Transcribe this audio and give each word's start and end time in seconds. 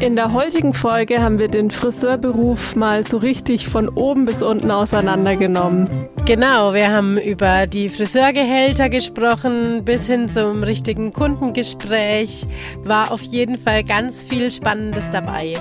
In 0.00 0.14
der 0.14 0.32
heutigen 0.32 0.74
Folge 0.74 1.20
haben 1.20 1.40
wir 1.40 1.48
den 1.48 1.72
Friseurberuf 1.72 2.76
mal 2.76 3.04
so 3.04 3.16
richtig 3.16 3.66
von 3.66 3.88
oben 3.88 4.26
bis 4.26 4.42
unten 4.44 4.70
auseinandergenommen. 4.70 6.08
Genau, 6.24 6.72
wir 6.72 6.88
haben 6.88 7.18
über 7.18 7.66
die 7.66 7.88
Friseurgehälter 7.88 8.90
gesprochen, 8.90 9.84
bis 9.84 10.06
hin 10.06 10.28
zum 10.28 10.62
richtigen 10.62 11.12
Kundengespräch. 11.12 12.46
War 12.84 13.10
auf 13.10 13.22
jeden 13.22 13.58
Fall 13.58 13.82
ganz 13.82 14.22
viel 14.22 14.52
Spannendes 14.52 15.10
dabei. 15.10 15.54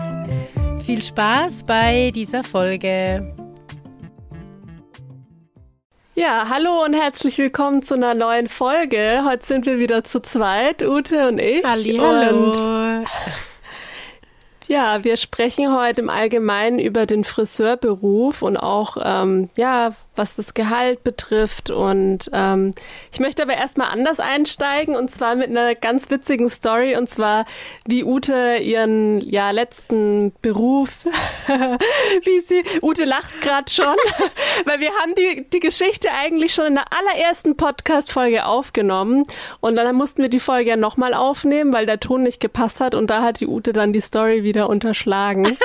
Viel 0.86 1.02
Spaß 1.02 1.64
bei 1.64 2.12
dieser 2.14 2.44
Folge. 2.44 3.34
Ja, 6.14 6.45
hallo 6.48 6.84
und 6.86 6.94
herzlich 6.94 7.40
willkommen 7.40 7.81
zu 7.81 7.95
einer 7.95 8.14
neuen 8.14 8.50
Folge. 8.50 9.23
Heute 9.26 9.48
sind 9.48 9.66
wir 9.66 9.80
wieder 9.80 10.04
zu 10.04 10.20
zweit, 10.20 10.84
Ute 10.84 11.28
und 11.28 11.40
ich. 11.40 11.66
Hallihallo. 11.66 12.52
Und 12.52 13.08
ja, 14.67 15.03
wir 15.03 15.17
sprechen 15.17 15.76
heute 15.76 16.02
im 16.02 16.09
Allgemeinen 16.09 16.80
über 16.80 17.05
den 17.05 17.23
Friseurberuf 17.23 18.42
und 18.42 18.58
auch, 18.58 18.97
ähm, 19.03 19.50
ja, 19.55 19.94
was 20.18 20.36
das 20.36 20.54
Gehalt 20.54 21.04
betrifft. 21.04 21.70
Und 21.70 22.30
ähm, 22.34 22.72
ich 23.12 23.20
möchte 23.20 23.44
aber 23.44 23.56
erstmal 23.56 23.90
anders 23.90 24.20
einsteigen 24.20 24.96
und 24.96 25.12
zwar 25.12 25.36
mit 25.36 25.50
einer 25.50 25.76
ganz 25.76 26.10
witzigen 26.10 26.50
Story 26.50 26.96
und 26.96 27.10
zwar 27.10 27.46
wie 27.86 28.04
Ute 28.04 28.58
ihren 28.62 29.22
ja 29.22 29.52
letzten 29.52 30.34
Beruf, 30.42 30.90
wie 32.23 32.40
sie, 32.42 32.64
Ute 32.82 33.06
lacht 33.06 33.42
gerade 33.42 33.72
schon, 33.72 33.86
weil 34.66 34.80
wir 34.80 34.92
haben 35.02 35.14
die, 35.16 35.50
die 35.50 35.60
Geschichte 35.60 36.10
eigentlich 36.12 36.54
schon 36.54 36.66
in 36.66 36.76
der 36.76 36.86
allerersten 36.92 37.58
Podcast-Folge 37.58 38.45
aufgenommen 38.45 39.26
und 39.60 39.76
dann 39.76 39.95
mussten 39.95 40.22
wir 40.22 40.30
die 40.30 40.40
Folge 40.40 40.72
ja 40.72 40.78
nochmal 40.78 41.14
aufnehmen, 41.14 41.73
weil 41.73 41.86
der 41.86 42.00
Ton 42.00 42.23
nicht 42.23 42.40
gepasst 42.40 42.80
hat 42.80 42.95
und 42.95 43.08
da 43.08 43.22
hat 43.22 43.40
die 43.40 43.48
Ute 43.48 43.73
dann 43.73 43.94
die 43.94 44.02
Story 44.02 44.44
wieder 44.44 44.70
unterschlagen. 44.70 45.44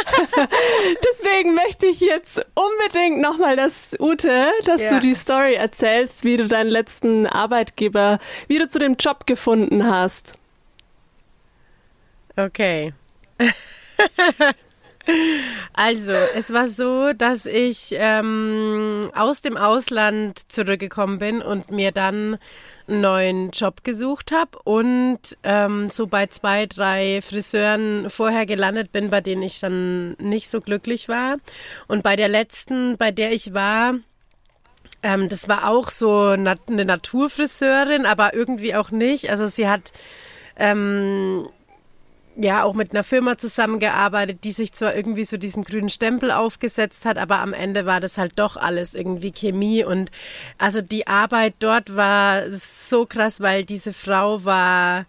Deswegen 1.05 1.55
möchte 1.55 1.87
ich 1.87 2.01
jetzt 2.01 2.41
unbedingt 2.55 3.21
nochmal, 3.21 3.57
dass 3.57 3.97
Ute 3.99 4.42
dass 4.65 4.83
ja. 4.83 4.91
du 4.91 5.01
die 5.01 5.15
Story 5.15 5.55
erzählst, 5.55 6.25
wie 6.25 6.37
du 6.37 6.49
deinen 6.49 6.71
letzten 6.71 7.27
Arbeitgeber, 7.27 8.19
wie 8.49 8.59
du 8.59 8.69
zu 8.69 8.79
dem 8.79 8.97
Job 8.99 9.27
gefunden 9.27 9.87
hast. 9.87 10.35
Okay. 12.37 12.93
Also, 15.73 16.13
es 16.13 16.53
war 16.53 16.69
so, 16.69 17.13
dass 17.13 17.47
ich 17.47 17.95
ähm, 17.99 19.01
aus 19.15 19.41
dem 19.41 19.57
Ausland 19.57 20.51
zurückgekommen 20.51 21.19
bin 21.19 21.43
und 21.43 21.71
mir 21.71 21.93
dann 21.93 22.39
einen 22.87 23.01
neuen 23.01 23.51
Job 23.51 23.85
gesucht 23.85 24.33
habe 24.33 24.59
und 24.65 25.37
ähm, 25.43 25.89
so 25.89 26.07
bei 26.07 26.27
zwei, 26.27 26.67
drei 26.67 27.21
Friseuren 27.23 28.11
vorher 28.11 28.47
gelandet 28.47 28.93
bin, 28.93 29.11
bei 29.11 29.21
denen 29.21 29.43
ich 29.43 29.61
dann 29.61 30.13
nicht 30.19 30.51
so 30.51 30.61
glücklich 30.61 31.09
war. 31.09 31.37
Und 31.89 32.03
bei 32.03 32.17
der 32.17 32.29
letzten, 32.29 32.97
bei 32.97 33.11
der 33.11 33.33
ich 33.33 33.55
war, 33.55 33.95
ähm, 35.03 35.29
das 35.29 35.49
war 35.49 35.69
auch 35.69 35.89
so 35.89 36.29
eine 36.29 36.57
Naturfriseurin, 36.69 38.07
aber 38.07 38.35
irgendwie 38.35 38.75
auch 38.75 38.91
nicht. 38.91 39.31
Also 39.31 39.47
sie 39.47 39.69
hat 39.69 39.93
ähm, 40.57 41.49
ja 42.37 42.63
auch 42.63 42.75
mit 42.75 42.93
einer 42.93 43.05
Firma 43.05 43.37
zusammengearbeitet, 43.37 44.45
die 44.45 44.53
sich 44.53 44.73
zwar 44.73 44.95
irgendwie 44.95 45.25
so 45.25 45.37
diesen 45.37 45.65
grünen 45.65 45.91
Stempel 45.91 46.31
aufgesetzt 46.31 47.05
hat, 47.05 47.19
aber 47.19 47.41
am 47.41 47.53
Ende 47.53 47.85
war 47.87 48.01
das 48.01 48.17
halt 48.19 48.33
doch 48.37 48.57
alles 48.57 48.95
irgendwie 48.95 49.33
Chemie 49.33 49.85
und 49.85 50.11
also 50.59 50.81
die 50.81 51.07
Arbeit 51.07 51.55
dort 51.59 51.95
war 51.97 52.51
so 52.51 53.07
krass, 53.07 53.41
weil 53.41 53.65
diese 53.65 53.93
Frau 53.93 54.45
war 54.45 55.07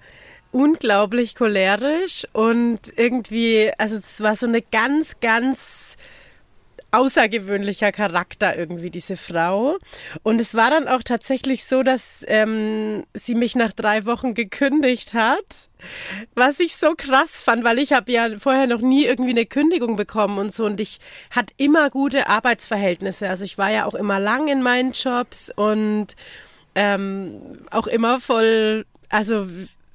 unglaublich 0.52 1.36
cholerisch 1.36 2.28
und 2.32 2.80
irgendwie, 2.96 3.72
also 3.78 3.96
es 3.96 4.22
war 4.22 4.36
so 4.36 4.46
eine 4.46 4.62
ganz, 4.62 5.20
ganz 5.20 5.83
außergewöhnlicher 6.94 7.92
Charakter 7.92 8.56
irgendwie, 8.56 8.92
diese 8.92 9.18
Frau. 9.18 9.78
Und 10.22 10.40
es 10.40 10.56
war 10.56 10.70
dann 10.70 10.88
auch 10.88 11.04
tatsächlich 11.04 11.66
so, 11.66 11.84
dass 11.84 12.24
ähm, 12.28 13.04
sie 13.14 13.36
mich 13.36 13.56
nach 13.56 13.74
drei 13.74 14.06
Wochen 14.06 14.34
gekündigt 14.34 15.14
hat. 15.14 15.70
Was 16.34 16.59
ich 16.59 16.78
so 16.78 16.94
krass 16.96 17.42
fand, 17.42 17.66
weil 17.66 17.80
ich 17.80 17.92
habe 17.92 18.12
ja 18.12 18.38
vorher 18.38 18.68
noch 18.68 18.80
nie 18.80 19.06
irgendwie 19.06 19.32
eine 19.32 19.46
Kündigung 19.46 19.98
bekommen 19.98 20.38
und 20.38 20.53
so 20.53 20.66
und 20.66 20.80
ich 20.80 21.00
hatte 21.30 21.53
immer 21.58 21.90
gute 21.90 22.28
Arbeitsverhältnisse. 22.28 23.28
Also 23.28 23.44
ich 23.44 23.58
war 23.58 23.70
ja 23.70 23.86
auch 23.86 23.96
immer 23.96 24.20
lang 24.20 24.48
in 24.48 24.62
meinen 24.62 24.94
Jobs 24.94 25.52
und 25.53 26.16
ähm, 26.76 27.59
auch 27.70 27.88
immer 27.88 28.22
voll, 28.22 28.86
also 29.09 29.46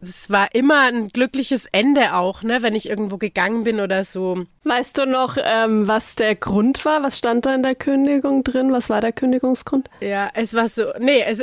es 0.00 0.30
war 0.30 0.54
immer 0.54 0.82
ein 0.82 1.08
glückliches 1.08 1.66
Ende 1.72 2.14
auch, 2.14 2.42
ne, 2.42 2.62
wenn 2.62 2.74
ich 2.74 2.88
irgendwo 2.88 3.18
gegangen 3.18 3.64
bin 3.64 3.80
oder 3.80 4.04
so. 4.04 4.44
Weißt 4.64 4.96
du 4.98 5.06
noch, 5.06 5.36
ähm, 5.42 5.88
was 5.88 6.14
der 6.14 6.34
Grund 6.36 6.84
war? 6.84 7.02
Was 7.02 7.18
stand 7.18 7.46
da 7.46 7.54
in 7.54 7.62
der 7.62 7.74
Kündigung 7.74 8.44
drin? 8.44 8.72
Was 8.72 8.90
war 8.90 9.00
der 9.00 9.12
Kündigungsgrund? 9.12 9.90
Ja, 10.00 10.30
es 10.34 10.54
war 10.54 10.68
so, 10.68 10.84
nee, 11.00 11.22
es, 11.26 11.42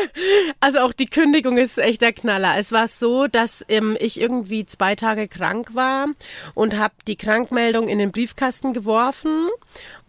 also 0.60 0.80
auch 0.80 0.92
die 0.92 1.06
Kündigung 1.06 1.56
ist 1.56 1.78
echt 1.78 2.02
der 2.02 2.12
Knaller. 2.12 2.56
Es 2.56 2.70
war 2.70 2.86
so, 2.86 3.26
dass 3.26 3.64
ähm, 3.68 3.96
ich 3.98 4.20
irgendwie 4.20 4.64
zwei 4.64 4.94
Tage 4.94 5.26
krank 5.26 5.74
war 5.74 6.06
und 6.54 6.78
habe 6.78 6.94
die 7.08 7.16
Krankmeldung 7.16 7.88
in 7.88 7.98
den 7.98 8.12
Briefkasten 8.12 8.72
geworfen 8.74 9.48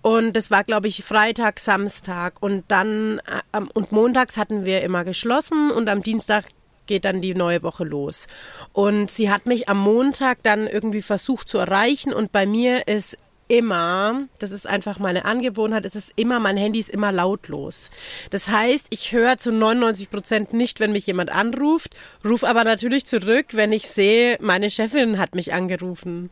und 0.01 0.33
das 0.33 0.49
war, 0.49 0.63
glaube 0.63 0.87
ich, 0.87 1.03
Freitag, 1.03 1.59
Samstag. 1.59 2.35
Und 2.39 2.63
dann, 2.69 3.19
äh, 3.51 3.59
und 3.73 3.91
montags 3.91 4.37
hatten 4.37 4.63
wir 4.65 4.81
immer 4.81 5.03
geschlossen 5.03 5.71
und 5.71 5.89
am 5.89 6.03
Dienstag 6.03 6.45
geht 6.89 7.05
dann 7.05 7.21
die 7.21 7.35
neue 7.35 7.63
Woche 7.63 7.85
los. 7.85 8.27
Und 8.73 9.09
sie 9.09 9.31
hat 9.31 9.45
mich 9.45 9.69
am 9.69 9.79
Montag 9.79 10.43
dann 10.43 10.67
irgendwie 10.67 11.03
versucht 11.03 11.47
zu 11.47 11.59
erreichen 11.59 12.11
und 12.11 12.33
bei 12.33 12.45
mir 12.45 12.87
ist 12.87 13.17
immer, 13.47 14.27
das 14.37 14.51
ist 14.51 14.67
einfach 14.67 14.99
meine 14.99 15.25
Angewohnheit, 15.25 15.83
es 15.85 15.95
ist 15.95 16.13
immer, 16.15 16.39
mein 16.39 16.55
Handy 16.55 16.79
ist 16.79 16.89
immer 16.89 17.11
lautlos. 17.11 17.89
Das 18.29 18.47
heißt, 18.47 18.87
ich 18.91 19.11
höre 19.11 19.37
zu 19.37 19.51
99 19.51 20.09
Prozent 20.11 20.53
nicht, 20.53 20.79
wenn 20.79 20.91
mich 20.91 21.07
jemand 21.07 21.31
anruft, 21.31 21.95
rufe 22.23 22.47
aber 22.47 22.63
natürlich 22.63 23.07
zurück, 23.07 23.47
wenn 23.53 23.71
ich 23.71 23.87
sehe, 23.87 24.37
meine 24.39 24.69
Chefin 24.69 25.17
hat 25.17 25.33
mich 25.33 25.51
angerufen. 25.51 26.29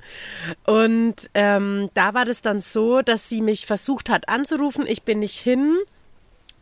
Und 0.65 1.15
ähm, 1.33 1.89
da 1.95 2.13
war 2.13 2.25
das 2.25 2.41
dann 2.41 2.61
so, 2.61 3.01
dass 3.01 3.29
sie 3.29 3.41
mich 3.41 3.65
versucht 3.65 4.09
hat 4.09 4.29
anzurufen, 4.29 4.85
ich 4.87 5.01
bin 5.03 5.19
nicht 5.19 5.39
hin 5.39 5.77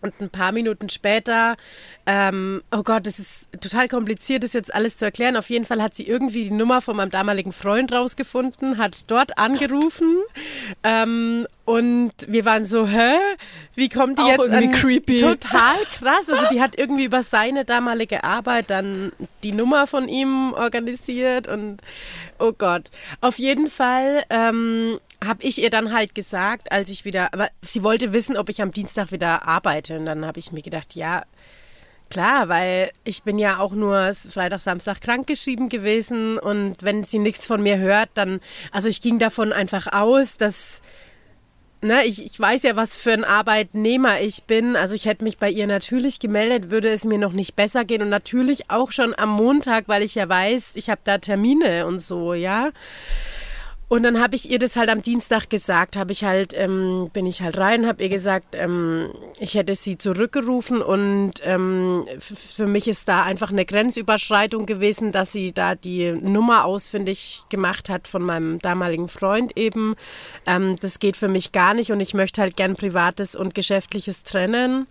und 0.05 0.21
ein 0.21 0.29
paar 0.29 0.51
Minuten 0.51 0.89
später, 0.89 1.57
ähm, 2.05 2.61
oh 2.71 2.83
Gott, 2.83 3.07
das 3.07 3.17
ist 3.17 3.49
total 3.59 3.87
kompliziert, 3.87 4.43
das 4.43 4.53
jetzt 4.53 4.73
alles 4.73 4.97
zu 4.97 5.05
erklären. 5.05 5.35
Auf 5.35 5.49
jeden 5.49 5.65
Fall 5.65 5.81
hat 5.81 5.95
sie 5.95 6.07
irgendwie 6.07 6.43
die 6.43 6.51
Nummer 6.51 6.81
von 6.81 6.95
meinem 6.95 7.09
damaligen 7.09 7.51
Freund 7.51 7.91
rausgefunden, 7.91 8.77
hat 8.77 9.09
dort 9.09 9.37
angerufen 9.37 10.17
ähm, 10.83 11.47
und 11.65 12.13
wir 12.27 12.45
waren 12.45 12.65
so, 12.65 12.87
hä? 12.87 13.15
Wie 13.73 13.89
kommt 13.89 14.19
die 14.19 14.23
Auch 14.23 14.29
jetzt 14.29 14.49
an? 14.51 14.71
creepy. 14.71 15.21
Total 15.21 15.75
krass. 15.97 16.29
Also 16.29 16.47
die 16.51 16.61
hat 16.61 16.77
irgendwie 16.77 17.05
über 17.05 17.23
seine 17.23 17.65
damalige 17.65 18.23
Arbeit 18.23 18.69
dann 18.69 19.11
die 19.43 19.51
Nummer 19.51 19.87
von 19.87 20.07
ihm 20.07 20.53
organisiert 20.53 21.47
und 21.47 21.81
oh 22.37 22.53
Gott. 22.53 22.91
Auf 23.21 23.39
jeden 23.39 23.67
Fall 23.67 24.23
ähm, 24.29 24.99
habe 25.23 25.43
ich 25.43 25.61
ihr 25.61 25.69
dann 25.69 25.93
halt 25.93 26.15
gesagt, 26.15 26.71
als 26.71 26.89
ich 26.89 27.05
wieder, 27.05 27.33
aber 27.33 27.49
sie 27.61 27.83
wollte 27.83 28.13
wissen, 28.13 28.37
ob 28.37 28.49
ich 28.49 28.61
am 28.61 28.71
Dienstag 28.71 29.11
wieder 29.11 29.47
arbeite. 29.47 29.97
Und 29.99 30.05
dann 30.05 30.25
habe 30.25 30.39
ich 30.39 30.51
mir 30.51 30.61
gedacht, 30.61 30.95
ja, 30.95 31.23
klar, 32.09 32.49
weil 32.49 32.91
ich 33.03 33.23
bin 33.23 33.39
ja 33.39 33.59
auch 33.59 33.71
nur 33.71 34.13
Freitag, 34.13 34.61
Samstag 34.61 35.01
krankgeschrieben 35.01 35.69
gewesen. 35.69 36.37
Und 36.37 36.77
wenn 36.81 37.03
sie 37.03 37.19
nichts 37.19 37.47
von 37.47 37.61
mir 37.61 37.77
hört, 37.77 38.09
dann, 38.15 38.41
also 38.71 38.89
ich 38.89 39.01
ging 39.01 39.19
davon 39.19 39.53
einfach 39.53 39.91
aus, 39.91 40.37
dass, 40.37 40.81
ne, 41.81 42.05
ich, 42.05 42.25
ich 42.25 42.39
weiß 42.39 42.63
ja, 42.63 42.75
was 42.75 42.97
für 42.97 43.13
ein 43.13 43.23
Arbeitnehmer 43.23 44.21
ich 44.21 44.43
bin. 44.43 44.75
Also 44.75 44.95
ich 44.95 45.05
hätte 45.05 45.23
mich 45.23 45.37
bei 45.37 45.49
ihr 45.49 45.67
natürlich 45.67 46.19
gemeldet, 46.19 46.71
würde 46.71 46.89
es 46.89 47.05
mir 47.05 47.17
noch 47.17 47.33
nicht 47.33 47.55
besser 47.55 47.85
gehen. 47.85 48.01
Und 48.01 48.09
natürlich 48.09 48.69
auch 48.69 48.91
schon 48.91 49.17
am 49.17 49.29
Montag, 49.29 49.87
weil 49.87 50.03
ich 50.03 50.15
ja 50.15 50.27
weiß, 50.27 50.75
ich 50.75 50.89
habe 50.89 51.01
da 51.03 51.17
Termine 51.17 51.87
und 51.87 51.99
so, 51.99 52.33
ja. 52.33 52.69
Und 53.87 54.03
dann 54.03 54.19
habe 54.19 54.35
ich 54.35 54.49
ihr 54.49 54.57
das 54.57 54.75
halt 54.75 54.89
am 54.89 55.03
Dienstag 55.03 55.49
gesagt, 55.49 55.95
habe 55.95 56.11
ich 56.11 56.23
halt, 56.23 56.53
ähm, 56.57 57.11
bin 57.13 57.27
ich 57.27 57.41
halt 57.41 57.57
rein, 57.57 57.85
habe 57.85 58.01
ihr 58.01 58.09
gesagt, 58.09 58.55
ähm, 58.55 59.11
ich 59.39 59.53
hätte 59.53 59.75
sie 59.75 59.97
zurückgerufen 59.97 60.81
und 60.81 61.33
ähm, 61.43 62.05
für 62.19 62.65
mich 62.65 62.87
ist 62.87 63.07
da 63.07 63.23
einfach 63.23 63.51
eine 63.51 63.65
Grenzüberschreitung 63.65 64.65
gewesen, 64.65 65.11
dass 65.11 65.31
sie 65.31 65.51
da 65.51 65.75
die 65.75 66.11
Nummer 66.11 66.65
ausfindig 66.65 67.43
gemacht 67.49 67.89
hat 67.89 68.07
von 68.07 68.23
meinem 68.23 68.57
damaligen 68.59 69.07
Freund 69.07 69.55
eben. 69.55 69.95
Ähm, 70.47 70.77
das 70.79 70.97
geht 70.97 71.15
für 71.15 71.27
mich 71.27 71.51
gar 71.51 71.75
nicht 71.75 71.91
und 71.91 71.99
ich 71.99 72.15
möchte 72.15 72.41
halt 72.41 72.57
gern 72.57 72.75
Privates 72.75 73.35
und 73.35 73.53
Geschäftliches 73.53 74.23
trennen. 74.23 74.87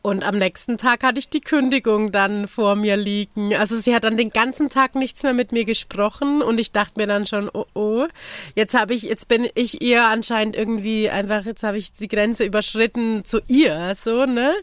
Und 0.00 0.22
am 0.22 0.38
nächsten 0.38 0.78
Tag 0.78 1.02
hatte 1.02 1.18
ich 1.18 1.28
die 1.28 1.40
Kündigung 1.40 2.12
dann 2.12 2.46
vor 2.46 2.76
mir 2.76 2.96
liegen. 2.96 3.54
Also 3.54 3.76
sie 3.76 3.94
hat 3.94 4.04
dann 4.04 4.16
den 4.16 4.30
ganzen 4.30 4.70
Tag 4.70 4.94
nichts 4.94 5.24
mehr 5.24 5.32
mit 5.32 5.50
mir 5.50 5.64
gesprochen 5.64 6.40
und 6.40 6.58
ich 6.60 6.70
dachte 6.70 6.94
mir 6.96 7.08
dann 7.08 7.26
schon, 7.26 7.50
oh 7.52 7.66
oh, 7.74 8.06
jetzt 8.54 8.74
habe 8.74 8.94
ich, 8.94 9.02
jetzt 9.02 9.26
bin 9.26 9.48
ich 9.54 9.82
ihr 9.82 10.04
anscheinend 10.06 10.54
irgendwie 10.54 11.10
einfach, 11.10 11.44
jetzt 11.44 11.64
habe 11.64 11.78
ich 11.78 11.92
die 11.92 12.06
Grenze 12.06 12.44
überschritten 12.44 13.24
zu 13.24 13.40
ihr, 13.48 13.94
so, 13.96 14.24
ne? 14.24 14.54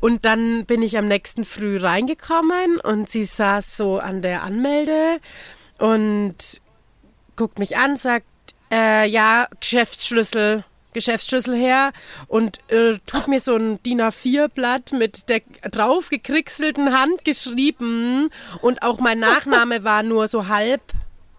Und 0.00 0.24
dann 0.24 0.64
bin 0.66 0.82
ich 0.82 0.96
am 0.96 1.08
nächsten 1.08 1.44
Früh 1.44 1.78
reingekommen 1.78 2.78
und 2.80 3.08
sie 3.08 3.24
saß 3.24 3.76
so 3.76 3.98
an 3.98 4.22
der 4.22 4.44
Anmelde 4.44 5.18
und 5.78 6.36
guckt 7.34 7.58
mich 7.58 7.76
an, 7.76 7.96
sagt, 7.96 8.26
äh, 8.70 9.08
ja, 9.08 9.48
Geschäftsschlüssel. 9.58 10.64
Geschäftsschlüssel 10.92 11.56
her 11.56 11.92
und 12.26 12.58
äh, 12.68 12.98
tut 13.06 13.28
mir 13.28 13.40
so 13.40 13.56
ein 13.56 13.82
DIN 13.82 14.00
A4-Blatt 14.00 14.92
mit 14.92 15.28
der 15.28 15.40
drauf 15.70 16.08
gekriegselten 16.08 16.92
Hand 16.98 17.24
geschrieben 17.24 18.30
und 18.60 18.82
auch 18.82 18.98
mein 19.00 19.18
Nachname 19.18 19.84
war 19.84 20.02
nur 20.02 20.28
so 20.28 20.48
halb. 20.48 20.82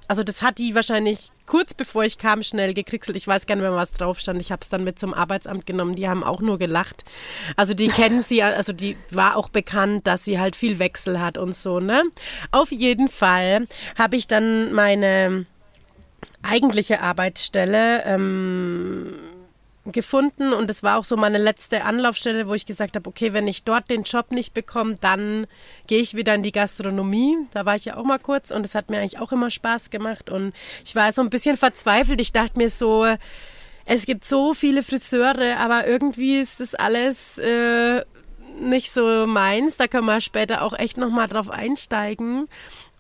Also 0.08 0.24
das 0.24 0.42
hat 0.42 0.58
die 0.58 0.76
wahrscheinlich 0.76 1.30
kurz 1.46 1.74
bevor 1.74 2.04
ich 2.04 2.18
kam 2.18 2.44
schnell 2.44 2.74
gekriegselt. 2.74 3.16
Ich 3.16 3.28
weiß 3.28 3.46
gar 3.46 3.56
nicht 3.56 3.64
mehr, 3.64 3.74
was 3.76 3.94
drauf 3.94 4.20
stand. 4.20 4.42
Ich 4.42 4.52
habe 4.52 4.62
es 4.62 4.68
dann 4.68 4.84
mit 4.84 5.00
zum 5.00 5.14
Arbeitsamt 5.14 5.66
genommen. 5.66 5.96
Die 5.96 6.10
haben 6.10 6.24
auch 6.24 6.42
nur 6.42 6.58
gelacht. 6.58 7.06
Also 7.56 7.74
die 7.74 7.88
kennen 7.88 8.22
sie, 8.22 8.44
also 8.44 8.74
die 8.74 8.98
war 9.10 9.38
auch 9.38 9.48
bekannt, 9.48 10.08
dass 10.08 10.26
sie 10.26 10.38
halt 10.38 10.58
viel 10.58 10.80
Wechsel 10.80 11.22
hat 11.22 11.38
und 11.38 11.56
so, 11.56 11.80
ne? 11.80 12.04
Auf 12.52 12.72
jeden 12.72 13.08
Fall 13.08 13.68
habe 13.98 14.18
ich 14.18 14.28
dann 14.28 14.74
meine 14.74 15.46
eigentliche 16.44 17.02
Arbeitsstelle 17.02 18.04
ähm, 18.06 19.14
gefunden 19.86 20.54
und 20.54 20.70
es 20.70 20.84
war 20.84 21.00
auch 21.00 21.06
so 21.06 21.18
meine 21.18 21.40
letzte 21.40 21.84
Anlaufstelle, 21.84 22.48
wo 22.48 22.54
ich 22.54 22.66
gesagt 22.66 22.96
habe, 22.96 23.10
okay, 23.10 23.34
wenn 23.34 23.48
ich 23.48 23.64
dort 23.64 23.90
den 23.90 24.04
Job 24.04 24.32
nicht 24.32 24.54
bekomme, 24.54 24.98
dann 25.02 25.48
gehe 25.88 26.02
ich 26.02 26.14
wieder 26.14 26.36
in 26.36 26.44
die 26.44 26.52
Gastronomie. 26.52 27.36
Da 27.52 27.66
war 27.66 27.76
ich 27.76 27.86
ja 27.86 27.98
auch 27.98 28.04
mal 28.04 28.20
kurz 28.20 28.52
und 28.52 28.66
es 28.66 28.76
hat 28.76 28.90
mir 28.90 29.00
eigentlich 29.00 29.20
auch 29.20 29.32
immer 29.32 29.50
Spaß 29.50 29.90
gemacht 29.90 30.30
und 30.30 30.54
ich 30.86 30.96
war 30.96 31.12
so 31.14 31.22
ein 31.22 31.32
bisschen 31.32 31.58
verzweifelt. 31.58 32.22
Ich 32.22 32.32
dachte 32.32 32.60
mir 32.60 32.70
so, 32.70 33.08
es 33.86 34.06
gibt 34.06 34.26
so 34.26 34.54
viele 34.54 34.84
Friseure, 34.84 35.58
aber 35.58 35.88
irgendwie 35.88 36.40
ist 36.40 36.60
das 36.60 36.76
alles 36.76 37.40
äh, 37.40 38.04
nicht 38.60 38.92
so 38.92 39.26
meins. 39.26 39.78
Da 39.78 39.88
können 39.88 40.06
wir 40.06 40.22
später 40.22 40.62
auch 40.62 40.78
echt 40.78 40.98
nochmal 40.98 41.28
drauf 41.28 41.50
einsteigen. 41.50 42.48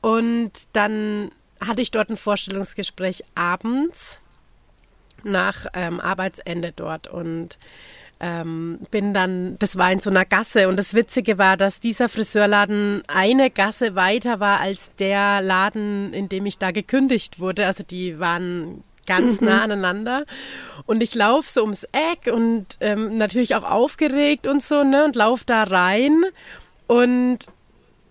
Und 0.01 0.51
dann 0.73 1.31
hatte 1.65 1.83
ich 1.83 1.91
dort 1.91 2.09
ein 2.09 2.17
Vorstellungsgespräch 2.17 3.23
abends 3.35 4.20
nach 5.23 5.65
ähm, 5.73 5.99
Arbeitsende 5.99 6.73
dort 6.75 7.07
und 7.07 7.57
ähm, 8.21 8.79
bin 8.91 9.13
dann, 9.13 9.57
das 9.57 9.77
war 9.77 9.91
in 9.91 9.99
so 9.99 10.11
einer 10.11 10.25
Gasse 10.25 10.67
und 10.67 10.77
das 10.77 10.93
Witzige 10.93 11.39
war, 11.39 11.57
dass 11.57 11.79
dieser 11.79 12.07
Friseurladen 12.07 13.01
eine 13.07 13.49
Gasse 13.49 13.95
weiter 13.95 14.39
war 14.39 14.59
als 14.59 14.91
der 14.99 15.41
Laden, 15.41 16.13
in 16.13 16.29
dem 16.29 16.45
ich 16.45 16.59
da 16.59 16.69
gekündigt 16.69 17.39
wurde. 17.39 17.65
Also 17.65 17.83
die 17.83 18.19
waren 18.19 18.83
ganz 19.07 19.41
mhm. 19.41 19.47
nah 19.47 19.63
aneinander 19.63 20.25
und 20.85 21.01
ich 21.01 21.15
laufe 21.15 21.49
so 21.49 21.61
ums 21.61 21.83
Eck 21.91 22.31
und 22.31 22.77
ähm, 22.79 23.15
natürlich 23.15 23.55
auch 23.55 23.63
aufgeregt 23.63 24.45
und 24.45 24.61
so 24.61 24.83
ne 24.83 25.03
und 25.03 25.15
laufe 25.15 25.43
da 25.47 25.63
rein 25.63 26.23
und 26.85 27.39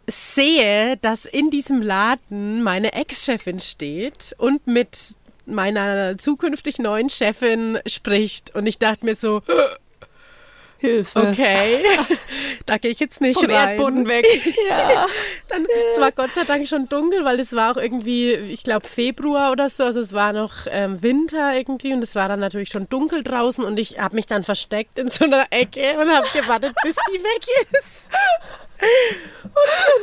sehe, 0.08 0.96
dass 0.96 1.24
in 1.24 1.50
diesem 1.50 1.82
Laden 1.82 2.62
meine 2.62 2.92
Ex-Chefin 2.94 3.60
steht 3.60 4.34
und 4.38 4.66
mit 4.66 5.14
meiner 5.50 6.18
zukünftig 6.18 6.78
neuen 6.78 7.08
Chefin 7.08 7.78
spricht. 7.86 8.54
Und 8.54 8.66
ich 8.66 8.78
dachte 8.78 9.04
mir 9.04 9.14
so, 9.14 9.42
Hilfe. 10.80 11.28
Okay, 11.28 11.84
da 12.66 12.78
gehe 12.78 12.90
ich 12.90 13.00
jetzt 13.00 13.20
nicht 13.20 13.38
Vom 13.38 13.50
rein. 13.50 13.70
Erdboden 13.70 14.08
weg. 14.08 14.24
ja. 14.68 15.06
Dann, 15.48 15.66
es 15.92 16.00
war 16.00 16.10
Gott 16.10 16.30
sei 16.34 16.44
Dank 16.44 16.66
schon 16.66 16.88
dunkel, 16.88 17.22
weil 17.22 17.38
es 17.38 17.52
war 17.52 17.72
auch 17.72 17.76
irgendwie, 17.76 18.32
ich 18.32 18.62
glaube 18.62 18.88
Februar 18.88 19.52
oder 19.52 19.68
so, 19.68 19.84
also 19.84 20.00
es 20.00 20.14
war 20.14 20.32
noch 20.32 20.66
ähm, 20.70 21.02
Winter 21.02 21.54
irgendwie 21.54 21.92
und 21.92 22.02
es 22.02 22.14
war 22.14 22.28
dann 22.28 22.40
natürlich 22.40 22.70
schon 22.70 22.88
dunkel 22.88 23.22
draußen 23.22 23.62
und 23.62 23.78
ich 23.78 23.98
habe 23.98 24.14
mich 24.14 24.24
dann 24.24 24.42
versteckt 24.42 24.98
in 24.98 25.08
so 25.08 25.26
einer 25.26 25.48
Ecke 25.50 25.98
und 26.00 26.10
habe 26.10 26.26
gewartet, 26.32 26.74
bis 26.82 26.96
die 27.12 27.22
weg 27.22 27.46
ist. 27.72 28.08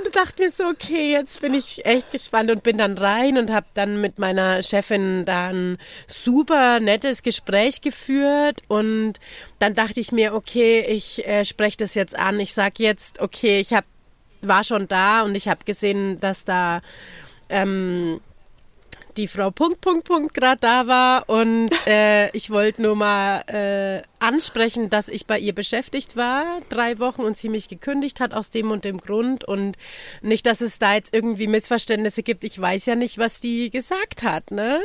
Und, 0.06 0.16
dachte 0.16 0.44
mir 0.44 0.52
so, 0.52 0.66
okay, 0.66 1.12
jetzt 1.12 1.42
bin 1.42 1.54
ich 1.54 1.86
echt 1.86 2.12
gespannt 2.12 2.52
und 2.52 2.64
bin 2.64 2.78
dann 2.78 2.98
rein 2.98 3.38
und 3.38 3.52
habe 3.52 3.68
dann 3.74 4.02
mit 4.02 4.20
meiner 4.20 4.64
Chefin 4.64 5.26
da 5.26 5.48
ein 5.48 5.78
super 6.08 6.80
nettes 6.80 7.24
Gespräch 7.24 7.82
geführt 7.82 8.62
und 8.68 9.14
dann 9.60 9.74
dachte 9.74 10.00
ich 10.00 10.12
mir, 10.12 10.34
okay, 10.34 10.82
ich 10.82 11.26
äh, 11.28 11.46
spreche 11.46 11.78
das 11.78 11.96
jetzt 11.96 12.18
an. 12.18 12.40
Ich 12.40 12.54
sage 12.54 12.84
jetzt, 12.84 13.20
okay, 13.20 13.60
ich 13.60 13.74
hab, 13.74 13.86
war 14.42 14.64
schon 14.64 14.88
da 14.88 15.24
und 15.24 15.36
ich 15.36 15.48
habe 15.48 15.66
gesehen, 15.66 16.20
dass 16.20 16.46
da 16.46 16.82
ähm, 17.50 18.20
die 19.18 19.28
Frau 19.28 19.52
Punkt, 19.52 19.82
Punkt, 19.82 20.06
Punkt 20.06 20.34
gerade 20.34 20.60
da 20.62 20.88
war 20.88 21.30
und 21.30 21.70
äh, 21.88 22.30
ich 22.36 22.50
wollte 22.50 22.82
nur 22.82 22.96
mal 22.96 23.42
äh, 23.48 24.02
ansprechen, 24.20 24.90
dass 24.90 25.10
ich 25.10 25.26
bei 25.26 25.40
ihr 25.40 25.54
beschäftigt 25.54 26.16
war, 26.16 26.62
drei 26.70 27.00
Wochen 27.00 27.22
und 27.22 27.38
sie 27.38 27.50
mich 27.50 27.68
gekündigt 27.68 28.20
hat 28.20 28.34
aus 28.34 28.52
dem 28.52 28.72
und 28.72 28.86
dem 28.86 29.00
Grund 29.00 29.44
und 29.44 29.78
nicht, 30.22 30.46
dass 30.46 30.62
es 30.62 30.80
da 30.80 30.94
jetzt 30.94 31.14
irgendwie 31.14 31.48
Missverständnisse 31.48 32.24
gibt. 32.24 32.44
Ich 32.44 32.60
weiß 32.60 32.86
ja 32.86 32.96
nicht, 32.96 33.18
was 33.18 33.40
die 33.40 33.70
gesagt 33.70 34.24
hat, 34.24 34.52
ne? 34.52 34.80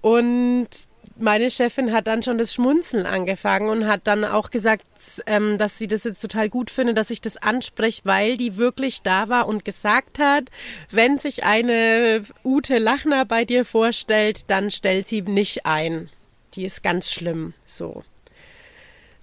Und 0.00 0.68
meine 1.18 1.50
Chefin 1.50 1.92
hat 1.92 2.06
dann 2.06 2.22
schon 2.22 2.38
das 2.38 2.54
Schmunzeln 2.54 3.06
angefangen 3.06 3.68
und 3.68 3.86
hat 3.86 4.06
dann 4.06 4.24
auch 4.24 4.50
gesagt, 4.50 4.84
ähm, 5.26 5.58
dass 5.58 5.78
sie 5.78 5.86
das 5.86 6.04
jetzt 6.04 6.20
total 6.20 6.48
gut 6.48 6.70
findet, 6.70 6.96
dass 6.96 7.10
ich 7.10 7.20
das 7.20 7.36
anspreche, 7.36 8.02
weil 8.04 8.36
die 8.36 8.56
wirklich 8.56 9.02
da 9.02 9.28
war 9.28 9.46
und 9.46 9.64
gesagt 9.64 10.18
hat, 10.18 10.50
wenn 10.90 11.18
sich 11.18 11.44
eine 11.44 12.22
Ute 12.44 12.78
Lachner 12.78 13.24
bei 13.24 13.44
dir 13.44 13.64
vorstellt, 13.64 14.50
dann 14.50 14.70
stell 14.70 15.04
sie 15.04 15.22
nicht 15.22 15.66
ein. 15.66 16.10
Die 16.54 16.64
ist 16.64 16.82
ganz 16.82 17.10
schlimm, 17.10 17.54
so. 17.64 18.02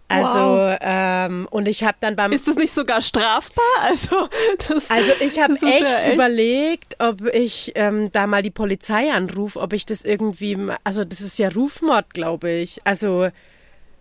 Also, 0.07 0.39
wow. 0.39 0.77
ähm, 0.81 1.47
und 1.49 1.67
ich 1.67 1.83
habe 1.83 1.97
dann 1.99 2.15
beim. 2.15 2.31
Ist 2.31 2.47
das 2.47 2.55
nicht 2.55 2.73
sogar 2.73 3.01
strafbar? 3.01 3.63
Also, 3.81 4.29
das, 4.67 4.89
also 4.89 5.11
ich 5.19 5.39
habe 5.39 5.53
echt, 5.53 5.63
ja 5.63 5.99
echt, 5.99 6.13
überlegt, 6.13 6.95
ob 6.99 7.25
ich 7.33 7.71
ähm, 7.75 8.11
da 8.11 8.27
mal 8.27 8.41
die 8.41 8.51
Polizei 8.51 9.11
anrufe, 9.11 9.59
ob 9.59 9.73
ich 9.73 9.85
das 9.85 10.03
irgendwie. 10.03 10.57
Also, 10.83 11.03
das 11.03 11.21
ist 11.21 11.39
ja 11.39 11.49
Rufmord, 11.49 12.13
glaube 12.13 12.51
ich. 12.51 12.79
Also, 12.83 13.29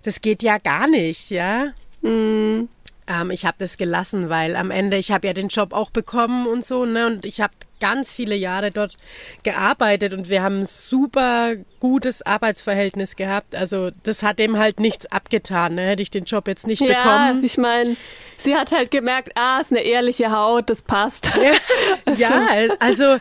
das 0.03 0.21
geht 0.21 0.43
ja 0.43 0.59
gar 0.59 0.87
nicht, 0.87 1.31
ja. 1.31 1.73
Mhm. 2.03 2.69
Ähm, 3.07 3.31
ich 3.31 3.45
habe 3.47 3.57
das 3.59 3.77
gelassen, 3.77 4.29
weil 4.29 4.57
am 4.57 4.71
Ende, 4.71 4.97
ich 4.97 5.11
habe 5.11 5.27
ja 5.27 5.33
den 5.33 5.49
Job 5.49 5.73
auch 5.73 5.91
bekommen 5.91 6.47
und 6.47 6.65
so, 6.65 6.85
ne? 6.85 7.07
Und 7.07 7.25
ich 7.25 7.41
habe 7.41 7.53
ganz 7.81 8.13
viele 8.13 8.37
Jahre 8.37 8.71
dort 8.71 8.97
gearbeitet 9.43 10.15
und 10.15 10.29
wir 10.29 10.45
haben 10.45 10.61
ein 10.61 10.67
super 10.67 11.57
gutes 11.81 12.23
Arbeitsverhältnis 12.23 13.17
gehabt. 13.17 13.57
Also 13.57 13.91
das 14.05 14.23
hat 14.23 14.39
dem 14.39 14.57
halt 14.57 14.79
nichts 14.79 15.07
abgetan. 15.07 15.75
Ne? 15.75 15.83
Hätte 15.83 16.03
ich 16.03 16.11
den 16.13 16.25
Job 16.25 16.47
jetzt 16.47 16.69
nicht 16.69 16.81
ja, 16.81 16.95
bekommen. 16.95 17.43
Ich 17.43 17.59
meine, 17.59 17.97
sie 18.39 18.55
hat 18.55 18.71
halt 18.71 18.93
gemerkt, 18.93 19.33
ah, 19.35 19.59
ist 19.61 19.73
eine 19.73 19.83
ehrliche 19.83 20.31
Haut, 20.31 20.71
das 20.71 20.83
passt. 20.83 21.33
Ja, 21.43 21.53
also. 22.05 22.23
ja, 22.23 22.77
also 22.79 23.19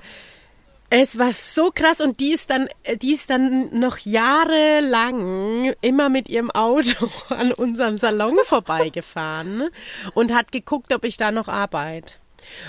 es 0.93 1.17
war 1.17 1.31
so 1.31 1.71
krass 1.73 2.01
und 2.01 2.19
die 2.19 2.33
ist 2.33 2.49
dann, 2.49 2.67
die 3.01 3.13
ist 3.13 3.29
dann 3.29 3.79
noch 3.79 3.97
jahrelang 3.99 5.73
immer 5.79 6.09
mit 6.09 6.27
ihrem 6.27 6.51
Auto 6.51 7.09
an 7.29 7.53
unserem 7.53 7.97
Salon 7.97 8.37
vorbeigefahren 8.43 9.69
und 10.13 10.33
hat 10.33 10.51
geguckt, 10.51 10.93
ob 10.93 11.05
ich 11.05 11.15
da 11.15 11.31
noch 11.31 11.47
arbeite. 11.47 12.15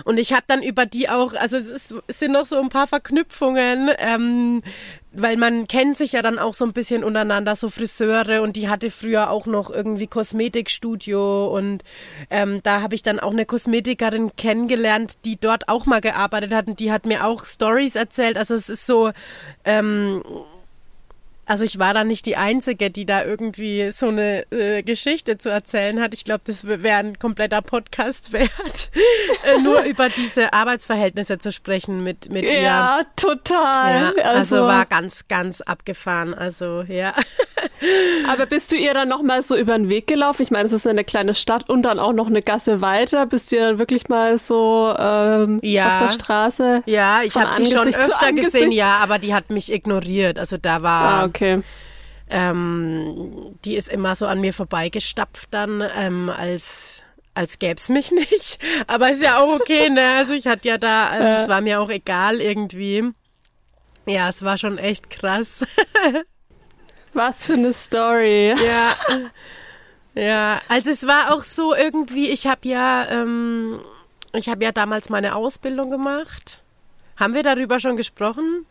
Und 0.05 0.19
ich 0.19 0.33
habe 0.33 0.45
dann 0.47 0.63
über 0.63 0.87
die 0.87 1.09
auch, 1.09 1.35
also 1.35 1.57
es, 1.57 1.69
ist, 1.69 1.95
es, 2.07 2.19
sind 2.19 2.33
noch 2.33 2.47
so 2.47 2.59
ein 2.59 2.69
paar 2.69 2.87
Verknüpfungen, 2.87 3.91
ähm, 3.99 4.63
weil 5.13 5.37
man 5.37 5.69
kennt 5.69 5.99
sich 5.99 6.13
ja 6.13 6.23
dann 6.23 6.39
auch 6.39 6.55
so 6.55 6.65
ein 6.65 6.73
bisschen 6.73 7.05
untereinander, 7.05 7.55
so 7.57 7.69
Friseure 7.69 8.43
und 8.43 8.57
die 8.57 8.69
hatte 8.69 8.91
früher 8.91 9.31
auch 9.31 9.47
noch 9.47 9.71
irgendwie 9.71 10.07
Kosmetikstudio 10.07 11.55
und 11.55 11.83
ähm, 12.31 12.61
da 12.63 12.81
habe 12.81 12.95
ich 12.95 13.03
dann 13.03 13.21
auch 13.21 13.33
eine 13.33 13.45
Kosmetikerin 13.45 14.35
kennengelernt, 14.37 15.19
die 15.25 15.37
dort 15.39 15.69
auch 15.69 15.87
mal 15.87 16.01
gearbeitet 16.01 16.53
hat 16.53 16.67
und 16.67 16.81
die 16.81 16.91
hat 16.91 17.05
mir 17.05 17.27
auch 17.27 17.45
Stories 17.45 17.95
erzählt. 17.95 18.37
Also 18.39 18.55
es 18.55 18.69
ist 18.69 18.87
so, 18.87 19.13
ähm, 19.65 20.23
also 21.45 21.65
ich 21.65 21.79
war 21.79 21.93
da 21.93 22.05
nicht 22.05 22.27
die 22.27 22.37
Einzige, 22.37 22.91
die 22.91 23.05
da 23.05 23.25
irgendwie 23.25 23.91
so 23.91 24.09
eine 24.09 24.51
äh, 24.53 24.83
Geschichte 24.83 25.39
zu 25.39 25.49
erzählen 25.49 26.01
hat. 26.01 26.15
Ich 26.15 26.25
glaube, 26.25 26.43
das 26.47 26.67
wäre 26.67 26.99
ein 26.99 27.19
kompletter 27.19 27.63
Podcast 27.63 28.33
wert, 28.33 28.91
äh, 29.45 29.61
nur 29.61 29.83
über 29.85 30.09
diese 30.09 30.53
Arbeitsverhältnisse 30.53 31.39
zu 31.39 31.51
sprechen 31.51 32.03
mit, 32.03 32.31
mit 32.31 32.45
ja, 32.45 32.51
ihr. 32.51 32.63
Ja, 32.63 33.01
total. 33.17 34.15
Ja, 34.17 34.25
also, 34.25 34.57
also 34.57 34.57
war 34.67 34.87
ganz, 34.87 35.27
ganz 35.29 35.61
abgefahren. 35.61 36.35
Also 36.35 36.83
ja. 36.83 37.13
Aber 38.29 38.47
bist 38.47 38.73
du 38.73 38.77
ihr 38.77 38.95
dann 38.95 39.09
nochmal 39.09 39.43
so 39.43 39.57
über 39.57 39.77
den 39.77 39.89
Weg 39.89 40.07
gelaufen? 40.07 40.43
Ich 40.43 40.51
meine, 40.51 40.67
es 40.67 40.73
ist 40.73 40.87
eine 40.87 41.05
kleine 41.05 41.35
Stadt 41.35 41.69
und 41.69 41.83
dann 41.83 41.99
auch 41.99 42.13
noch 42.13 42.27
eine 42.27 42.43
Gasse 42.43 42.81
weiter. 42.81 43.27
Bist 43.27 43.51
du 43.51 43.57
ihr 43.57 43.69
dann 43.69 43.79
wirklich 43.79 44.09
mal 44.09 44.39
so 44.39 44.95
ähm, 44.99 45.61
ja. 45.63 45.89
auf 45.89 45.99
der 45.99 46.13
Straße? 46.13 46.83
Ja, 46.87 47.23
ich 47.23 47.37
habe 47.37 47.63
die 47.63 47.71
schon 47.71 47.89
öfter 47.95 48.33
gesehen, 48.33 48.73
ja, 48.73 48.99
aber 48.99 49.19
die 49.19 49.35
hat 49.35 49.51
mich 49.51 49.73
ignoriert. 49.73 50.39
Also 50.39 50.57
da 50.57 50.83
war. 50.83 51.03
Ah, 51.03 51.25
okay. 51.25 51.63
Ähm, 52.31 53.57
die 53.65 53.77
ist 53.77 53.89
immer 53.89 54.15
so 54.15 54.27
an 54.27 54.41
mir 54.41 54.55
vorbeigestapft 54.55 55.49
dann, 55.51 55.85
ähm, 55.99 56.31
als 56.31 57.03
als 57.35 57.59
gäb's 57.59 57.89
mich 57.89 58.11
nicht. 58.13 58.59
Aber 58.87 59.11
ist 59.11 59.23
ja 59.23 59.39
auch 59.39 59.55
okay, 59.55 59.91
ne? 59.91 60.17
Also 60.17 60.35
ich 60.35 60.47
hatte 60.47 60.69
ja 60.69 60.79
da, 60.79 61.17
ähm, 61.17 61.23
ja. 61.23 61.43
es 61.43 61.49
war 61.49 61.61
mir 61.61 61.81
auch 61.81 61.91
egal 61.91 62.41
irgendwie. 62.41 63.05
Ja, 64.07 64.29
es 64.29 64.43
war 64.43 64.59
schon 64.59 64.79
echt 64.79 65.11
krass. 65.11 65.65
Was 67.15 67.47
für 67.47 67.55
eine 67.55 67.73
Story. 67.73 68.53
Ja. 68.53 68.97
Ja, 70.15 70.61
also 70.69 70.91
es 70.91 71.07
war 71.07 71.33
auch 71.33 71.43
so 71.43 71.75
irgendwie, 71.75 72.29
ich 72.29 72.47
habe 72.47 72.69
ja, 72.69 73.07
ähm, 73.09 73.81
ich 74.35 74.49
habe 74.49 74.63
ja 74.63 74.71
damals 74.71 75.09
meine 75.09 75.35
Ausbildung 75.35 75.91
gemacht. 75.91 76.61
Haben 77.17 77.35
wir 77.35 77.43
darüber 77.43 77.81
schon 77.81 77.97
gesprochen? 77.97 78.67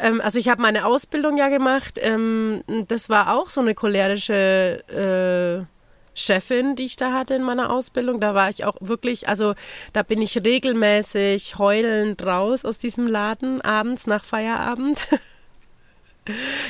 Ähm, 0.00 0.20
also 0.22 0.38
ich 0.38 0.48
habe 0.48 0.62
meine 0.62 0.86
Ausbildung 0.86 1.36
ja 1.36 1.48
gemacht. 1.48 1.98
Ähm, 2.00 2.62
das 2.88 3.10
war 3.10 3.36
auch 3.36 3.50
so 3.50 3.60
eine 3.60 3.74
cholerische 3.74 5.66
äh, 5.68 6.18
Chefin, 6.18 6.74
die 6.74 6.86
ich 6.86 6.96
da 6.96 7.12
hatte 7.12 7.34
in 7.34 7.42
meiner 7.42 7.70
Ausbildung. 7.70 8.18
Da 8.20 8.34
war 8.34 8.48
ich 8.50 8.64
auch 8.64 8.76
wirklich, 8.80 9.28
also 9.28 9.54
da 9.92 10.02
bin 10.02 10.22
ich 10.22 10.42
regelmäßig 10.42 11.58
heulend 11.58 12.24
raus 12.24 12.64
aus 12.64 12.78
diesem 12.78 13.06
Laden 13.06 13.60
abends 13.60 14.06
nach 14.06 14.24
Feierabend. 14.24 15.08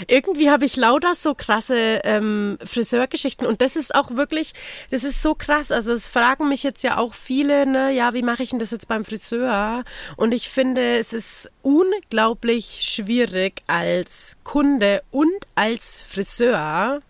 Irgendwie 0.07 0.50
habe 0.50 0.65
ich 0.65 0.77
lauter 0.77 1.15
so 1.15 1.35
krasse 1.35 2.00
ähm, 2.05 2.59
Friseurgeschichten 2.65 3.47
und 3.47 3.62
das 3.62 3.77
ist 3.77 3.95
auch 3.95 4.12
wirklich, 4.12 4.53
das 4.91 5.05
ist 5.05 5.23
so 5.23 5.35
krass. 5.35 5.71
Also 5.71 5.93
es 5.93 6.09
fragen 6.09 6.49
mich 6.49 6.62
jetzt 6.62 6.83
ja 6.83 6.99
auch 6.99 7.15
viele, 7.15 7.67
ne, 7.67 7.93
ja, 7.93 8.15
wie 8.15 8.23
mache 8.23 8.43
ich 8.43 8.50
denn 8.50 8.59
das 8.59 8.71
jetzt 8.71 8.88
beim 8.88 9.05
Friseur? 9.05 9.85
Und 10.17 10.33
ich 10.33 10.49
finde, 10.49 10.99
es 10.99 11.12
ist 11.12 11.50
unglaublich 11.62 12.81
schwierig 12.83 13.62
als 13.67 14.37
Kunde 14.45 15.03
und 15.11 15.47
als 15.55 16.05
Friseur 16.09 17.00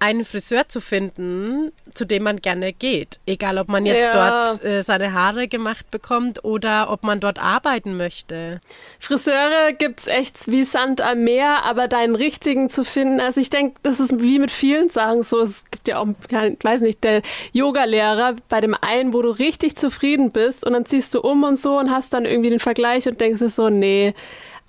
einen 0.00 0.24
Friseur 0.24 0.66
zu 0.66 0.80
finden, 0.80 1.72
zu 1.92 2.06
dem 2.06 2.22
man 2.22 2.38
gerne 2.38 2.72
geht. 2.72 3.20
Egal, 3.26 3.58
ob 3.58 3.68
man 3.68 3.84
jetzt 3.84 4.06
ja. 4.06 4.44
dort 4.46 4.64
äh, 4.64 4.82
seine 4.82 5.12
Haare 5.12 5.46
gemacht 5.46 5.90
bekommt 5.90 6.42
oder 6.42 6.90
ob 6.90 7.04
man 7.04 7.20
dort 7.20 7.38
arbeiten 7.38 7.98
möchte. 7.98 8.62
Friseure 8.98 9.74
gibt's 9.74 10.06
echt 10.06 10.50
wie 10.50 10.64
Sand 10.64 11.02
am 11.02 11.24
Meer, 11.24 11.64
aber 11.64 11.86
deinen 11.86 12.16
richtigen 12.16 12.70
zu 12.70 12.82
finden, 12.84 13.20
also 13.20 13.40
ich 13.40 13.50
denke, 13.50 13.76
das 13.82 14.00
ist 14.00 14.22
wie 14.22 14.38
mit 14.38 14.50
vielen 14.50 14.88
Sachen 14.88 15.22
so. 15.22 15.40
Es 15.40 15.64
gibt 15.70 15.86
ja 15.86 15.98
auch, 15.98 16.08
ja, 16.30 16.46
ich 16.46 16.64
weiß 16.64 16.80
nicht, 16.80 17.04
der 17.04 17.20
Yogalehrer 17.52 18.36
bei 18.48 18.62
dem 18.62 18.74
einen, 18.74 19.12
wo 19.12 19.20
du 19.20 19.28
richtig 19.28 19.76
zufrieden 19.76 20.30
bist 20.30 20.64
und 20.64 20.72
dann 20.72 20.86
ziehst 20.86 21.14
du 21.14 21.20
um 21.20 21.44
und 21.44 21.60
so 21.60 21.78
und 21.78 21.90
hast 21.90 22.14
dann 22.14 22.24
irgendwie 22.24 22.50
den 22.50 22.58
Vergleich 22.58 23.06
und 23.06 23.20
denkst 23.20 23.40
dir 23.40 23.50
so, 23.50 23.68
nee, 23.68 24.14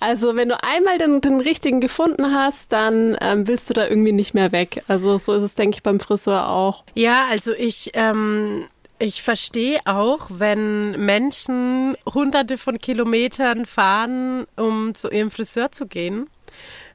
also 0.02 0.34
wenn 0.34 0.48
du 0.48 0.62
einmal 0.62 0.98
den, 0.98 1.20
den 1.20 1.40
richtigen 1.40 1.80
gefunden 1.80 2.34
hast, 2.34 2.72
dann 2.72 3.16
ähm, 3.20 3.46
willst 3.46 3.70
du 3.70 3.74
da 3.74 3.86
irgendwie 3.86 4.12
nicht 4.12 4.34
mehr 4.34 4.50
weg. 4.50 4.82
Also 4.88 5.16
so 5.18 5.32
ist 5.32 5.42
es, 5.42 5.54
denke 5.54 5.76
ich, 5.76 5.82
beim 5.82 6.00
Friseur 6.00 6.48
auch. 6.48 6.82
Ja, 6.94 7.26
also 7.30 7.52
ich, 7.52 7.92
ähm, 7.94 8.66
ich 8.98 9.22
verstehe 9.22 9.78
auch, 9.84 10.28
wenn 10.28 11.04
Menschen 11.04 11.96
hunderte 12.12 12.58
von 12.58 12.78
Kilometern 12.78 13.64
fahren, 13.64 14.46
um 14.56 14.94
zu 14.94 15.08
ihrem 15.08 15.30
Friseur 15.30 15.70
zu 15.70 15.86
gehen. 15.86 16.28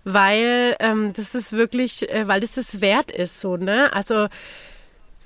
Weil 0.03 0.75
ähm, 0.79 1.13
das 1.13 1.33
ist 1.33 1.53
wirklich, 1.53 2.09
äh, 2.09 2.27
weil 2.27 2.41
das 2.41 2.53
das 2.53 2.81
wert 2.81 3.11
ist, 3.11 3.39
so, 3.39 3.57
ne? 3.57 3.91
Also 3.93 4.27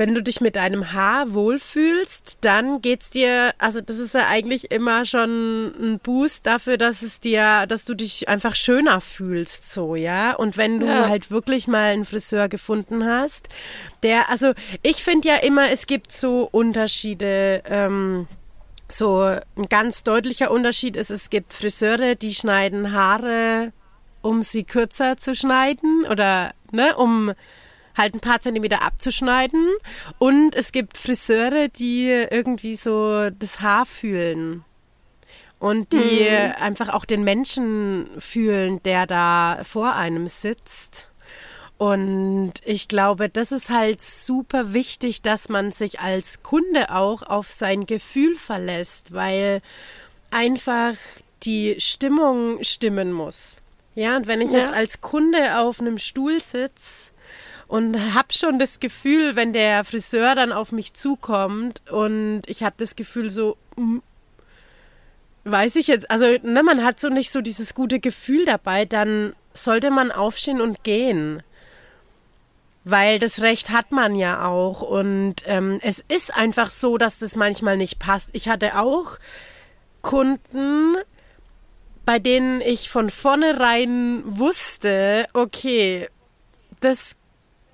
wenn 0.01 0.15
du 0.15 0.23
dich 0.23 0.41
mit 0.41 0.55
deinem 0.55 0.93
Haar 0.93 1.31
wohlfühlst, 1.31 2.39
dann 2.41 2.81
geht's 2.81 3.11
dir, 3.11 3.53
also 3.59 3.81
das 3.81 3.99
ist 3.99 4.15
ja 4.15 4.25
eigentlich 4.27 4.71
immer 4.71 5.05
schon 5.05 5.67
ein 5.79 5.99
Boost 5.99 6.47
dafür, 6.47 6.77
dass 6.79 7.03
es 7.03 7.19
dir, 7.19 7.67
dass 7.67 7.85
du 7.85 7.93
dich 7.93 8.27
einfach 8.27 8.55
schöner 8.55 8.99
fühlst, 8.99 9.71
so, 9.71 9.95
ja. 9.95 10.33
Und 10.33 10.57
wenn 10.57 10.79
du 10.79 10.87
ja. 10.87 11.07
halt 11.07 11.29
wirklich 11.29 11.67
mal 11.67 11.91
einen 11.91 12.05
Friseur 12.05 12.49
gefunden 12.49 13.05
hast, 13.05 13.49
der, 14.01 14.31
also 14.31 14.53
ich 14.81 15.03
finde 15.03 15.27
ja 15.27 15.35
immer, 15.35 15.69
es 15.69 15.85
gibt 15.85 16.11
so 16.11 16.49
Unterschiede, 16.51 17.61
ähm, 17.65 18.27
so 18.89 19.21
ein 19.21 19.69
ganz 19.69 20.03
deutlicher 20.03 20.49
Unterschied 20.49 20.97
ist, 20.97 21.11
es 21.11 21.29
gibt 21.29 21.53
Friseure, 21.53 22.15
die 22.15 22.33
schneiden 22.33 22.91
Haare, 22.91 23.71
um 24.23 24.41
sie 24.41 24.63
kürzer 24.63 25.17
zu 25.17 25.35
schneiden 25.35 26.07
oder, 26.09 26.55
ne, 26.71 26.97
um 26.97 27.33
halt 27.95 28.13
ein 28.13 28.19
paar 28.19 28.41
Zentimeter 28.41 28.81
abzuschneiden. 28.81 29.73
Und 30.19 30.55
es 30.55 30.71
gibt 30.71 30.97
Friseure, 30.97 31.67
die 31.69 32.07
irgendwie 32.07 32.75
so 32.75 33.29
das 33.29 33.61
Haar 33.61 33.85
fühlen. 33.85 34.63
Und 35.59 35.93
die 35.93 36.27
hm. 36.27 36.53
einfach 36.59 36.89
auch 36.89 37.05
den 37.05 37.23
Menschen 37.23 38.09
fühlen, 38.17 38.81
der 38.83 39.05
da 39.05 39.59
vor 39.63 39.95
einem 39.95 40.27
sitzt. 40.27 41.07
Und 41.77 42.53
ich 42.63 42.87
glaube, 42.87 43.29
das 43.29 43.51
ist 43.51 43.69
halt 43.69 44.01
super 44.01 44.73
wichtig, 44.73 45.21
dass 45.21 45.49
man 45.49 45.71
sich 45.71 45.99
als 45.99 46.43
Kunde 46.43 46.93
auch 46.93 47.23
auf 47.23 47.49
sein 47.49 47.85
Gefühl 47.85 48.35
verlässt, 48.35 49.13
weil 49.13 49.61
einfach 50.29 50.93
die 51.43 51.75
Stimmung 51.79 52.63
stimmen 52.63 53.11
muss. 53.11 53.57
Ja, 53.95 54.15
und 54.17 54.27
wenn 54.27 54.41
ich 54.41 54.51
ja. 54.51 54.59
jetzt 54.59 54.73
als 54.73 55.01
Kunde 55.01 55.57
auf 55.57 55.79
einem 55.79 55.97
Stuhl 55.97 56.39
sitze 56.39 57.10
und 57.71 58.13
habe 58.13 58.33
schon 58.33 58.59
das 58.59 58.81
Gefühl, 58.81 59.37
wenn 59.37 59.53
der 59.53 59.85
Friseur 59.85 60.35
dann 60.35 60.51
auf 60.51 60.73
mich 60.73 60.93
zukommt 60.93 61.81
und 61.89 62.41
ich 62.47 62.63
habe 62.63 62.75
das 62.77 62.97
Gefühl 62.97 63.29
so, 63.29 63.55
hm, 63.77 64.03
weiß 65.45 65.77
ich 65.77 65.87
jetzt, 65.87 66.11
also 66.11 66.25
ne, 66.43 66.63
man 66.63 66.83
hat 66.83 66.99
so 66.99 67.07
nicht 67.07 67.31
so 67.31 67.39
dieses 67.39 67.73
gute 67.73 68.01
Gefühl 68.01 68.43
dabei, 68.43 68.83
dann 68.83 69.33
sollte 69.53 69.89
man 69.89 70.11
aufstehen 70.11 70.59
und 70.59 70.83
gehen. 70.83 71.43
Weil 72.83 73.19
das 73.19 73.41
Recht 73.41 73.69
hat 73.69 73.93
man 73.93 74.15
ja 74.15 74.45
auch. 74.45 74.81
Und 74.81 75.35
ähm, 75.45 75.79
es 75.81 76.03
ist 76.09 76.35
einfach 76.35 76.69
so, 76.69 76.97
dass 76.97 77.19
das 77.19 77.37
manchmal 77.37 77.77
nicht 77.77 77.99
passt. 77.99 78.31
Ich 78.33 78.49
hatte 78.49 78.77
auch 78.79 79.17
Kunden, 80.01 80.97
bei 82.03 82.19
denen 82.19 82.59
ich 82.59 82.89
von 82.89 83.09
vornherein 83.09 84.23
wusste, 84.25 85.25
okay, 85.31 86.09
das 86.81 87.15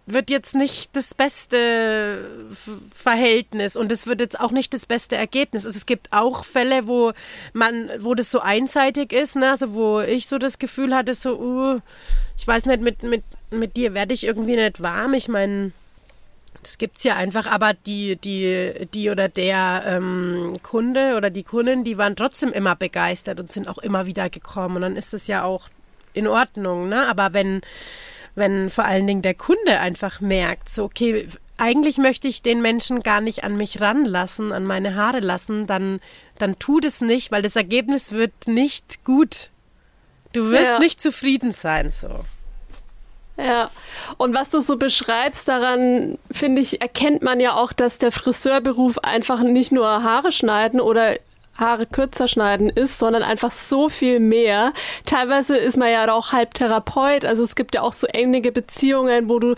wird 0.07 0.29
jetzt 0.29 0.55
nicht 0.55 0.95
das 0.95 1.13
beste 1.13 2.47
Verhältnis 2.95 3.75
und 3.75 3.91
es 3.91 4.07
wird 4.07 4.21
jetzt 4.21 4.39
auch 4.39 4.51
nicht 4.51 4.73
das 4.73 4.85
beste 4.85 5.17
Ergebnis. 5.17 5.65
Also 5.65 5.77
es 5.77 5.85
gibt 5.85 6.11
auch 6.11 6.45
Fälle, 6.45 6.87
wo 6.87 7.11
man, 7.53 7.91
wo 7.99 8.15
das 8.15 8.31
so 8.31 8.39
einseitig 8.39 9.11
ist, 9.11 9.35
ne? 9.35 9.51
also 9.51 9.73
wo 9.73 9.99
ich 9.99 10.27
so 10.27 10.37
das 10.37 10.59
Gefühl 10.59 10.95
hatte, 10.95 11.13
so, 11.13 11.37
uh, 11.37 11.79
ich 12.37 12.47
weiß 12.47 12.65
nicht, 12.65 12.81
mit, 12.81 13.03
mit, 13.03 13.23
mit 13.51 13.75
dir 13.75 13.93
werde 13.93 14.13
ich 14.13 14.25
irgendwie 14.25 14.55
nicht 14.55 14.81
warm. 14.81 15.13
Ich 15.13 15.27
meine, 15.27 15.73
das 16.63 16.77
gibt's 16.77 17.03
ja 17.03 17.17
einfach, 17.17 17.45
aber 17.45 17.73
die, 17.73 18.15
die, 18.15 18.87
die 18.93 19.09
oder 19.09 19.27
der 19.27 19.83
ähm, 19.85 20.57
Kunde 20.63 21.15
oder 21.17 21.29
die 21.29 21.43
Kunden, 21.43 21.83
die 21.83 21.97
waren 21.97 22.15
trotzdem 22.15 22.53
immer 22.53 22.75
begeistert 22.75 23.41
und 23.41 23.51
sind 23.51 23.67
auch 23.67 23.77
immer 23.77 24.05
wieder 24.05 24.29
gekommen. 24.29 24.77
Und 24.77 24.81
dann 24.83 24.95
ist 24.95 25.13
es 25.13 25.27
ja 25.27 25.43
auch 25.43 25.67
in 26.13 26.27
Ordnung, 26.27 26.89
ne? 26.89 27.07
Aber 27.07 27.33
wenn 27.33 27.61
wenn 28.37 28.69
vor 28.69 28.85
allen 28.85 29.07
Dingen 29.07 29.23
der 29.23 29.33
Kunde 29.33 29.79
einfach 29.79 30.21
merkt, 30.21 30.69
so, 30.69 30.83
okay, 30.83 31.27
eigentlich 31.57 31.97
möchte 31.97 32.27
ich 32.27 32.43
den 32.43 32.61
Menschen 32.61 33.01
gar 33.01 33.19
nicht 33.19 33.43
an 33.43 33.57
mich 33.57 33.81
ranlassen, 33.81 34.53
an 34.53 34.63
meine 34.63 34.95
Haare 34.95 35.19
lassen, 35.19 35.65
dann, 35.65 35.99
dann 36.37 36.59
tu 36.59 36.79
das 36.79 37.01
nicht, 37.01 37.31
weil 37.31 37.41
das 37.41 37.55
Ergebnis 37.55 38.11
wird 38.11 38.31
nicht 38.45 39.03
gut. 39.03 39.49
Du 40.33 40.51
wirst 40.51 40.73
ja. 40.73 40.79
nicht 40.79 41.01
zufrieden 41.01 41.51
sein, 41.51 41.91
so. 41.91 42.25
Ja, 43.37 43.71
und 44.17 44.33
was 44.35 44.49
du 44.49 44.59
so 44.59 44.77
beschreibst, 44.77 45.47
daran 45.47 46.17
finde 46.31 46.61
ich, 46.61 46.81
erkennt 46.81 47.23
man 47.23 47.39
ja 47.39 47.55
auch, 47.55 47.73
dass 47.73 47.97
der 47.97 48.11
Friseurberuf 48.11 48.99
einfach 48.99 49.41
nicht 49.41 49.71
nur 49.71 49.87
Haare 50.03 50.31
schneiden 50.31 50.79
oder 50.79 51.17
Haare 51.57 51.85
kürzer 51.85 52.27
schneiden 52.27 52.69
ist, 52.69 52.99
sondern 52.99 53.23
einfach 53.23 53.51
so 53.51 53.89
viel 53.89 54.19
mehr. 54.19 54.73
Teilweise 55.05 55.57
ist 55.57 55.77
man 55.77 55.91
ja 55.91 56.11
auch 56.11 56.31
halb 56.31 56.53
Therapeut, 56.53 57.25
also 57.25 57.43
es 57.43 57.55
gibt 57.55 57.75
ja 57.75 57.81
auch 57.81 57.93
so 57.93 58.07
ähnliche 58.13 58.51
Beziehungen, 58.51 59.29
wo 59.29 59.39
du 59.39 59.55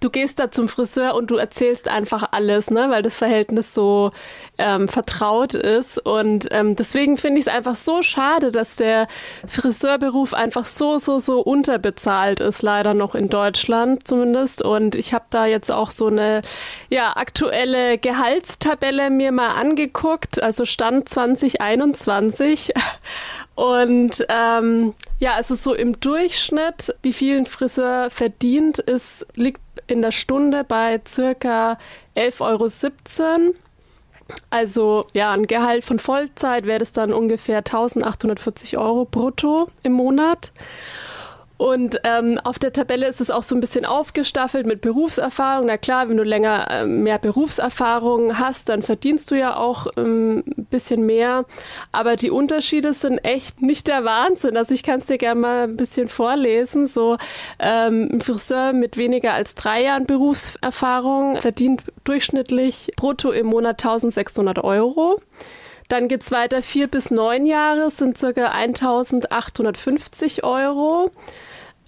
du 0.00 0.10
gehst 0.10 0.38
da 0.38 0.50
zum 0.50 0.68
Friseur 0.68 1.14
und 1.14 1.30
du 1.30 1.36
erzählst 1.36 1.88
einfach 1.88 2.28
alles, 2.30 2.70
ne, 2.70 2.88
weil 2.90 3.02
das 3.02 3.16
Verhältnis 3.16 3.74
so 3.74 4.12
ähm, 4.56 4.88
vertraut 4.88 5.54
ist. 5.54 5.98
Und 5.98 6.48
ähm, 6.50 6.76
deswegen 6.76 7.16
finde 7.16 7.40
ich 7.40 7.46
es 7.46 7.52
einfach 7.52 7.76
so 7.76 8.02
schade, 8.02 8.52
dass 8.52 8.76
der 8.76 9.08
Friseurberuf 9.46 10.34
einfach 10.34 10.66
so, 10.66 10.98
so, 10.98 11.18
so 11.18 11.40
unterbezahlt 11.40 12.40
ist, 12.40 12.62
leider 12.62 12.94
noch 12.94 13.14
in 13.14 13.28
Deutschland 13.28 14.06
zumindest. 14.06 14.62
Und 14.62 14.94
ich 14.94 15.12
habe 15.12 15.26
da 15.30 15.46
jetzt 15.46 15.70
auch 15.70 15.90
so 15.90 16.06
eine 16.06 16.42
ja, 16.90 17.16
aktuelle 17.16 17.98
Gehaltstabelle 17.98 19.10
mir 19.10 19.32
mal 19.32 19.50
angeguckt, 19.50 20.42
also 20.42 20.64
Stand 20.64 21.08
2021. 21.08 22.72
Und 23.56 24.24
ähm, 24.28 24.94
ja, 25.18 25.32
also 25.34 25.56
so 25.56 25.74
im 25.74 25.98
Durchschnitt, 25.98 26.94
wie 27.02 27.12
viel 27.12 27.38
ein 27.38 27.46
Friseur 27.46 28.08
verdient, 28.08 28.78
ist, 28.78 29.26
liegt 29.34 29.60
in 29.86 30.02
der 30.02 30.12
Stunde 30.12 30.64
bei 30.64 31.00
circa 31.06 31.78
11,17 32.16 32.40
Euro. 32.40 33.54
Also 34.50 35.06
ja, 35.14 35.32
ein 35.32 35.46
Gehalt 35.46 35.84
von 35.84 35.98
Vollzeit 35.98 36.66
wäre 36.66 36.80
das 36.80 36.92
dann 36.92 37.12
ungefähr 37.12 37.58
1840 37.58 38.76
Euro 38.76 39.04
brutto 39.04 39.68
im 39.82 39.92
Monat. 39.92 40.52
Und 41.58 42.00
ähm, 42.04 42.38
auf 42.44 42.60
der 42.60 42.72
Tabelle 42.72 43.08
ist 43.08 43.20
es 43.20 43.32
auch 43.32 43.42
so 43.42 43.56
ein 43.56 43.60
bisschen 43.60 43.84
aufgestaffelt 43.84 44.64
mit 44.64 44.80
Berufserfahrung. 44.80 45.66
Na 45.66 45.76
klar, 45.76 46.08
wenn 46.08 46.16
du 46.16 46.22
länger 46.22 46.70
äh, 46.70 46.86
mehr 46.86 47.18
Berufserfahrung 47.18 48.38
hast, 48.38 48.68
dann 48.68 48.82
verdienst 48.82 49.32
du 49.32 49.34
ja 49.34 49.56
auch 49.56 49.88
ähm, 49.96 50.44
ein 50.56 50.66
bisschen 50.66 51.04
mehr. 51.04 51.46
Aber 51.90 52.14
die 52.14 52.30
Unterschiede 52.30 52.94
sind 52.94 53.18
echt 53.24 53.60
nicht 53.60 53.88
der 53.88 54.04
Wahnsinn. 54.04 54.56
Also 54.56 54.72
ich 54.72 54.84
kann 54.84 55.00
es 55.00 55.06
dir 55.06 55.18
gerne 55.18 55.40
mal 55.40 55.64
ein 55.64 55.76
bisschen 55.76 56.08
vorlesen. 56.08 56.86
So 56.86 57.16
ähm, 57.58 58.08
ein 58.12 58.20
Friseur 58.20 58.72
mit 58.72 58.96
weniger 58.96 59.32
als 59.32 59.56
drei 59.56 59.82
Jahren 59.82 60.06
Berufserfahrung 60.06 61.40
verdient 61.40 61.82
durchschnittlich 62.04 62.92
brutto 62.96 63.32
im 63.32 63.46
Monat 63.46 63.84
1600 63.84 64.62
Euro. 64.62 65.20
Dann 65.88 66.06
geht's 66.06 66.30
weiter, 66.30 66.62
vier 66.62 66.86
bis 66.86 67.10
neun 67.10 67.46
Jahre 67.46 67.90
sind 67.90 68.16
circa 68.16 68.52
1850 68.52 70.44
Euro 70.44 71.10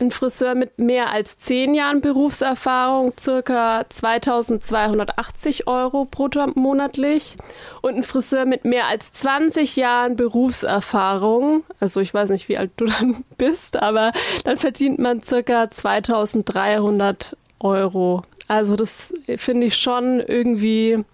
ein 0.00 0.10
Friseur 0.10 0.54
mit 0.54 0.78
mehr 0.78 1.10
als 1.10 1.38
zehn 1.38 1.74
Jahren 1.74 2.00
Berufserfahrung 2.00 3.12
circa 3.18 3.84
2280 3.88 5.66
Euro 5.66 6.06
brutto 6.06 6.46
monatlich 6.54 7.36
und 7.82 7.96
ein 7.96 8.02
Friseur 8.02 8.46
mit 8.46 8.64
mehr 8.64 8.86
als 8.86 9.12
20 9.12 9.76
Jahren 9.76 10.16
Berufserfahrung, 10.16 11.64
also 11.78 12.00
ich 12.00 12.14
weiß 12.14 12.30
nicht, 12.30 12.48
wie 12.48 12.58
alt 12.58 12.70
du 12.76 12.84
dann 13.00 13.24
bist, 13.36 13.76
aber 13.80 14.12
dann 14.44 14.56
verdient 14.56 14.98
man 14.98 15.22
circa 15.22 15.70
2300 15.70 17.36
Euro. 17.60 18.22
Also 18.48 18.74
das 18.76 19.14
finde 19.36 19.66
ich 19.66 19.76
schon 19.76 20.20
irgendwie 20.20 21.04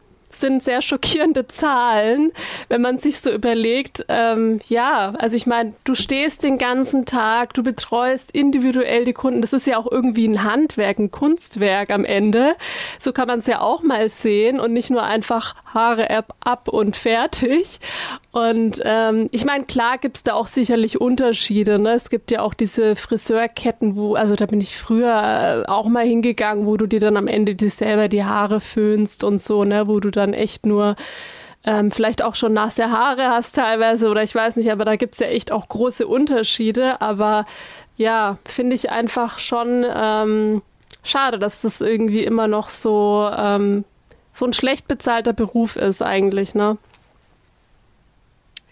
sind 0.40 0.62
sehr 0.62 0.82
schockierende 0.82 1.46
Zahlen, 1.46 2.32
wenn 2.68 2.80
man 2.80 2.98
sich 2.98 3.20
so 3.20 3.30
überlegt, 3.30 4.04
ähm, 4.08 4.60
ja, 4.68 5.14
also 5.18 5.36
ich 5.36 5.46
meine, 5.46 5.74
du 5.84 5.94
stehst 5.94 6.42
den 6.42 6.58
ganzen 6.58 7.06
Tag, 7.06 7.54
du 7.54 7.62
betreust 7.62 8.30
individuell 8.30 9.04
die 9.04 9.12
Kunden, 9.12 9.40
das 9.40 9.52
ist 9.52 9.66
ja 9.66 9.78
auch 9.78 9.90
irgendwie 9.90 10.26
ein 10.26 10.44
Handwerk, 10.44 10.98
ein 10.98 11.10
Kunstwerk 11.10 11.90
am 11.90 12.04
Ende. 12.04 12.54
So 12.98 13.12
kann 13.12 13.28
man 13.28 13.40
es 13.40 13.46
ja 13.46 13.60
auch 13.60 13.82
mal 13.82 14.08
sehen 14.08 14.60
und 14.60 14.72
nicht 14.72 14.90
nur 14.90 15.02
einfach 15.02 15.54
Haare 15.72 16.24
ab 16.40 16.68
und 16.68 16.96
fertig. 16.96 17.80
Und 18.32 18.80
ähm, 18.84 19.28
ich 19.30 19.44
meine, 19.44 19.64
klar 19.64 19.98
gibt's 19.98 20.22
da 20.22 20.34
auch 20.34 20.46
sicherlich 20.46 21.00
Unterschiede. 21.00 21.80
Ne? 21.80 21.92
Es 21.92 22.10
gibt 22.10 22.30
ja 22.30 22.42
auch 22.42 22.54
diese 22.54 22.96
Friseurketten, 22.96 23.96
wo, 23.96 24.14
also 24.14 24.34
da 24.36 24.46
bin 24.46 24.60
ich 24.60 24.76
früher 24.76 25.64
äh, 25.66 25.68
auch 25.70 25.88
mal 25.88 26.06
hingegangen, 26.06 26.66
wo 26.66 26.76
du 26.76 26.86
dir 26.86 27.00
dann 27.00 27.16
am 27.16 27.28
Ende 27.28 27.54
dir 27.54 27.70
selber 27.70 28.08
die 28.08 28.24
Haare 28.24 28.60
föhnst 28.60 29.24
und 29.24 29.40
so, 29.40 29.64
ne, 29.64 29.88
wo 29.88 30.00
du 30.00 30.10
dann 30.10 30.25
echt 30.34 30.66
nur 30.66 30.96
ähm, 31.66 31.90
vielleicht 31.90 32.22
auch 32.22 32.36
schon 32.36 32.52
nasse 32.52 32.90
Haare 32.90 33.28
hast 33.28 33.56
teilweise 33.56 34.08
oder 34.08 34.22
ich 34.22 34.34
weiß 34.34 34.56
nicht, 34.56 34.70
aber 34.70 34.84
da 34.84 34.94
gibt's 34.94 35.18
ja 35.18 35.26
echt 35.26 35.50
auch 35.50 35.68
große 35.68 36.06
Unterschiede. 36.06 37.00
Aber 37.00 37.44
ja, 37.96 38.38
finde 38.44 38.76
ich 38.76 38.90
einfach 38.90 39.40
schon 39.40 39.84
ähm, 39.94 40.62
schade, 41.02 41.38
dass 41.38 41.62
das 41.62 41.80
irgendwie 41.80 42.22
immer 42.22 42.46
noch 42.46 42.68
so, 42.68 43.28
ähm, 43.36 43.84
so 44.32 44.46
ein 44.46 44.52
schlecht 44.52 44.86
bezahlter 44.86 45.32
Beruf 45.32 45.76
ist 45.76 46.02
eigentlich, 46.02 46.54
ne? 46.54 46.78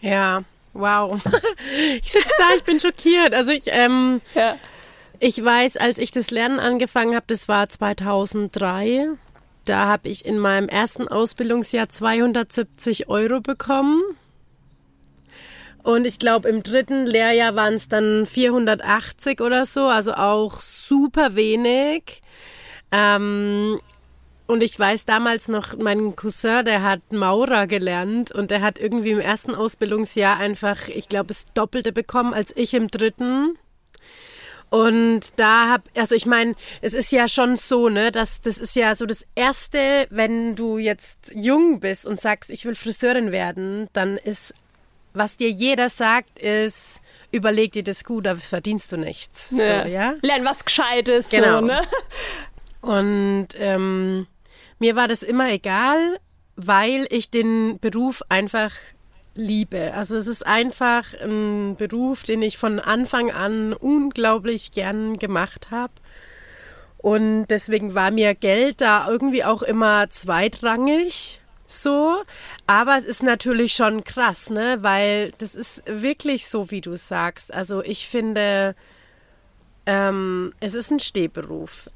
Ja, 0.01 0.43
wow. 0.73 1.21
ich 2.01 2.13
sitze 2.13 2.31
da, 2.39 2.55
ich 2.57 2.63
bin 2.63 2.79
schockiert. 2.79 3.35
Also 3.35 3.51
ich, 3.51 3.65
ähm, 3.69 4.21
ja. 4.35 4.57
ich 5.19 5.43
weiß, 5.43 5.79
als 5.79 5.99
ich 5.99 6.13
das 6.13 6.31
Lernen 6.31 6.61
angefangen 6.61 7.17
habe, 7.17 7.25
das 7.27 7.49
war 7.49 7.69
2003. 7.69 9.17
Da 9.64 9.87
habe 9.87 10.09
ich 10.09 10.25
in 10.25 10.38
meinem 10.38 10.68
ersten 10.68 11.09
Ausbildungsjahr 11.09 11.88
270 11.88 13.09
Euro 13.09 13.40
bekommen. 13.40 14.02
Und 15.83 16.06
ich 16.06 16.18
glaube, 16.18 16.49
im 16.49 16.62
dritten 16.62 17.06
Lehrjahr 17.06 17.56
waren 17.56 17.75
es 17.75 17.88
dann 17.88 18.26
480 18.26 19.40
oder 19.40 19.66
so, 19.66 19.83
also 19.83 20.14
auch 20.14 20.59
super 20.59 21.35
wenig. 21.35 22.23
Ähm, 22.90 23.81
und 24.46 24.62
ich 24.62 24.79
weiß 24.79 25.05
damals 25.07 25.48
noch, 25.48 25.77
mein 25.77 26.16
Cousin, 26.16 26.64
der 26.64 26.83
hat 26.83 27.12
Maurer 27.12 27.66
gelernt 27.66 28.33
und 28.33 28.50
der 28.50 28.61
hat 28.61 28.79
irgendwie 28.79 29.11
im 29.11 29.20
ersten 29.20 29.55
Ausbildungsjahr 29.55 30.38
einfach, 30.38 30.88
ich 30.88 31.09
glaube, 31.09 31.29
das 31.29 31.46
Doppelte 31.55 31.92
bekommen 31.92 32.35
als 32.35 32.55
ich 32.57 32.74
im 32.74 32.88
dritten. 32.88 33.59
Und 34.75 35.39
da 35.39 35.69
hab, 35.69 35.83
also 35.97 36.17
ich 36.17 36.27
meine, 36.27 36.57
es 36.81 36.95
ist 36.95 37.13
ja 37.13 37.29
schon 37.29 37.55
so, 37.55 37.89
ne, 37.89 38.11
dass 38.11 38.41
das 38.41 38.59
ist 38.59 38.75
ja 38.75 38.97
so 38.97 39.07
das 39.07 39.25
erste, 39.37 40.09
wenn 40.11 40.57
du 40.57 40.79
jetzt 40.79 41.31
jung 41.33 41.79
bist 41.79 42.05
und 42.05 42.21
sagst, 42.21 42.51
ich 42.51 42.65
will 42.65 42.75
Friseurin 42.75 43.31
werden, 43.31 43.89
dann 43.93 44.17
ist, 44.17 44.53
was 45.13 45.37
dir 45.37 45.49
jeder 45.49 45.91
sagt, 45.91 46.41
ist, 46.41 47.01
überleg 47.31 47.71
dir 47.71 47.85
das 47.85 48.03
gut, 48.03 48.27
aber 48.27 48.41
verdienst 48.41 48.91
du 48.91 48.97
nichts. 48.97 49.53
Ja. 49.53 49.85
So, 49.85 49.89
ja? 49.89 50.15
Lern 50.23 50.45
was 50.45 50.65
Gescheites. 50.65 51.31
Genau. 51.31 51.61
So, 51.61 51.67
ne? 51.67 51.83
Und 52.81 53.49
ähm, 53.57 54.27
mir 54.81 54.97
war 54.97 55.07
das 55.07 55.23
immer 55.23 55.51
egal, 55.51 56.19
weil 56.57 57.07
ich 57.11 57.31
den 57.31 57.79
Beruf 57.79 58.23
einfach 58.29 58.73
liebe. 59.35 59.94
Also 59.94 60.16
es 60.16 60.27
ist 60.27 60.47
einfach 60.47 61.14
ein 61.20 61.77
Beruf, 61.77 62.23
den 62.23 62.42
ich 62.42 62.59
von 62.59 62.81
Anfang 62.81 63.31
an 63.31 63.73
unglaublich 63.73 64.73
gern 64.73 65.18
gemacht 65.18 65.70
habe. 65.70 65.92
Und 66.99 67.47
deswegen 67.49 67.94
war 67.94 68.11
mir 68.11 68.35
Geld 68.35 68.81
da 68.81 69.09
irgendwie 69.09 69.44
auch 69.44 69.62
immer 69.62 70.09
zweitrangig 70.09 71.40
so. 71.66 72.23
Aber 72.66 72.97
es 72.97 73.05
ist 73.05 73.23
natürlich 73.23 73.75
schon 73.75 74.05
krass, 74.05 74.51
ne? 74.51 74.79
Weil 74.81 75.33
das 75.38 75.55
ist 75.55 75.83
wirklich 75.87 76.49
so, 76.49 76.70
wie 76.70 76.81
du 76.81 76.97
sagst. 76.97 77.53
Also 77.53 77.83
ich 77.83 78.09
finde, 78.09 78.75
ähm, 79.87 80.55
es 80.61 80.75
ist 80.75 80.90
ein 80.90 81.01
Stehberuf 81.01 81.90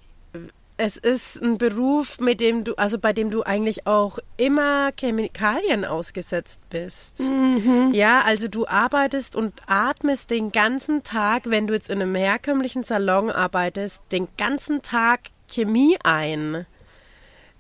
es 0.79 0.97
ist 0.97 1.43
ein 1.43 1.59
Beruf, 1.59 2.21
mit 2.21 2.41
dem 2.41 2.62
du, 2.62 2.75
also 2.77 2.99
bei 2.99 3.12
dem 3.12 3.31
du 3.31 3.43
eigentlich 3.43 3.87
auch 3.87 4.21
immer 4.37 4.91
Chemikalien 4.99 5.85
ausgesetzt 5.85 6.61
bist. 6.71 7.19
Mhm. 7.19 7.91
Ja, 7.93 8.23
also 8.23 8.47
du 8.47 8.67
arbeitest 8.67 9.35
und 9.35 9.55
atmest 9.67 10.31
den 10.31 10.53
ganzen 10.53 11.03
Tag, 11.03 11.51
wenn 11.51 11.67
du 11.67 11.75
jetzt 11.75 11.91
in 11.91 12.01
einem 12.01 12.14
herkömmlichen 12.14 12.85
Salon 12.85 13.29
arbeitest, 13.31 14.03
den 14.12 14.29
ganzen 14.38 14.81
Tag 14.83 15.31
Chemie 15.49 15.99
ein. 16.05 16.64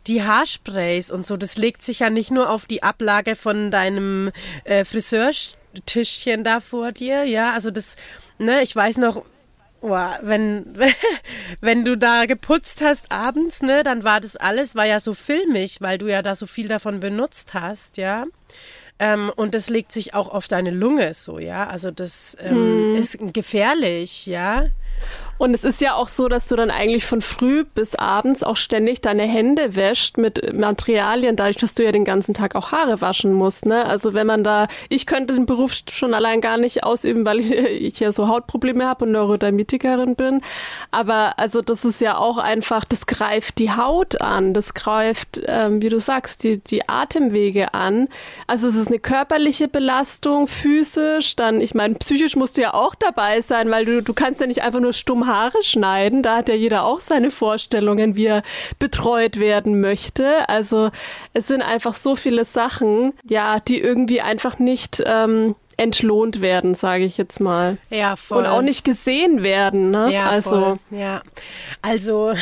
Die 0.06 0.22
Haarsprays 0.22 1.10
und 1.10 1.26
so, 1.26 1.36
das 1.36 1.58
legt 1.58 1.82
sich 1.82 1.98
ja 1.98 2.10
nicht 2.10 2.30
nur 2.30 2.48
auf 2.48 2.66
die 2.66 2.84
Ablage 2.84 3.34
von 3.34 3.72
deinem 3.72 4.30
äh, 4.62 4.84
Friseurtischchen 4.84 6.44
da 6.44 6.60
vor 6.60 6.92
dir, 6.92 7.24
ja, 7.24 7.52
also 7.52 7.72
das, 7.72 7.96
ne, 8.38 8.62
ich 8.62 8.74
weiß 8.74 8.96
noch, 8.98 9.24
Boah, 9.80 10.18
wenn, 10.22 10.74
wenn 11.60 11.84
du 11.84 11.96
da 11.96 12.26
geputzt 12.26 12.80
hast 12.82 13.12
abends, 13.12 13.62
ne, 13.62 13.82
dann 13.82 14.04
war 14.04 14.20
das 14.20 14.36
alles, 14.36 14.74
war 14.74 14.86
ja 14.86 15.00
so 15.00 15.14
filmig, 15.14 15.80
weil 15.80 15.98
du 15.98 16.06
ja 16.06 16.22
da 16.22 16.34
so 16.34 16.46
viel 16.46 16.68
davon 16.68 17.00
benutzt 17.00 17.54
hast, 17.54 17.96
ja. 17.96 18.26
Ähm, 18.98 19.30
und 19.36 19.54
das 19.54 19.70
legt 19.70 19.92
sich 19.92 20.14
auch 20.14 20.28
auf 20.28 20.48
deine 20.48 20.72
Lunge 20.72 21.14
so, 21.14 21.38
ja. 21.38 21.68
Also 21.68 21.90
das 21.90 22.36
ähm, 22.40 22.56
hm. 22.56 22.96
ist 22.96 23.18
gefährlich, 23.32 24.26
ja. 24.26 24.64
Und 25.38 25.54
es 25.54 25.62
ist 25.62 25.80
ja 25.80 25.94
auch 25.94 26.08
so, 26.08 26.28
dass 26.28 26.48
du 26.48 26.56
dann 26.56 26.70
eigentlich 26.70 27.06
von 27.06 27.22
früh 27.22 27.64
bis 27.64 27.94
abends 27.94 28.42
auch 28.42 28.56
ständig 28.56 29.00
deine 29.00 29.22
Hände 29.22 29.76
wäscht 29.76 30.18
mit 30.18 30.58
Materialien, 30.58 31.36
dadurch, 31.36 31.56
dass 31.56 31.74
du 31.74 31.84
ja 31.84 31.92
den 31.92 32.04
ganzen 32.04 32.34
Tag 32.34 32.56
auch 32.56 32.72
Haare 32.72 33.00
waschen 33.00 33.32
musst. 33.32 33.64
Ne? 33.64 33.86
Also 33.86 34.14
wenn 34.14 34.26
man 34.26 34.42
da, 34.42 34.66
ich 34.88 35.06
könnte 35.06 35.34
den 35.34 35.46
Beruf 35.46 35.72
schon 35.92 36.12
allein 36.12 36.40
gar 36.40 36.58
nicht 36.58 36.82
ausüben, 36.82 37.24
weil 37.24 37.38
ich, 37.38 37.50
ich 37.52 38.00
ja 38.00 38.10
so 38.10 38.26
Hautprobleme 38.26 38.86
habe 38.86 39.04
und 39.04 39.12
Neurodermitikerin 39.12 40.16
bin. 40.16 40.40
Aber 40.90 41.38
also 41.38 41.62
das 41.62 41.84
ist 41.84 42.00
ja 42.00 42.18
auch 42.18 42.38
einfach, 42.38 42.84
das 42.84 43.06
greift 43.06 43.58
die 43.58 43.70
Haut 43.70 44.20
an, 44.20 44.54
das 44.54 44.74
greift, 44.74 45.40
ähm, 45.46 45.80
wie 45.80 45.88
du 45.88 46.00
sagst, 46.00 46.42
die, 46.42 46.58
die 46.58 46.88
Atemwege 46.88 47.74
an. 47.74 48.08
Also 48.48 48.66
es 48.66 48.74
ist 48.74 48.88
eine 48.88 48.98
körperliche 48.98 49.68
Belastung, 49.68 50.48
physisch, 50.48 51.36
dann, 51.36 51.60
ich 51.60 51.74
meine, 51.74 51.94
psychisch 51.94 52.34
musst 52.34 52.56
du 52.56 52.62
ja 52.62 52.74
auch 52.74 52.96
dabei 52.96 53.40
sein, 53.40 53.70
weil 53.70 53.84
du, 53.84 54.02
du 54.02 54.14
kannst 54.14 54.40
ja 54.40 54.48
nicht 54.48 54.62
einfach 54.62 54.80
nur 54.80 54.92
stumm 54.92 55.27
Haare 55.28 55.62
schneiden. 55.62 56.24
Da 56.24 56.38
hat 56.38 56.48
ja 56.48 56.56
jeder 56.56 56.84
auch 56.84 57.00
seine 57.00 57.30
Vorstellungen, 57.30 58.16
wie 58.16 58.26
er 58.26 58.42
betreut 58.80 59.38
werden 59.38 59.80
möchte. 59.80 60.48
Also 60.48 60.90
es 61.32 61.46
sind 61.46 61.62
einfach 61.62 61.94
so 61.94 62.16
viele 62.16 62.44
Sachen, 62.44 63.12
ja, 63.28 63.60
die 63.60 63.78
irgendwie 63.78 64.20
einfach 64.20 64.58
nicht 64.58 65.00
ähm, 65.06 65.54
entlohnt 65.78 66.40
werden, 66.40 66.74
sage 66.74 67.04
ich 67.04 67.16
jetzt 67.16 67.40
mal. 67.40 67.78
Ja, 67.88 68.16
voll. 68.16 68.38
Und 68.38 68.46
auch 68.46 68.62
nicht 68.62 68.84
gesehen 68.84 69.42
werden. 69.42 69.90
Ne? 69.90 70.12
Ja, 70.12 70.28
also 70.28 70.50
voll. 70.50 70.74
ja. 70.90 71.22
Also 71.80 72.34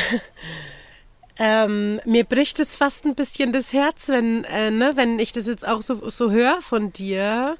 ähm, 1.39 2.01
mir 2.03 2.23
bricht 2.23 2.59
es 2.59 2.75
fast 2.75 3.05
ein 3.05 3.15
bisschen 3.15 3.53
das 3.53 3.73
Herz, 3.73 4.09
wenn, 4.09 4.43
äh, 4.45 4.71
ne, 4.71 4.93
wenn 4.95 5.19
ich 5.19 5.31
das 5.31 5.45
jetzt 5.45 5.65
auch 5.67 5.81
so, 5.81 6.09
so 6.09 6.31
höre 6.31 6.61
von 6.61 6.91
dir. 6.91 7.57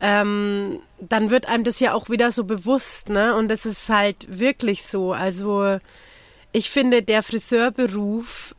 Ähm, 0.00 0.80
dann 1.00 1.30
wird 1.30 1.48
einem 1.48 1.64
das 1.64 1.80
ja 1.80 1.92
auch 1.94 2.08
wieder 2.08 2.30
so 2.30 2.44
bewusst, 2.44 3.08
ne? 3.08 3.34
Und 3.34 3.50
es 3.50 3.66
ist 3.66 3.88
halt 3.88 4.26
wirklich 4.28 4.84
so. 4.84 5.12
Also 5.12 5.78
ich 6.52 6.70
finde, 6.70 7.02
der 7.02 7.22
Friseurberuf, 7.22 8.54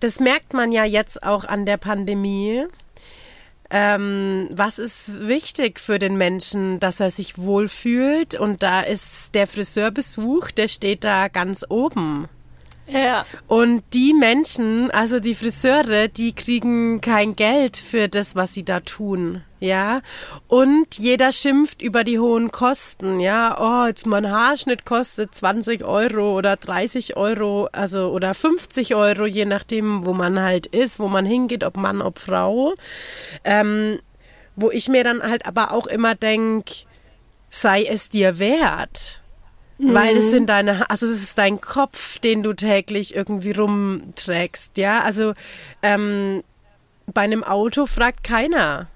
das 0.00 0.20
merkt 0.20 0.54
man 0.54 0.72
ja 0.72 0.84
jetzt 0.84 1.22
auch 1.22 1.44
an 1.44 1.66
der 1.66 1.76
Pandemie. 1.76 2.64
Ähm, 3.70 4.48
was 4.50 4.78
ist 4.78 5.26
wichtig 5.26 5.80
für 5.80 5.98
den 5.98 6.16
Menschen, 6.16 6.78
dass 6.78 7.00
er 7.00 7.10
sich 7.10 7.38
wohlfühlt? 7.38 8.34
Und 8.34 8.62
da 8.62 8.82
ist 8.82 9.34
der 9.34 9.46
Friseurbesuch, 9.46 10.50
der 10.50 10.68
steht 10.68 11.04
da 11.04 11.28
ganz 11.28 11.64
oben. 11.68 12.28
Ja. 12.86 13.24
Und 13.46 13.82
die 13.92 14.12
Menschen, 14.12 14.90
also 14.90 15.20
die 15.20 15.34
Friseure, 15.34 16.08
die 16.08 16.34
kriegen 16.34 17.00
kein 17.00 17.36
Geld 17.36 17.76
für 17.76 18.08
das, 18.08 18.34
was 18.34 18.54
sie 18.54 18.64
da 18.64 18.80
tun. 18.80 19.42
Ja. 19.60 20.02
Und 20.48 20.98
jeder 20.98 21.30
schimpft 21.30 21.80
über 21.80 22.02
die 22.02 22.18
hohen 22.18 22.50
Kosten. 22.50 23.20
Ja. 23.20 23.56
Oh, 23.60 23.86
jetzt 23.86 24.06
mein 24.06 24.30
Haarschnitt 24.30 24.84
kostet 24.84 25.34
20 25.34 25.84
Euro 25.84 26.36
oder 26.36 26.56
30 26.56 27.16
Euro, 27.16 27.68
also 27.72 28.10
oder 28.10 28.34
50 28.34 28.94
Euro, 28.94 29.26
je 29.26 29.44
nachdem, 29.44 30.04
wo 30.04 30.12
man 30.12 30.40
halt 30.40 30.66
ist, 30.66 30.98
wo 30.98 31.08
man 31.08 31.24
hingeht, 31.24 31.64
ob 31.64 31.76
Mann, 31.76 32.02
ob 32.02 32.18
Frau. 32.18 32.74
Ähm, 33.44 34.00
wo 34.56 34.70
ich 34.70 34.88
mir 34.88 35.04
dann 35.04 35.22
halt 35.22 35.46
aber 35.46 35.72
auch 35.72 35.86
immer 35.86 36.14
denke, 36.14 36.72
sei 37.48 37.84
es 37.84 38.08
dir 38.08 38.38
wert. 38.38 39.21
Weil 39.78 40.16
es 40.16 40.26
mhm. 40.26 40.30
sind 40.30 40.48
deine, 40.48 40.90
also 40.90 41.06
es 41.06 41.22
ist 41.22 41.38
dein 41.38 41.60
Kopf, 41.60 42.18
den 42.18 42.42
du 42.42 42.52
täglich 42.52 43.16
irgendwie 43.16 43.52
rumträgst, 43.52 44.76
ja. 44.76 45.00
Also 45.00 45.34
ähm, 45.82 46.44
bei 47.06 47.22
einem 47.22 47.42
Auto 47.42 47.86
fragt 47.86 48.22
keiner, 48.22 48.88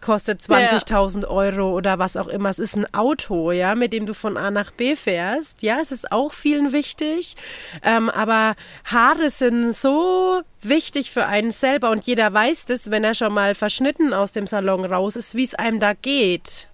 kostet 0.00 0.40
20.000 0.40 1.22
ja. 1.22 1.28
Euro 1.28 1.72
oder 1.72 1.98
was 1.98 2.16
auch 2.16 2.28
immer. 2.28 2.50
Es 2.50 2.58
ist 2.58 2.76
ein 2.76 2.92
Auto, 2.94 3.50
ja, 3.50 3.74
mit 3.74 3.92
dem 3.92 4.06
du 4.06 4.14
von 4.14 4.36
A 4.36 4.50
nach 4.50 4.70
B 4.70 4.94
fährst. 4.94 5.62
Ja, 5.62 5.78
es 5.82 5.90
ist 5.90 6.12
auch 6.12 6.32
vielen 6.32 6.72
wichtig. 6.72 7.36
Ähm, 7.82 8.10
aber 8.10 8.54
Haare 8.84 9.30
sind 9.30 9.74
so 9.74 10.42
wichtig 10.62 11.10
für 11.10 11.26
einen 11.26 11.50
selber 11.50 11.90
und 11.90 12.06
jeder 12.06 12.32
weiß 12.32 12.66
das, 12.66 12.90
wenn 12.90 13.04
er 13.04 13.14
schon 13.14 13.32
mal 13.32 13.54
verschnitten 13.54 14.12
aus 14.12 14.32
dem 14.32 14.46
Salon 14.46 14.84
raus 14.84 15.16
ist, 15.16 15.34
wie 15.34 15.44
es 15.44 15.54
einem 15.54 15.80
da 15.80 15.94
geht. 15.94 16.68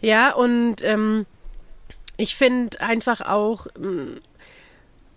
Ja, 0.00 0.32
und 0.34 0.76
ähm, 0.82 1.26
ich 2.18 2.36
finde 2.36 2.80
einfach 2.80 3.22
auch 3.22 3.66
mm, 3.78 4.18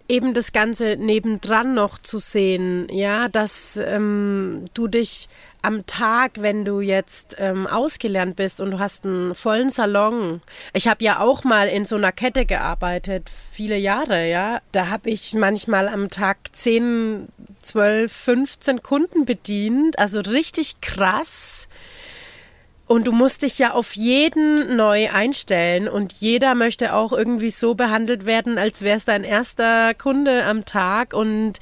eben 0.08 0.34
das 0.34 0.52
Ganze 0.52 0.98
nebendran 0.98 1.74
noch 1.74 1.98
zu 1.98 2.20
sehen, 2.20 2.88
ja, 2.92 3.30
dass 3.30 3.78
ähm, 3.78 4.66
du 4.74 4.88
dich 4.88 5.30
am 5.62 5.86
Tag, 5.86 6.34
wenn 6.42 6.66
du 6.66 6.82
jetzt 6.82 7.36
ähm, 7.40 7.66
ausgelernt 7.66 8.36
bist 8.36 8.60
und 8.60 8.72
du 8.72 8.80
hast 8.80 9.06
einen 9.06 9.36
vollen 9.36 9.70
Salon. 9.70 10.42
Ich 10.74 10.88
habe 10.88 11.04
ja 11.04 11.20
auch 11.20 11.44
mal 11.44 11.68
in 11.68 11.86
so 11.86 11.96
einer 11.96 12.12
Kette 12.12 12.46
gearbeitet, 12.46 13.30
viele 13.52 13.78
Jahre, 13.78 14.28
ja. 14.28 14.60
Da 14.72 14.90
habe 14.90 15.10
ich 15.10 15.34
manchmal 15.34 15.88
am 15.88 16.10
Tag 16.10 16.38
10, 16.52 17.30
12, 17.62 18.12
15 18.12 18.82
Kunden 18.82 19.26
bedient, 19.26 19.98
also 19.98 20.20
richtig 20.20 20.82
krass. 20.82 21.61
Und 22.92 23.08
du 23.08 23.14
musst 23.14 23.44
dich 23.44 23.58
ja 23.58 23.72
auf 23.72 23.96
jeden 23.96 24.76
neu 24.76 25.10
einstellen 25.14 25.88
und 25.88 26.12
jeder 26.12 26.56
möchte 26.56 26.94
auch 26.94 27.14
irgendwie 27.14 27.50
so 27.50 27.74
behandelt 27.74 28.26
werden, 28.26 28.58
als 28.58 28.82
wäre 28.82 28.98
es 28.98 29.06
dein 29.06 29.24
erster 29.24 29.94
Kunde 29.94 30.44
am 30.44 30.66
Tag 30.66 31.14
und 31.14 31.60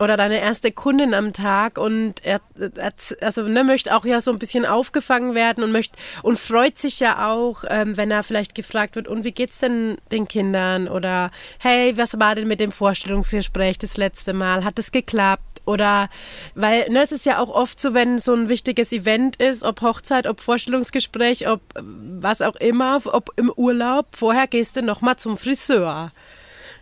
oder 0.00 0.16
deine 0.16 0.40
erste 0.40 0.72
Kundin 0.72 1.14
am 1.14 1.32
Tag 1.32 1.78
und 1.78 2.14
er, 2.24 2.40
er 2.58 2.92
also 3.20 3.44
ne, 3.44 3.62
möchte 3.62 3.94
auch 3.94 4.04
ja 4.04 4.20
so 4.20 4.32
ein 4.32 4.40
bisschen 4.40 4.66
aufgefangen 4.66 5.36
werden 5.36 5.62
und 5.62 5.70
möchte 5.70 5.96
und 6.24 6.36
freut 6.36 6.76
sich 6.78 6.98
ja 6.98 7.30
auch, 7.30 7.62
ähm, 7.68 7.96
wenn 7.96 8.10
er 8.10 8.24
vielleicht 8.24 8.56
gefragt 8.56 8.96
wird, 8.96 9.06
und 9.06 9.22
wie 9.22 9.30
geht's 9.30 9.58
denn 9.58 9.98
den 10.10 10.26
Kindern 10.26 10.88
oder 10.88 11.30
hey, 11.60 11.96
was 11.96 12.18
war 12.18 12.34
denn 12.34 12.48
mit 12.48 12.58
dem 12.58 12.72
Vorstellungsgespräch 12.72 13.78
das 13.78 13.96
letzte 13.98 14.32
Mal? 14.32 14.64
Hat 14.64 14.80
es 14.80 14.90
geklappt? 14.90 15.51
Oder 15.64 16.08
weil 16.54 16.88
ne, 16.90 17.02
es 17.02 17.12
ist 17.12 17.26
ja 17.26 17.38
auch 17.38 17.48
oft 17.48 17.80
so, 17.80 17.94
wenn 17.94 18.18
so 18.18 18.34
ein 18.34 18.48
wichtiges 18.48 18.92
Event 18.92 19.36
ist, 19.36 19.62
ob 19.62 19.80
Hochzeit, 19.80 20.26
ob 20.26 20.40
Vorstellungsgespräch, 20.40 21.48
ob 21.48 21.60
was 21.74 22.42
auch 22.42 22.56
immer, 22.56 23.00
ob 23.04 23.30
im 23.36 23.50
Urlaub, 23.54 24.06
vorher 24.16 24.48
gehst 24.48 24.76
du 24.76 24.82
nochmal 24.82 25.16
zum 25.16 25.36
Friseur. 25.36 26.12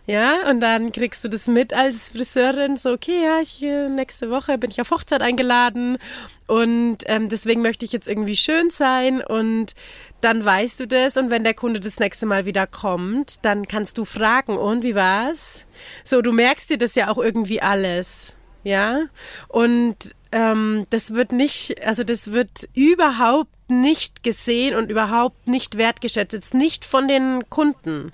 Ja, 0.07 0.49
und 0.49 0.61
dann 0.61 0.91
kriegst 0.91 1.23
du 1.23 1.29
das 1.29 1.45
mit 1.45 1.73
als 1.73 2.09
Friseurin, 2.09 2.75
so, 2.75 2.91
okay, 2.91 3.23
ja, 3.23 3.39
ich, 3.39 3.61
äh, 3.61 3.87
nächste 3.87 4.31
Woche 4.31 4.57
bin 4.57 4.71
ich 4.71 4.81
auf 4.81 4.89
Hochzeit 4.89 5.21
eingeladen 5.21 5.99
und 6.47 6.97
ähm, 7.05 7.29
deswegen 7.29 7.61
möchte 7.61 7.85
ich 7.85 7.91
jetzt 7.91 8.07
irgendwie 8.07 8.35
schön 8.35 8.71
sein 8.71 9.21
und 9.21 9.73
dann 10.19 10.43
weißt 10.43 10.79
du 10.79 10.87
das 10.87 11.17
und 11.17 11.29
wenn 11.29 11.43
der 11.43 11.53
Kunde 11.53 11.79
das 11.79 11.99
nächste 11.99 12.25
Mal 12.25 12.45
wieder 12.45 12.65
kommt, 12.65 13.45
dann 13.45 13.67
kannst 13.67 13.99
du 13.99 14.05
fragen, 14.05 14.57
und 14.57 14.81
wie 14.81 14.95
war's? 14.95 15.67
So, 16.03 16.23
du 16.23 16.31
merkst 16.31 16.71
dir 16.71 16.77
das 16.79 16.95
ja 16.95 17.09
auch 17.09 17.19
irgendwie 17.19 17.61
alles 17.61 18.35
ja. 18.63 19.03
Und 19.47 20.15
ähm, 20.31 20.85
das 20.89 21.13
wird 21.13 21.31
nicht, 21.31 21.85
also 21.85 22.03
das 22.03 22.31
wird 22.31 22.69
überhaupt 22.73 23.49
nicht 23.69 24.23
gesehen 24.23 24.75
und 24.75 24.89
überhaupt 24.89 25.47
nicht 25.47 25.77
wertgeschätzt, 25.77 26.33
jetzt 26.33 26.53
nicht 26.53 26.85
von 26.85 27.07
den 27.07 27.49
Kunden 27.49 28.11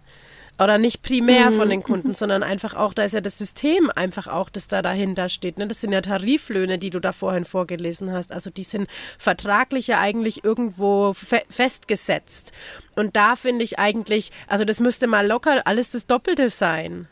oder 0.59 0.77
nicht 0.77 1.03
primär 1.03 1.51
von 1.51 1.67
mhm. 1.67 1.71
den 1.71 1.83
Kunden, 1.83 2.13
sondern 2.13 2.41
einfach 2.41 2.73
auch, 2.73 2.93
da 2.93 3.03
ist 3.03 3.13
ja 3.13 3.21
das 3.21 3.37
System 3.37 3.91
einfach 3.95 4.27
auch, 4.27 4.49
das 4.49 4.67
da 4.67 4.81
dahinter 4.81 5.29
steht. 5.29 5.57
Ne? 5.57 5.67
Das 5.67 5.81
sind 5.81 5.91
ja 5.91 6.01
Tariflöhne, 6.01 6.79
die 6.79 6.89
du 6.89 6.99
da 6.99 7.11
vorhin 7.11 7.45
vorgelesen 7.45 8.11
hast. 8.11 8.31
Also 8.31 8.49
die 8.49 8.63
sind 8.63 8.89
vertraglich 9.17 9.87
ja 9.87 9.99
eigentlich 9.99 10.43
irgendwo 10.43 11.13
fe 11.13 11.43
festgesetzt. 11.49 12.53
Und 12.95 13.15
da 13.15 13.35
finde 13.35 13.63
ich 13.63 13.77
eigentlich, 13.77 14.31
also 14.47 14.65
das 14.65 14.79
müsste 14.79 15.05
mal 15.05 15.27
locker 15.27 15.61
alles 15.65 15.91
das 15.91 16.07
Doppelte 16.07 16.49
sein. 16.49 17.07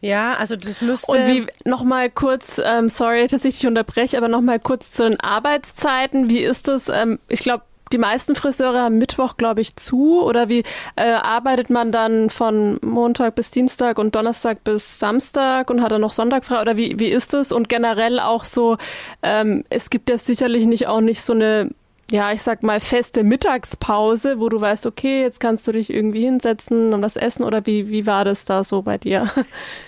Ja, 0.00 0.34
also 0.34 0.54
das 0.54 0.80
müsste. 0.80 1.10
Und 1.10 1.26
wie 1.26 1.46
nochmal 1.64 2.08
kurz, 2.10 2.60
ähm, 2.64 2.88
sorry, 2.88 3.26
dass 3.26 3.44
ich 3.44 3.58
dich 3.58 3.66
unterbreche, 3.66 4.16
aber 4.16 4.28
nochmal 4.28 4.60
kurz 4.60 4.90
zu 4.90 5.04
den 5.04 5.18
Arbeitszeiten. 5.18 6.30
Wie 6.30 6.38
ist 6.38 6.68
das? 6.68 6.88
Ähm, 6.88 7.18
ich 7.28 7.40
glaube, 7.40 7.64
die 7.92 7.98
meisten 7.98 8.34
Friseure 8.34 8.82
haben 8.82 8.98
Mittwoch, 8.98 9.36
glaube 9.36 9.60
ich, 9.60 9.74
zu. 9.76 10.22
Oder 10.22 10.48
wie 10.48 10.62
äh, 10.96 11.10
arbeitet 11.10 11.70
man 11.70 11.90
dann 11.90 12.30
von 12.30 12.78
Montag 12.82 13.34
bis 13.34 13.50
Dienstag 13.50 13.98
und 13.98 14.14
Donnerstag 14.14 14.62
bis 14.62 15.00
Samstag 15.00 15.70
und 15.70 15.82
hat 15.82 15.90
dann 15.90 16.02
noch 16.02 16.12
Sonntag 16.12 16.44
frei? 16.44 16.60
Oder 16.60 16.76
wie, 16.76 16.98
wie 17.00 17.08
ist 17.08 17.32
das? 17.32 17.50
Und 17.50 17.68
generell 17.68 18.20
auch 18.20 18.44
so, 18.44 18.76
ähm, 19.22 19.64
es 19.68 19.90
gibt 19.90 20.10
ja 20.10 20.18
sicherlich 20.18 20.66
nicht 20.66 20.86
auch 20.86 21.00
nicht 21.00 21.22
so 21.22 21.32
eine 21.32 21.70
ja, 22.10 22.32
ich 22.32 22.42
sag 22.42 22.62
mal, 22.62 22.80
feste 22.80 23.22
Mittagspause, 23.22 24.40
wo 24.40 24.48
du 24.48 24.58
weißt, 24.58 24.86
okay, 24.86 25.20
jetzt 25.20 25.40
kannst 25.40 25.68
du 25.68 25.72
dich 25.72 25.92
irgendwie 25.92 26.24
hinsetzen 26.24 26.94
und 26.94 27.02
was 27.02 27.16
essen 27.16 27.44
oder 27.44 27.66
wie, 27.66 27.90
wie 27.90 28.06
war 28.06 28.24
das 28.24 28.46
da 28.46 28.64
so 28.64 28.80
bei 28.80 28.96
dir? 28.96 29.30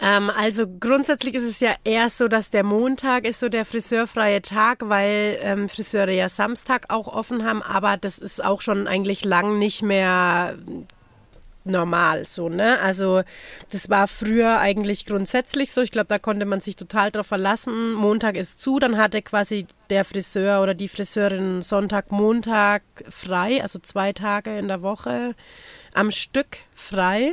Ähm, 0.00 0.30
also 0.30 0.66
grundsätzlich 0.66 1.34
ist 1.34 1.44
es 1.44 1.60
ja 1.60 1.74
eher 1.84 2.10
so, 2.10 2.28
dass 2.28 2.50
der 2.50 2.64
Montag 2.64 3.24
ist 3.24 3.40
so 3.40 3.48
der 3.48 3.64
friseurfreie 3.64 4.42
Tag, 4.42 4.88
weil 4.88 5.38
ähm, 5.42 5.68
Friseure 5.68 6.10
ja 6.10 6.28
Samstag 6.28 6.86
auch 6.88 7.08
offen 7.08 7.44
haben, 7.44 7.62
aber 7.62 7.96
das 7.96 8.18
ist 8.18 8.44
auch 8.44 8.60
schon 8.60 8.86
eigentlich 8.86 9.24
lang 9.24 9.58
nicht 9.58 9.82
mehr 9.82 10.56
normal 11.66 12.24
so, 12.24 12.48
ne? 12.48 12.78
Also 12.80 13.22
das 13.72 13.90
war 13.90 14.06
früher 14.08 14.58
eigentlich 14.58 15.04
grundsätzlich 15.04 15.72
so. 15.72 15.80
Ich 15.80 15.90
glaube, 15.90 16.06
da 16.06 16.18
konnte 16.18 16.46
man 16.46 16.60
sich 16.60 16.76
total 16.76 17.10
drauf 17.10 17.26
verlassen. 17.26 17.92
Montag 17.92 18.36
ist 18.36 18.60
zu, 18.60 18.78
dann 18.78 18.96
hatte 18.96 19.20
quasi 19.22 19.66
der 19.90 20.04
Friseur 20.04 20.62
oder 20.62 20.74
die 20.74 20.88
Friseurin 20.88 21.62
Sonntag, 21.62 22.12
Montag 22.12 22.82
frei, 23.10 23.62
also 23.62 23.78
zwei 23.80 24.12
Tage 24.12 24.56
in 24.58 24.68
der 24.68 24.82
Woche 24.82 25.34
am 25.92 26.10
Stück 26.10 26.58
frei. 26.74 27.32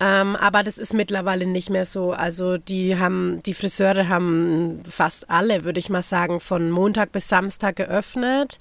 Ähm, 0.00 0.34
aber 0.36 0.62
das 0.62 0.78
ist 0.78 0.94
mittlerweile 0.94 1.44
nicht 1.46 1.68
mehr 1.68 1.84
so. 1.84 2.12
Also 2.12 2.56
die 2.56 2.98
haben, 2.98 3.42
die 3.44 3.52
Friseure 3.52 4.08
haben 4.08 4.80
fast 4.88 5.28
alle, 5.28 5.64
würde 5.64 5.78
ich 5.78 5.90
mal 5.90 6.02
sagen, 6.02 6.40
von 6.40 6.70
Montag 6.70 7.12
bis 7.12 7.28
Samstag 7.28 7.76
geöffnet. 7.76 8.58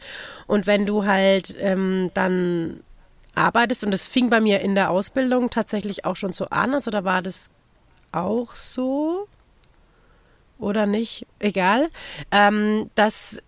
Und 0.48 0.68
wenn 0.68 0.86
du 0.86 1.06
halt 1.06 1.56
ähm, 1.60 2.12
dann 2.14 2.82
arbeitest, 3.36 3.86
und 3.86 3.92
das 3.92 4.06
fing 4.06 4.30
bei 4.30 4.42
mir 4.42 4.60
in 4.60 4.76
der 4.76 4.92
Ausbildung 4.92 5.50
tatsächlich 5.50 6.04
auch 6.04 6.18
schon 6.18 6.34
so 6.34 6.48
an, 6.50 6.74
also 6.74 6.92
da 6.92 7.06
war 7.06 7.22
das 7.22 7.50
auch 8.12 8.56
so 8.56 9.28
oder 10.58 10.86
nicht, 10.86 11.26
egal, 11.40 11.90
ähm, 12.32 12.90
dass 12.96 13.42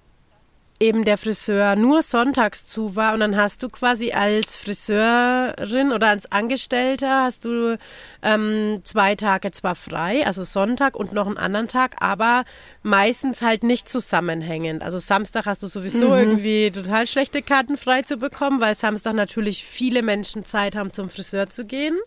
eben 0.81 1.05
der 1.05 1.17
Friseur 1.17 1.75
nur 1.75 2.01
sonntags 2.01 2.65
zu 2.65 2.95
war 2.95 3.13
und 3.13 3.19
dann 3.19 3.37
hast 3.37 3.61
du 3.63 3.69
quasi 3.69 4.11
als 4.11 4.57
Friseurin 4.57 5.91
oder 5.93 6.07
als 6.07 6.31
Angestellter 6.31 7.23
hast 7.23 7.45
du 7.45 7.77
ähm, 8.23 8.81
zwei 8.83 9.15
Tage 9.15 9.51
zwar 9.51 9.75
frei, 9.75 10.25
also 10.25 10.43
Sonntag 10.43 10.95
und 10.95 11.13
noch 11.13 11.27
einen 11.27 11.37
anderen 11.37 11.67
Tag, 11.67 11.97
aber 11.99 12.43
meistens 12.81 13.41
halt 13.41 13.63
nicht 13.63 13.87
zusammenhängend. 13.87 14.81
Also 14.83 14.97
Samstag 14.97 15.45
hast 15.45 15.61
du 15.61 15.67
sowieso 15.67 16.09
mhm. 16.09 16.15
irgendwie 16.15 16.71
total 16.71 17.05
schlechte 17.05 17.43
Karten 17.43 17.77
frei 17.77 18.01
zu 18.01 18.17
bekommen, 18.17 18.59
weil 18.59 18.75
Samstag 18.75 19.13
natürlich 19.13 19.63
viele 19.63 20.01
Menschen 20.01 20.45
Zeit 20.45 20.75
haben, 20.75 20.93
zum 20.93 21.09
Friseur 21.09 21.49
zu 21.49 21.65
gehen. 21.65 21.97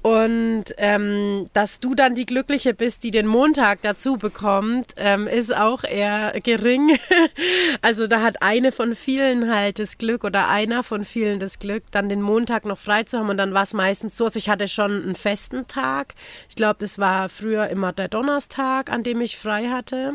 Und 0.00 0.64
ähm, 0.78 1.50
dass 1.52 1.80
du 1.80 1.94
dann 1.94 2.14
die 2.14 2.26
Glückliche 2.26 2.72
bist, 2.72 3.04
die 3.04 3.10
den 3.10 3.26
Montag 3.26 3.82
dazu 3.82 4.16
bekommt, 4.16 4.94
ähm, 4.96 5.26
ist 5.26 5.54
auch 5.54 5.84
eher 5.84 6.32
gering. 6.42 6.98
Also 7.90 8.06
da 8.06 8.22
hat 8.22 8.40
eine 8.40 8.70
von 8.70 8.94
vielen 8.94 9.52
halt 9.52 9.80
das 9.80 9.98
Glück 9.98 10.22
oder 10.22 10.48
einer 10.48 10.84
von 10.84 11.02
vielen 11.02 11.40
das 11.40 11.58
Glück, 11.58 11.82
dann 11.90 12.08
den 12.08 12.22
Montag 12.22 12.64
noch 12.64 12.78
frei 12.78 13.02
zu 13.02 13.18
haben 13.18 13.30
und 13.30 13.36
dann 13.36 13.52
war 13.52 13.64
es 13.64 13.74
meistens 13.74 14.16
so, 14.16 14.26
also 14.26 14.38
ich 14.38 14.48
hatte 14.48 14.68
schon 14.68 15.02
einen 15.02 15.16
festen 15.16 15.66
Tag. 15.66 16.14
Ich 16.48 16.54
glaube, 16.54 16.76
das 16.78 17.00
war 17.00 17.28
früher 17.28 17.66
immer 17.66 17.92
der 17.92 18.06
Donnerstag, 18.06 18.92
an 18.92 19.02
dem 19.02 19.20
ich 19.20 19.38
frei 19.38 19.70
hatte. 19.70 20.12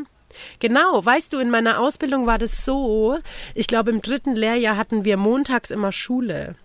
Genau, 0.60 1.06
weißt 1.06 1.34
du, 1.34 1.40
in 1.40 1.50
meiner 1.50 1.82
Ausbildung 1.82 2.26
war 2.26 2.38
das 2.38 2.64
so, 2.64 3.18
ich 3.56 3.68
glaube, 3.68 3.92
im 3.92 4.02
dritten 4.02 4.38
Lehrjahr 4.38 4.78
hatten 4.78 5.04
wir 5.04 5.18
montags 5.18 5.70
immer 5.70 5.92
Schule. 5.92 6.56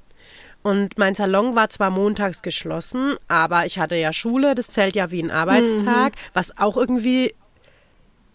Und 0.63 0.97
mein 0.97 1.17
Salon 1.17 1.57
war 1.57 1.71
zwar 1.71 1.91
montags 1.91 2.41
geschlossen, 2.41 3.17
aber 3.27 3.67
ich 3.67 3.81
hatte 3.81 3.97
ja 3.97 4.13
Schule, 4.13 4.55
das 4.55 4.69
zählt 4.69 4.95
ja 4.95 5.11
wie 5.11 5.25
ein 5.25 5.33
Arbeitstag, 5.33 6.13
mhm. 6.13 6.31
was 6.35 6.57
auch 6.57 6.77
irgendwie 6.77 7.35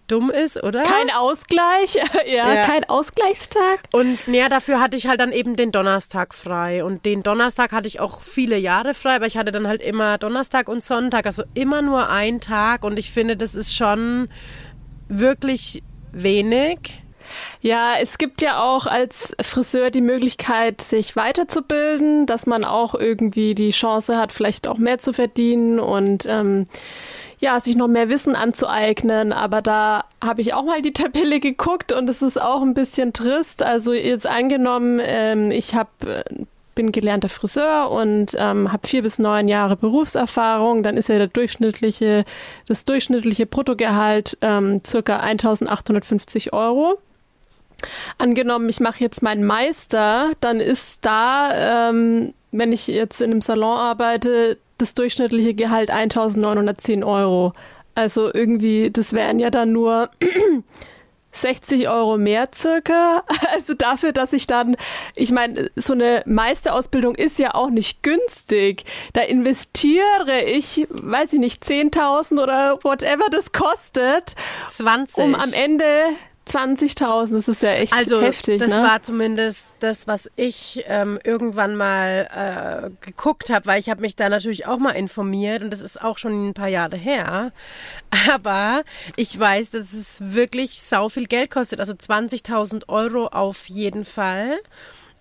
dumm 0.07 0.29
ist, 0.29 0.61
oder? 0.63 0.83
Kein 0.83 1.09
Ausgleich, 1.11 1.95
ja, 2.25 2.53
ja, 2.53 2.65
kein 2.65 2.83
Ausgleichstag. 2.85 3.79
Und 3.91 4.27
ja, 4.27 4.49
dafür 4.49 4.79
hatte 4.79 4.97
ich 4.97 5.07
halt 5.07 5.19
dann 5.19 5.31
eben 5.31 5.55
den 5.55 5.71
Donnerstag 5.71 6.33
frei. 6.33 6.83
Und 6.83 7.05
den 7.05 7.23
Donnerstag 7.23 7.71
hatte 7.71 7.87
ich 7.87 7.99
auch 7.99 8.21
viele 8.21 8.57
Jahre 8.57 8.93
frei, 8.93 9.15
aber 9.15 9.25
ich 9.25 9.37
hatte 9.37 9.51
dann 9.51 9.67
halt 9.67 9.81
immer 9.81 10.17
Donnerstag 10.17 10.69
und 10.69 10.83
Sonntag, 10.83 11.25
also 11.25 11.43
immer 11.53 11.81
nur 11.81 12.09
einen 12.09 12.39
Tag. 12.39 12.83
Und 12.83 12.97
ich 12.97 13.11
finde, 13.11 13.37
das 13.37 13.55
ist 13.55 13.75
schon 13.75 14.29
wirklich 15.07 15.83
wenig. 16.11 17.01
Ja, 17.61 17.95
es 17.99 18.17
gibt 18.17 18.41
ja 18.41 18.61
auch 18.61 18.85
als 18.85 19.35
Friseur 19.41 19.89
die 19.89 20.01
Möglichkeit, 20.01 20.81
sich 20.81 21.15
weiterzubilden, 21.15 22.25
dass 22.27 22.45
man 22.45 22.63
auch 22.63 22.95
irgendwie 22.95 23.55
die 23.55 23.71
Chance 23.71 24.17
hat, 24.17 24.31
vielleicht 24.31 24.67
auch 24.67 24.77
mehr 24.77 24.99
zu 24.99 25.13
verdienen 25.13 25.79
und 25.79 26.25
ähm, 26.27 26.67
ja, 27.39 27.59
sich 27.59 27.75
noch 27.75 27.87
mehr 27.87 28.09
Wissen 28.09 28.35
anzueignen. 28.35 29.33
Aber 29.33 29.61
da 29.61 30.05
habe 30.23 30.41
ich 30.41 30.53
auch 30.53 30.63
mal 30.63 30.81
die 30.81 30.93
Tabelle 30.93 31.39
geguckt 31.39 31.91
und 31.91 32.09
es 32.09 32.21
ist 32.21 32.39
auch 32.39 32.61
ein 32.61 32.73
bisschen 32.73 33.13
trist. 33.13 33.63
Also 33.63 33.93
jetzt 33.93 34.27
angenommen, 34.27 34.99
ähm, 35.03 35.51
ich 35.51 35.75
habe 35.75 36.23
äh, 36.25 36.45
bin 36.75 36.91
gelernter 36.91 37.29
Friseur 37.29 37.89
und 37.89 38.35
ähm, 38.37 38.71
habe 38.71 38.87
vier 38.87 39.01
bis 39.01 39.17
neun 39.17 39.47
Jahre 39.47 39.77
Berufserfahrung, 39.77 40.83
dann 40.83 40.97
ist 40.97 41.09
ja 41.09 41.17
der 41.17 41.27
durchschnittliche, 41.27 42.25
das 42.67 42.83
durchschnittliche 42.83 43.45
Bruttogehalt 43.45 44.37
ähm, 44.41 44.81
circa 44.85 45.19
1.850 45.19 46.53
Euro. 46.53 46.99
Angenommen, 48.17 48.69
ich 48.69 48.79
mache 48.79 48.99
jetzt 48.99 49.21
meinen 49.21 49.45
Meister, 49.45 50.31
dann 50.41 50.59
ist 50.59 51.05
da, 51.05 51.89
ähm, 51.89 52.33
wenn 52.51 52.71
ich 52.71 52.87
jetzt 52.87 53.21
in 53.21 53.31
einem 53.31 53.41
Salon 53.41 53.77
arbeite, 53.77 54.57
das 54.77 54.93
durchschnittliche 54.93 55.53
Gehalt 55.53 55.89
1910 55.89 57.03
Euro. 57.03 57.53
Also 57.95 58.33
irgendwie, 58.33 58.91
das 58.91 59.13
wären 59.13 59.39
ja 59.39 59.49
dann 59.49 59.71
nur 59.71 60.09
60 61.31 61.87
Euro 61.89 62.17
mehr 62.17 62.49
circa. 62.53 63.23
Also 63.53 63.73
dafür, 63.73 64.11
dass 64.11 64.33
ich 64.33 64.47
dann, 64.47 64.75
ich 65.15 65.31
meine, 65.31 65.71
so 65.75 65.93
eine 65.93 66.23
Meisterausbildung 66.25 67.15
ist 67.15 67.39
ja 67.39 67.53
auch 67.53 67.69
nicht 67.69 68.03
günstig. 68.03 68.83
Da 69.13 69.21
investiere 69.21 70.43
ich, 70.45 70.87
weiß 70.89 71.33
ich 71.33 71.39
nicht, 71.39 71.63
10.000 71.63 72.41
oder 72.41 72.79
whatever 72.83 73.29
das 73.31 73.53
kostet. 73.53 74.35
20. 74.69 75.23
Um 75.23 75.35
am 75.35 75.53
Ende 75.53 75.85
20.000, 76.47 77.33
das 77.33 77.47
ist 77.47 77.61
ja 77.63 77.71
echt 77.71 77.93
also, 77.93 78.21
heftig. 78.21 78.59
Das 78.59 78.69
ne? 78.69 78.77
war 78.77 79.01
zumindest 79.01 79.73
das, 79.79 80.07
was 80.07 80.29
ich 80.35 80.83
ähm, 80.87 81.19
irgendwann 81.23 81.75
mal 81.75 82.91
äh, 83.01 83.05
geguckt 83.05 83.49
habe, 83.49 83.65
weil 83.65 83.79
ich 83.79 83.89
habe 83.89 84.01
mich 84.01 84.15
da 84.15 84.29
natürlich 84.29 84.67
auch 84.67 84.77
mal 84.77 84.91
informiert 84.91 85.63
und 85.63 85.71
das 85.71 85.81
ist 85.81 86.01
auch 86.03 86.19
schon 86.19 86.49
ein 86.49 86.53
paar 86.53 86.67
Jahre 86.67 86.97
her. 86.97 87.51
Aber 88.31 88.83
ich 89.15 89.37
weiß, 89.37 89.71
dass 89.71 89.93
es 89.93 90.17
wirklich 90.19 90.79
sau 90.81 91.09
viel 91.09 91.25
Geld 91.25 91.49
kostet, 91.49 91.79
also 91.79 91.93
20.000 91.93 92.89
Euro 92.89 93.27
auf 93.27 93.65
jeden 93.65 94.05
Fall. 94.05 94.59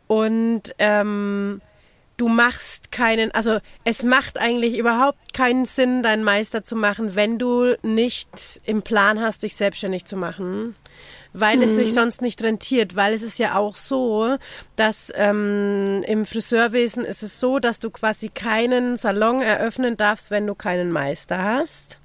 Und 0.06 0.74
ähm, 0.78 1.62
du 2.18 2.28
machst 2.28 2.92
keinen, 2.92 3.30
also 3.32 3.60
es 3.84 4.02
macht 4.02 4.38
eigentlich 4.38 4.76
überhaupt 4.76 5.32
keinen 5.32 5.64
Sinn, 5.64 6.02
deinen 6.02 6.22
Meister 6.22 6.64
zu 6.64 6.76
machen, 6.76 7.16
wenn 7.16 7.38
du 7.38 7.76
nicht 7.82 8.60
im 8.64 8.82
Plan 8.82 9.20
hast, 9.20 9.42
dich 9.42 9.56
selbstständig 9.56 10.04
zu 10.04 10.16
machen 10.16 10.76
weil 11.34 11.58
mhm. 11.58 11.64
es 11.64 11.76
sich 11.76 11.90
mhm. 11.90 11.94
sonst 11.94 12.22
nicht 12.22 12.42
rentiert, 12.42 12.96
weil 12.96 13.12
es 13.12 13.22
ist 13.22 13.38
ja 13.38 13.56
auch 13.56 13.76
so, 13.76 14.36
dass 14.76 15.12
ähm, 15.14 16.02
im 16.06 16.24
Friseurwesen 16.24 17.04
ist 17.04 17.22
es 17.22 17.38
so, 17.38 17.58
dass 17.58 17.80
du 17.80 17.90
quasi 17.90 18.28
keinen 18.28 18.96
Salon 18.96 19.42
eröffnen 19.42 19.98
darfst, 19.98 20.30
wenn 20.30 20.46
du 20.46 20.54
keinen 20.54 20.90
Meister 20.90 21.42
hast. 21.42 21.98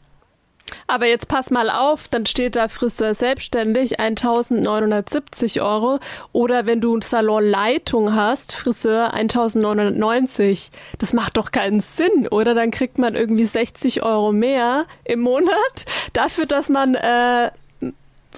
Aber 0.87 1.05
jetzt 1.05 1.27
pass 1.27 1.49
mal 1.49 1.69
auf, 1.69 2.07
dann 2.07 2.25
steht 2.25 2.55
da 2.55 2.67
Friseur 2.67 3.13
selbstständig 3.13 3.99
1970 3.99 5.61
Euro 5.61 5.99
oder 6.31 6.65
wenn 6.65 6.81
du 6.81 6.99
Salonleitung 7.01 8.15
hast, 8.15 8.51
Friseur 8.53 9.13
1990. 9.13 10.71
Das 10.97 11.13
macht 11.13 11.37
doch 11.37 11.51
keinen 11.51 11.79
Sinn, 11.79 12.27
oder? 12.29 12.53
Dann 12.53 12.71
kriegt 12.71 12.99
man 12.99 13.15
irgendwie 13.15 13.45
60 13.45 14.03
Euro 14.03 14.31
mehr 14.31 14.85
im 15.05 15.21
Monat 15.21 15.85
dafür, 16.13 16.45
dass 16.45 16.69
man 16.69 16.95
äh, 16.95 17.51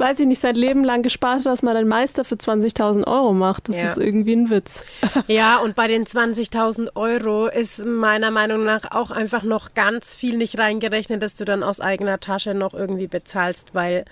weiß 0.01 0.19
ich 0.19 0.27
nicht, 0.27 0.41
sein 0.41 0.55
Leben 0.55 0.83
lang 0.83 1.03
gespart 1.03 1.39
hat, 1.39 1.45
dass 1.45 1.61
man 1.61 1.77
einen 1.77 1.87
Meister 1.87 2.25
für 2.25 2.35
20.000 2.35 3.07
Euro 3.07 3.33
macht. 3.33 3.69
Das 3.69 3.77
ja. 3.77 3.91
ist 3.91 3.97
irgendwie 3.97 4.33
ein 4.33 4.49
Witz. 4.49 4.83
Ja, 5.27 5.59
und 5.59 5.75
bei 5.75 5.87
den 5.87 6.05
20.000 6.05 6.95
Euro 6.95 7.47
ist 7.47 7.85
meiner 7.85 8.31
Meinung 8.31 8.63
nach 8.63 8.91
auch 8.91 9.11
einfach 9.11 9.43
noch 9.43 9.73
ganz 9.75 10.13
viel 10.13 10.35
nicht 10.35 10.57
reingerechnet, 10.57 11.21
dass 11.21 11.35
du 11.35 11.45
dann 11.45 11.63
aus 11.63 11.79
eigener 11.79 12.19
Tasche 12.19 12.53
noch 12.53 12.73
irgendwie 12.73 13.07
bezahlst, 13.07 13.73
weil 13.73 14.03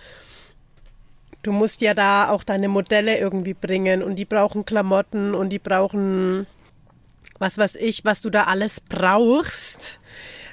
du 1.43 1.51
musst 1.51 1.81
ja 1.81 1.93
da 1.93 2.29
auch 2.29 2.43
deine 2.43 2.67
Modelle 2.67 3.17
irgendwie 3.17 3.53
bringen 3.53 4.03
und 4.03 4.15
die 4.15 4.25
brauchen 4.25 4.65
Klamotten 4.65 5.33
und 5.33 5.49
die 5.49 5.59
brauchen 5.59 6.47
was 7.39 7.57
weiß 7.57 7.75
ich, 7.75 8.05
was 8.05 8.21
du 8.21 8.29
da 8.29 8.43
alles 8.43 8.81
brauchst 8.81 9.99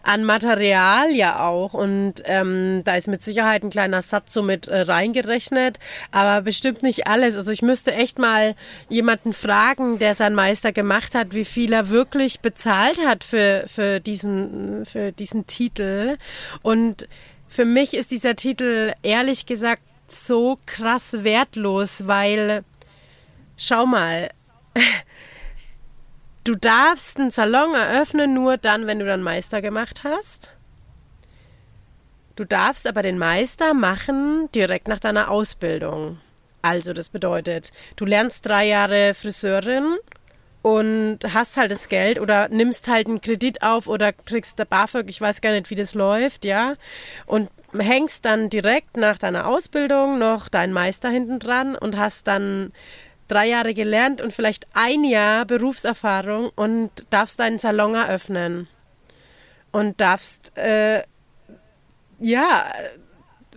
an 0.06 0.24
Material 0.24 1.10
ja 1.12 1.46
auch. 1.46 1.74
Und 1.74 2.22
ähm, 2.24 2.82
da 2.84 2.94
ist 2.94 3.08
mit 3.08 3.24
Sicherheit 3.24 3.62
ein 3.62 3.70
kleiner 3.70 4.02
Satz 4.02 4.32
so 4.32 4.42
mit 4.42 4.68
äh, 4.68 4.82
reingerechnet, 4.82 5.78
aber 6.12 6.42
bestimmt 6.42 6.82
nicht 6.82 7.06
alles. 7.06 7.36
Also 7.36 7.50
ich 7.50 7.62
müsste 7.62 7.92
echt 7.92 8.18
mal 8.18 8.54
jemanden 8.88 9.32
fragen, 9.32 9.98
der 9.98 10.14
seinen 10.14 10.36
Meister 10.36 10.72
gemacht 10.72 11.14
hat, 11.14 11.34
wie 11.34 11.44
viel 11.44 11.72
er 11.72 11.90
wirklich 11.90 12.40
bezahlt 12.40 12.98
hat 13.04 13.24
für, 13.24 13.64
für, 13.66 14.00
diesen, 14.00 14.86
für 14.86 15.12
diesen 15.12 15.46
Titel. 15.46 16.16
Und 16.62 17.08
für 17.48 17.64
mich 17.64 17.94
ist 17.94 18.12
dieser 18.12 18.36
Titel 18.36 18.92
ehrlich 19.02 19.46
gesagt 19.46 19.82
so 20.08 20.58
krass 20.66 21.24
wertlos, 21.24 22.06
weil 22.06 22.64
schau 23.56 23.86
mal, 23.86 24.30
Du 26.46 26.54
darfst 26.54 27.18
einen 27.18 27.32
Salon 27.32 27.74
eröffnen 27.74 28.32
nur 28.32 28.56
dann, 28.56 28.86
wenn 28.86 29.00
du 29.00 29.04
dann 29.04 29.20
Meister 29.20 29.60
gemacht 29.60 30.02
hast. 30.04 30.50
Du 32.36 32.44
darfst 32.44 32.86
aber 32.86 33.02
den 33.02 33.18
Meister 33.18 33.74
machen 33.74 34.48
direkt 34.54 34.86
nach 34.86 35.00
deiner 35.00 35.28
Ausbildung. 35.28 36.20
Also 36.62 36.92
das 36.92 37.08
bedeutet, 37.08 37.72
du 37.96 38.04
lernst 38.04 38.46
drei 38.46 38.64
Jahre 38.64 39.12
Friseurin 39.14 39.96
und 40.62 41.18
hast 41.34 41.56
halt 41.56 41.72
das 41.72 41.88
Geld 41.88 42.20
oder 42.20 42.48
nimmst 42.48 42.86
halt 42.86 43.08
einen 43.08 43.20
Kredit 43.20 43.62
auf 43.62 43.88
oder 43.88 44.12
kriegst 44.12 44.60
der 44.60 44.66
BAföG, 44.66 45.10
ich 45.10 45.20
weiß 45.20 45.40
gar 45.40 45.50
nicht, 45.50 45.70
wie 45.70 45.74
das 45.74 45.94
läuft, 45.94 46.44
ja, 46.44 46.74
und 47.26 47.50
hängst 47.76 48.24
dann 48.24 48.50
direkt 48.50 48.96
nach 48.96 49.18
deiner 49.18 49.48
Ausbildung 49.48 50.18
noch 50.18 50.48
deinen 50.48 50.72
Meister 50.72 51.08
hinten 51.08 51.40
dran 51.40 51.74
und 51.74 51.96
hast 51.96 52.28
dann 52.28 52.72
drei 53.28 53.48
Jahre 53.48 53.74
gelernt 53.74 54.20
und 54.20 54.32
vielleicht 54.32 54.66
ein 54.74 55.04
Jahr 55.04 55.44
Berufserfahrung 55.44 56.50
und 56.54 56.90
darfst 57.10 57.40
deinen 57.40 57.58
Salon 57.58 57.94
eröffnen. 57.94 58.68
Und 59.72 60.00
darfst, 60.00 60.56
äh, 60.56 61.02
ja, 62.18 62.64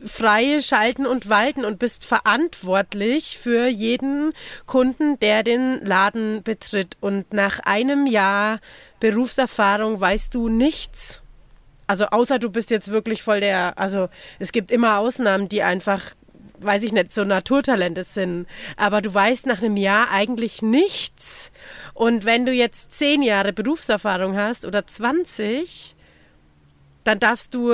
frei 0.06 0.62
schalten 0.62 1.06
und 1.06 1.30
walten 1.30 1.66
und 1.66 1.80
bist 1.80 2.06
verantwortlich 2.06 3.38
für 3.38 3.68
jeden 3.68 4.34
Kunden, 4.66 5.20
der 5.20 5.44
den 5.44 5.84
Laden 5.86 6.44
betritt. 6.44 6.98
Und 7.02 7.34
nach 7.34 7.60
einem 7.60 8.06
Jahr 8.06 8.60
Berufserfahrung 9.00 10.00
weißt 10.00 10.34
du 10.34 10.50
nichts. 10.50 11.22
Also 11.88 12.06
außer 12.06 12.38
du 12.38 12.52
bist 12.52 12.70
jetzt 12.70 12.92
wirklich 12.92 13.24
voll 13.24 13.40
der, 13.40 13.80
also 13.80 14.10
es 14.38 14.52
gibt 14.52 14.72
immer 14.72 15.00
Ausnahmen, 15.00 15.50
die 15.50 15.64
einfach 15.64 16.14
weiß 16.62 16.84
ich 16.84 16.92
nicht, 16.92 17.14
so 17.14 17.24
Naturtalente 17.24 18.04
sind. 18.04 18.48
Aber 18.78 19.02
du 19.02 19.14
weißt 19.14 19.46
nach 19.46 19.62
einem 19.62 19.78
Jahr 19.78 20.12
eigentlich 20.12 20.62
nichts. 20.62 21.52
Und 21.94 22.26
wenn 22.26 22.46
du 22.46 22.52
jetzt 22.52 22.94
zehn 22.94 23.22
Jahre 23.22 23.54
Berufserfahrung 23.54 24.36
hast 24.36 24.66
oder 24.66 24.86
20, 24.86 25.96
dann 27.04 27.20
darfst 27.20 27.54
du 27.54 27.74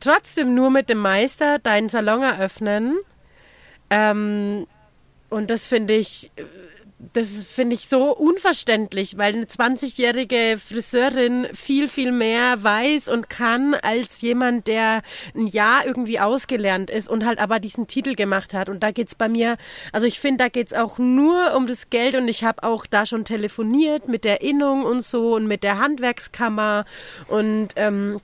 trotzdem 0.00 0.54
nur 0.54 0.70
mit 0.70 0.88
dem 0.88 0.98
Meister 0.98 1.58
deinen 1.58 1.88
Salon 1.88 2.22
eröffnen. 2.22 2.98
Ähm, 3.90 4.66
und 5.28 5.50
das 5.50 5.68
finde 5.68 5.94
ich 5.94 6.30
das 7.12 7.44
finde 7.44 7.74
ich 7.74 7.88
so 7.88 8.14
unverständlich, 8.14 9.16
weil 9.16 9.34
eine 9.34 9.46
20-jährige 9.46 10.58
Friseurin 10.58 11.46
viel, 11.54 11.88
viel 11.88 12.12
mehr 12.12 12.62
weiß 12.62 13.08
und 13.08 13.30
kann 13.30 13.74
als 13.74 14.20
jemand, 14.20 14.66
der 14.66 15.02
ein 15.34 15.46
Jahr 15.46 15.86
irgendwie 15.86 16.20
ausgelernt 16.20 16.90
ist 16.90 17.08
und 17.08 17.24
halt 17.24 17.38
aber 17.38 17.58
diesen 17.58 17.86
Titel 17.86 18.14
gemacht 18.14 18.52
hat. 18.52 18.68
Und 18.68 18.82
da 18.82 18.90
geht's 18.90 19.14
bei 19.14 19.28
mir, 19.28 19.56
also 19.92 20.06
ich 20.06 20.20
finde, 20.20 20.44
da 20.44 20.48
geht's 20.48 20.74
auch 20.74 20.98
nur 20.98 21.54
um 21.56 21.66
das 21.66 21.88
Geld 21.88 22.16
und 22.16 22.28
ich 22.28 22.44
habe 22.44 22.62
auch 22.62 22.84
da 22.84 23.06
schon 23.06 23.24
telefoniert 23.24 24.06
mit 24.06 24.24
der 24.24 24.42
Innung 24.42 24.84
und 24.84 25.02
so 25.02 25.34
und 25.34 25.46
mit 25.46 25.62
der 25.62 25.78
Handwerkskammer 25.78 26.84
und 27.28 27.68
ähm, 27.76 28.20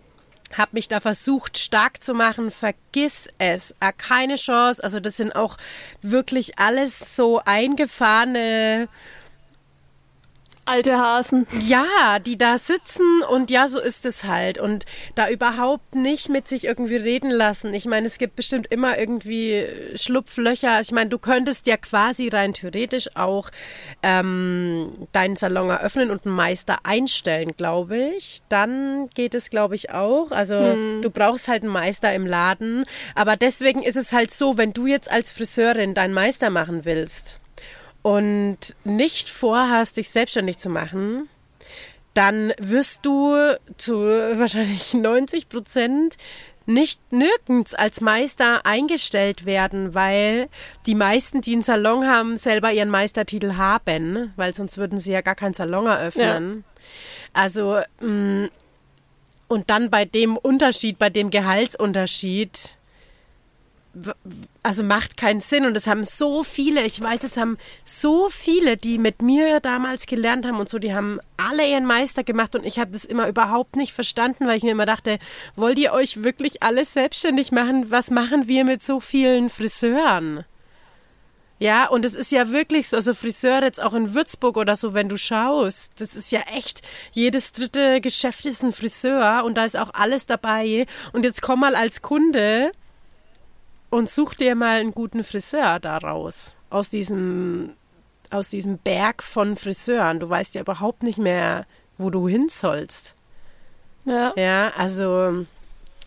habe 0.52 0.70
mich 0.72 0.88
da 0.88 1.00
versucht 1.00 1.58
stark 1.58 2.02
zu 2.02 2.14
machen, 2.14 2.50
vergiss 2.50 3.28
es, 3.38 3.74
ah, 3.80 3.92
keine 3.92 4.36
Chance. 4.36 4.82
Also 4.82 5.00
das 5.00 5.16
sind 5.16 5.34
auch 5.34 5.56
wirklich 6.02 6.58
alles 6.58 7.16
so 7.16 7.40
eingefahrene 7.44 8.88
alte 10.66 10.98
Hasen. 10.98 11.46
Ja, 11.60 12.18
die 12.18 12.36
da 12.36 12.58
sitzen 12.58 13.22
und 13.30 13.50
ja, 13.50 13.68
so 13.68 13.80
ist 13.80 14.04
es 14.04 14.24
halt. 14.24 14.58
Und 14.58 14.84
da 15.14 15.28
überhaupt 15.28 15.94
nicht 15.94 16.28
mit 16.28 16.48
sich 16.48 16.64
irgendwie 16.64 16.96
reden 16.96 17.30
lassen. 17.30 17.72
Ich 17.74 17.86
meine, 17.86 18.06
es 18.06 18.18
gibt 18.18 18.36
bestimmt 18.36 18.66
immer 18.70 18.98
irgendwie 18.98 19.66
Schlupflöcher. 19.94 20.80
Ich 20.80 20.92
meine, 20.92 21.10
du 21.10 21.18
könntest 21.18 21.66
ja 21.66 21.76
quasi 21.76 22.28
rein 22.28 22.52
theoretisch 22.52 23.08
auch 23.14 23.50
ähm, 24.02 25.08
deinen 25.12 25.36
Salon 25.36 25.70
eröffnen 25.70 26.10
und 26.10 26.26
einen 26.26 26.34
Meister 26.34 26.78
einstellen, 26.82 27.52
glaube 27.56 27.96
ich. 28.16 28.40
Dann 28.48 29.08
geht 29.14 29.34
es, 29.34 29.50
glaube 29.50 29.74
ich, 29.74 29.90
auch. 29.90 30.30
Also 30.30 30.58
hm. 30.58 31.02
du 31.02 31.10
brauchst 31.10 31.48
halt 31.48 31.62
einen 31.62 31.72
Meister 31.72 32.12
im 32.14 32.26
Laden. 32.26 32.84
Aber 33.14 33.36
deswegen 33.36 33.82
ist 33.82 33.96
es 33.96 34.12
halt 34.12 34.32
so, 34.32 34.58
wenn 34.58 34.72
du 34.72 34.86
jetzt 34.86 35.10
als 35.10 35.32
Friseurin 35.32 35.94
deinen 35.94 36.14
Meister 36.14 36.50
machen 36.50 36.84
willst 36.84 37.40
und 38.06 38.76
nicht 38.84 39.28
vorhast, 39.28 39.96
dich 39.96 40.10
selbstständig 40.10 40.58
zu 40.58 40.70
machen, 40.70 41.28
dann 42.14 42.52
wirst 42.56 43.04
du 43.04 43.34
zu 43.78 43.96
wahrscheinlich 43.98 44.94
90 44.94 45.48
Prozent 45.48 46.16
nicht 46.66 47.00
nirgends 47.10 47.74
als 47.74 48.00
Meister 48.00 48.64
eingestellt 48.64 49.44
werden, 49.44 49.96
weil 49.96 50.48
die 50.86 50.94
meisten, 50.94 51.40
die 51.40 51.54
einen 51.54 51.62
Salon 51.62 52.06
haben, 52.06 52.36
selber 52.36 52.70
ihren 52.70 52.90
Meistertitel 52.90 53.54
haben, 53.54 54.32
weil 54.36 54.54
sonst 54.54 54.78
würden 54.78 55.00
sie 55.00 55.10
ja 55.10 55.20
gar 55.20 55.34
keinen 55.34 55.54
Salon 55.54 55.86
eröffnen. 55.86 56.62
Ja. 56.64 57.42
Also, 57.42 57.80
mm, 57.98 58.44
und 59.48 59.68
dann 59.68 59.90
bei 59.90 60.04
dem 60.04 60.36
Unterschied, 60.36 61.00
bei 61.00 61.10
dem 61.10 61.30
Gehaltsunterschied, 61.30 62.75
also 64.62 64.82
macht 64.82 65.16
keinen 65.16 65.40
Sinn. 65.40 65.66
Und 65.66 65.76
es 65.76 65.86
haben 65.86 66.04
so 66.04 66.42
viele, 66.44 66.84
ich 66.84 67.00
weiß, 67.00 67.24
es 67.24 67.36
haben 67.36 67.56
so 67.84 68.28
viele, 68.30 68.76
die 68.76 68.98
mit 68.98 69.22
mir 69.22 69.60
damals 69.60 70.06
gelernt 70.06 70.46
haben 70.46 70.58
und 70.58 70.68
so, 70.68 70.78
die 70.78 70.94
haben 70.94 71.20
alle 71.36 71.66
ihren 71.68 71.86
Meister 71.86 72.24
gemacht 72.24 72.54
und 72.54 72.64
ich 72.64 72.78
habe 72.78 72.90
das 72.90 73.04
immer 73.04 73.28
überhaupt 73.28 73.76
nicht 73.76 73.92
verstanden, 73.92 74.46
weil 74.46 74.56
ich 74.56 74.62
mir 74.62 74.72
immer 74.72 74.86
dachte, 74.86 75.18
wollt 75.54 75.78
ihr 75.78 75.92
euch 75.92 76.22
wirklich 76.22 76.62
alles 76.62 76.92
selbstständig 76.92 77.52
machen? 77.52 77.90
Was 77.90 78.10
machen 78.10 78.48
wir 78.48 78.64
mit 78.64 78.82
so 78.82 79.00
vielen 79.00 79.48
Friseuren? 79.48 80.44
Ja, 81.58 81.86
und 81.88 82.04
es 82.04 82.14
ist 82.14 82.32
ja 82.32 82.50
wirklich 82.50 82.88
so, 82.88 82.96
also 82.96 83.14
Friseur 83.14 83.62
jetzt 83.62 83.80
auch 83.80 83.94
in 83.94 84.12
Würzburg 84.14 84.58
oder 84.58 84.76
so, 84.76 84.92
wenn 84.92 85.08
du 85.08 85.16
schaust, 85.16 85.92
das 86.00 86.14
ist 86.14 86.30
ja 86.30 86.40
echt, 86.54 86.82
jedes 87.12 87.52
dritte 87.52 88.02
Geschäft 88.02 88.44
ist 88.44 88.62
ein 88.62 88.72
Friseur 88.72 89.42
und 89.42 89.54
da 89.54 89.64
ist 89.64 89.76
auch 89.78 89.88
alles 89.94 90.26
dabei. 90.26 90.84
Und 91.14 91.24
jetzt 91.24 91.40
komm 91.40 91.60
mal 91.60 91.74
als 91.74 92.02
Kunde 92.02 92.72
und 93.96 94.10
such 94.10 94.34
dir 94.34 94.54
mal 94.54 94.80
einen 94.80 94.92
guten 94.92 95.24
Friseur 95.24 95.80
daraus. 95.80 96.56
Aus 96.68 96.90
diesem, 96.90 97.70
aus 98.30 98.50
diesem 98.50 98.76
Berg 98.78 99.22
von 99.22 99.56
Friseuren. 99.56 100.20
Du 100.20 100.28
weißt 100.28 100.54
ja 100.54 100.60
überhaupt 100.60 101.02
nicht 101.02 101.18
mehr, 101.18 101.64
wo 101.96 102.10
du 102.10 102.28
hin 102.28 102.48
sollst. 102.50 103.14
Ja. 104.04 104.34
Ja, 104.36 104.72
also 104.76 105.46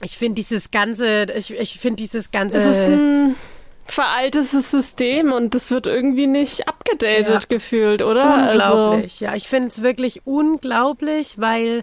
ich 0.02 0.18
finde 0.18 0.36
dieses 0.36 0.70
ganze, 0.70 1.26
ich, 1.36 1.52
ich 1.52 1.80
finde 1.80 1.98
dieses 1.98 2.30
ganze. 2.30 2.58
Es 2.58 2.66
ist 2.66 2.88
ein 2.88 3.36
veraltetes 3.86 4.70
System 4.70 5.32
und 5.32 5.56
das 5.56 5.72
wird 5.72 5.88
irgendwie 5.88 6.28
nicht 6.28 6.68
abgedatet 6.68 7.28
ja. 7.28 7.40
gefühlt, 7.50 8.04
oder? 8.04 8.52
Unglaublich, 8.52 9.14
also. 9.14 9.26
ja. 9.26 9.36
Ich 9.36 9.48
finde 9.48 9.70
es 9.70 9.82
wirklich 9.82 10.22
unglaublich, 10.26 11.40
weil 11.40 11.82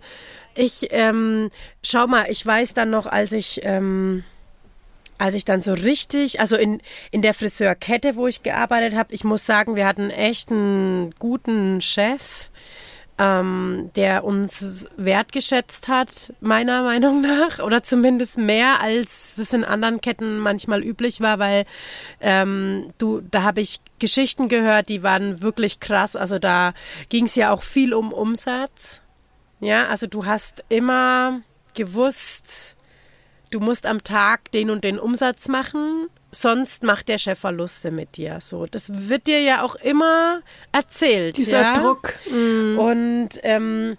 ich, 0.55 0.87
ähm, 0.91 1.51
schau 1.83 2.07
mal, 2.07 2.27
ich 2.29 2.47
weiß 2.47 2.75
dann 2.75 2.91
noch, 2.91 3.07
als 3.07 3.33
ich, 3.33 3.61
ähm, 3.65 4.23
als 5.19 5.35
ich 5.35 5.45
dann 5.45 5.63
so 5.63 5.73
richtig, 5.73 6.41
also 6.41 6.57
in, 6.57 6.81
in 7.11 7.23
der 7.23 7.35
Friseurkette, 7.35 8.17
wo 8.17 8.27
ich 8.27 8.43
gearbeitet 8.43 8.97
habe, 8.97 9.15
ich 9.15 9.25
muss 9.25 9.47
sagen, 9.47 9.77
wir 9.77 9.87
hatten 9.87 10.11
echt 10.11 10.51
einen 10.51 11.15
guten 11.19 11.81
Chef, 11.81 12.51
ähm, 13.19 13.91
der 13.97 14.25
uns 14.25 14.89
wertgeschätzt 14.97 15.89
hat, 15.89 16.35
meiner 16.41 16.83
Meinung 16.83 17.23
nach, 17.23 17.61
oder 17.61 17.83
zumindest 17.83 18.37
mehr, 18.37 18.81
als 18.83 19.39
es 19.39 19.53
in 19.55 19.65
anderen 19.65 20.01
Ketten 20.01 20.39
manchmal 20.39 20.83
üblich 20.85 21.21
war, 21.21 21.39
weil 21.39 21.65
ähm, 22.21 22.93
du, 22.99 23.23
da 23.23 23.43
habe 23.43 23.63
ich 23.63 23.81
Geschichten 23.99 24.49
gehört, 24.49 24.91
die 24.91 25.03
waren 25.03 25.43
wirklich 25.43 25.81
krass. 25.81 26.15
Also 26.15 26.39
da 26.39 26.75
ging 27.09 27.25
es 27.25 27.35
ja 27.35 27.53
auch 27.53 27.63
viel 27.63 27.95
um 27.95 28.13
Umsatz. 28.13 29.01
Ja, 29.61 29.87
also 29.87 30.07
du 30.07 30.27
hast 30.27 30.65
immer 30.69 31.41
gewusst, 31.75 32.76
du 33.57 33.61
musst 33.61 33.87
am 33.87 34.05
Tag 34.05 34.53
den 34.53 34.69
und 34.69 34.85
den 34.85 34.99
Umsatz 34.99 35.49
machen, 35.49 36.09
sonst 36.31 36.83
macht 36.83 37.09
der 37.09 37.17
Chef 37.17 37.39
Verluste 37.39 37.91
mit 37.91 38.19
dir. 38.19 38.39
So, 38.43 38.67
das 38.67 39.09
wird 39.09 39.27
dir 39.27 39.41
ja 39.41 39.63
auch 39.63 39.77
immer 39.77 40.43
erzählt. 40.73 41.39
Dieser 41.39 41.63
ja? 41.63 41.79
Druck. 41.79 42.13
Mhm. 42.31 42.79
Und 42.79 43.29
ähm, 43.45 43.97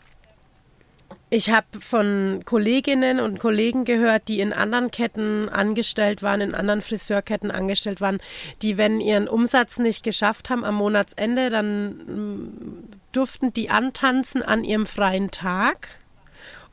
ich 1.31 1.49
habe 1.49 1.65
von 1.79 2.43
Kolleginnen 2.45 3.19
und 3.19 3.39
Kollegen 3.39 3.83
gehört, 3.83 4.27
die 4.27 4.41
in 4.41 4.53
anderen 4.53 4.91
Ketten 4.91 5.49
angestellt 5.49 6.21
waren, 6.21 6.41
in 6.41 6.53
anderen 6.53 6.81
Friseurketten 6.81 7.49
angestellt 7.49 7.99
waren, 7.99 8.19
die, 8.61 8.77
wenn 8.77 9.01
ihren 9.01 9.27
Umsatz 9.27 9.79
nicht 9.79 10.03
geschafft 10.03 10.51
haben 10.51 10.63
am 10.63 10.75
Monatsende, 10.75 11.49
dann 11.49 11.87
mm, 11.87 12.89
durften 13.11 13.51
die 13.53 13.71
antanzen 13.71 14.43
an 14.43 14.63
ihrem 14.63 14.85
freien 14.85 15.31
Tag, 15.31 15.87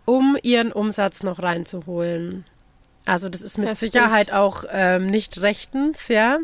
um 0.04 0.36
ihren 0.42 0.70
Umsatz 0.70 1.22
noch 1.22 1.42
reinzuholen. 1.42 2.44
Also 3.06 3.28
das 3.28 3.42
ist 3.42 3.58
mit 3.58 3.68
Heftig. 3.68 3.92
Sicherheit 3.92 4.32
auch 4.32 4.64
ähm, 4.70 5.06
nicht 5.06 5.42
rechtens, 5.42 6.08
ja. 6.08 6.38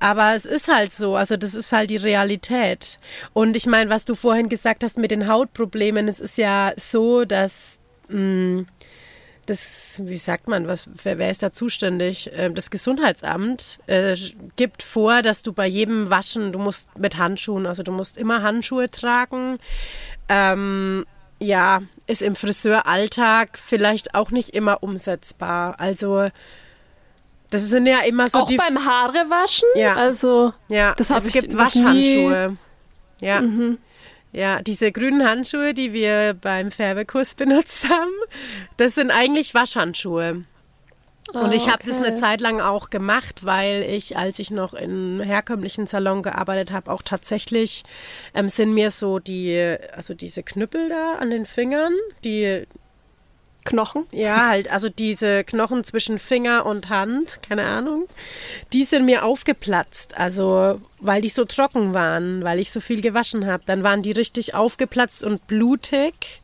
Aber 0.00 0.34
es 0.34 0.46
ist 0.46 0.68
halt 0.68 0.92
so, 0.92 1.16
also 1.16 1.36
das 1.36 1.54
ist 1.54 1.70
halt 1.72 1.90
die 1.90 1.96
Realität. 1.96 2.98
Und 3.34 3.56
ich 3.56 3.66
meine, 3.66 3.90
was 3.90 4.06
du 4.06 4.14
vorhin 4.14 4.48
gesagt 4.48 4.84
hast 4.84 4.96
mit 4.96 5.10
den 5.10 5.28
Hautproblemen, 5.28 6.08
es 6.08 6.18
ist 6.18 6.38
ja 6.38 6.72
so, 6.76 7.26
dass 7.26 7.78
mh, 8.08 8.18
mm, 8.18 8.66
das, 9.46 10.00
wie 10.04 10.16
sagt 10.16 10.46
man, 10.48 10.68
was, 10.68 10.88
wer, 11.02 11.18
wer 11.18 11.30
ist 11.30 11.42
da 11.42 11.52
zuständig? 11.52 12.30
Ähm, 12.32 12.54
das 12.54 12.70
Gesundheitsamt 12.70 13.80
äh, 13.86 14.16
gibt 14.56 14.82
vor, 14.82 15.22
dass 15.22 15.42
du 15.42 15.52
bei 15.52 15.66
jedem 15.66 16.10
Waschen, 16.10 16.52
du 16.52 16.58
musst 16.58 16.96
mit 16.96 17.18
Handschuhen, 17.18 17.66
also 17.66 17.82
du 17.82 17.92
musst 17.92 18.16
immer 18.16 18.42
Handschuhe 18.42 18.88
tragen. 18.88 19.58
Ähm, 20.28 21.04
ja, 21.42 21.82
ist 22.06 22.22
im 22.22 22.36
Friseuralltag 22.36 23.58
vielleicht 23.58 24.14
auch 24.14 24.30
nicht 24.30 24.50
immer 24.50 24.82
umsetzbar. 24.82 25.78
Also 25.78 26.28
das 27.50 27.68
sind 27.68 27.86
ja 27.86 28.00
immer 28.00 28.28
so 28.28 28.40
auch 28.40 28.46
die 28.46 28.56
beim 28.56 28.84
Haarewaschen. 28.84 29.68
Ja, 29.74 29.94
also 29.94 30.52
ja, 30.68 30.94
das 30.94 31.10
es 31.10 31.30
gibt 31.32 31.56
Waschhandschuhe. 31.56 32.56
Ja. 33.20 33.40
Mhm. 33.40 33.78
Ja, 34.32 34.62
diese 34.62 34.92
grünen 34.92 35.28
Handschuhe, 35.28 35.74
die 35.74 35.92
wir 35.92 36.32
beim 36.32 36.70
Färbekurs 36.70 37.34
benutzt 37.34 37.88
haben, 37.90 38.10
das 38.78 38.94
sind 38.94 39.10
eigentlich 39.10 39.54
Waschhandschuhe. 39.54 40.44
Und 41.32 41.52
ich 41.52 41.68
habe 41.68 41.82
okay. 41.82 41.86
das 41.86 42.02
eine 42.02 42.16
Zeit 42.16 42.40
lang 42.40 42.60
auch 42.60 42.90
gemacht, 42.90 43.46
weil 43.46 43.82
ich, 43.82 44.16
als 44.16 44.38
ich 44.38 44.50
noch 44.50 44.74
im 44.74 45.20
herkömmlichen 45.20 45.86
Salon 45.86 46.22
gearbeitet 46.22 46.72
habe, 46.72 46.90
auch 46.90 47.02
tatsächlich 47.02 47.84
ähm, 48.34 48.48
sind 48.48 48.74
mir 48.74 48.90
so 48.90 49.18
die, 49.18 49.76
also 49.94 50.14
diese 50.14 50.42
Knüppel 50.42 50.88
da 50.88 51.14
an 51.20 51.30
den 51.30 51.46
Fingern, 51.46 51.92
die 52.24 52.66
Knochen? 53.64 54.04
Ja, 54.10 54.48
halt, 54.48 54.70
also 54.70 54.88
diese 54.88 55.44
Knochen 55.44 55.84
zwischen 55.84 56.18
Finger 56.18 56.66
und 56.66 56.88
Hand, 56.88 57.40
keine 57.48 57.64
Ahnung, 57.64 58.08
die 58.72 58.84
sind 58.84 59.04
mir 59.04 59.24
aufgeplatzt. 59.24 60.16
Also, 60.18 60.80
weil 60.98 61.22
die 61.22 61.28
so 61.28 61.44
trocken 61.44 61.94
waren, 61.94 62.42
weil 62.42 62.58
ich 62.58 62.72
so 62.72 62.80
viel 62.80 63.00
gewaschen 63.00 63.46
habe. 63.46 63.62
Dann 63.66 63.84
waren 63.84 64.02
die 64.02 64.12
richtig 64.12 64.54
aufgeplatzt 64.54 65.22
und 65.22 65.46
blutig. 65.46 66.41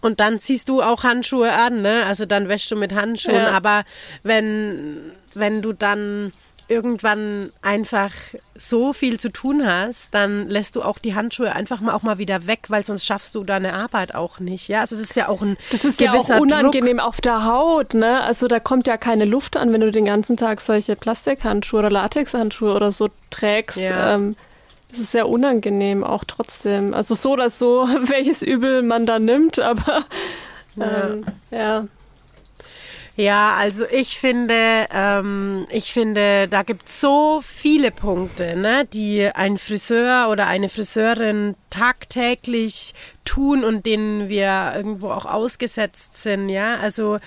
Und 0.00 0.20
dann 0.20 0.38
ziehst 0.38 0.68
du 0.68 0.82
auch 0.82 1.04
Handschuhe 1.04 1.52
an, 1.52 1.82
ne? 1.82 2.04
Also 2.06 2.26
dann 2.26 2.48
wäschst 2.48 2.70
du 2.70 2.76
mit 2.76 2.94
Handschuhen. 2.94 3.34
Ja. 3.34 3.50
Aber 3.50 3.84
wenn, 4.22 5.12
wenn 5.34 5.62
du 5.62 5.72
dann 5.72 6.32
irgendwann 6.68 7.52
einfach 7.62 8.12
so 8.56 8.92
viel 8.92 9.20
zu 9.20 9.30
tun 9.30 9.64
hast, 9.64 10.12
dann 10.12 10.48
lässt 10.48 10.74
du 10.76 10.82
auch 10.82 10.98
die 10.98 11.14
Handschuhe 11.14 11.52
einfach 11.52 11.80
mal 11.80 11.94
auch 11.94 12.02
mal 12.02 12.18
wieder 12.18 12.46
weg, 12.46 12.64
weil 12.68 12.84
sonst 12.84 13.06
schaffst 13.06 13.34
du 13.34 13.44
deine 13.44 13.74
Arbeit 13.74 14.14
auch 14.14 14.40
nicht. 14.40 14.68
Ja, 14.68 14.80
also 14.80 14.96
es 14.96 15.02
ist 15.02 15.16
ja 15.16 15.28
auch 15.28 15.42
ein 15.42 15.56
das 15.70 15.84
ist 15.84 15.98
gewisser 15.98 16.34
ja 16.34 16.36
auch 16.36 16.40
unangenehm 16.40 16.96
Druck. 16.98 17.06
auf 17.06 17.20
der 17.20 17.44
Haut, 17.44 17.94
ne? 17.94 18.20
Also 18.22 18.48
da 18.48 18.58
kommt 18.58 18.86
ja 18.88 18.96
keine 18.96 19.24
Luft 19.24 19.56
an, 19.56 19.72
wenn 19.72 19.80
du 19.80 19.92
den 19.92 20.06
ganzen 20.06 20.36
Tag 20.36 20.60
solche 20.60 20.96
Plastikhandschuhe 20.96 21.80
oder 21.80 21.90
Latexhandschuhe 21.90 22.74
oder 22.74 22.90
so 22.90 23.10
trägst. 23.30 23.78
Ja. 23.78 24.14
Ähm, 24.14 24.36
das 24.96 25.04
ist 25.04 25.12
sehr 25.12 25.28
unangenehm 25.28 26.02
auch 26.02 26.24
trotzdem. 26.24 26.94
Also 26.94 27.14
so 27.14 27.32
oder 27.32 27.50
so, 27.50 27.86
welches 28.08 28.42
Übel 28.42 28.82
man 28.82 29.04
da 29.04 29.18
nimmt, 29.18 29.58
aber 29.58 30.04
ähm, 30.80 31.26
ja. 31.50 31.58
ja. 31.58 31.86
Ja, 33.18 33.54
also 33.54 33.86
ich 33.90 34.18
finde, 34.18 34.88
ähm, 34.92 35.66
ich 35.70 35.94
finde, 35.94 36.48
da 36.48 36.62
gibt 36.62 36.88
es 36.88 37.00
so 37.00 37.40
viele 37.42 37.90
Punkte, 37.90 38.56
ne, 38.56 38.86
die 38.92 39.26
ein 39.34 39.56
Friseur 39.56 40.28
oder 40.30 40.46
eine 40.48 40.68
Friseurin 40.68 41.54
tagtäglich 41.70 42.92
tun 43.24 43.64
und 43.64 43.86
denen 43.86 44.28
wir 44.28 44.74
irgendwo 44.76 45.08
auch 45.08 45.24
ausgesetzt 45.24 46.22
sind, 46.22 46.50
ja. 46.50 46.76
Also 46.76 47.18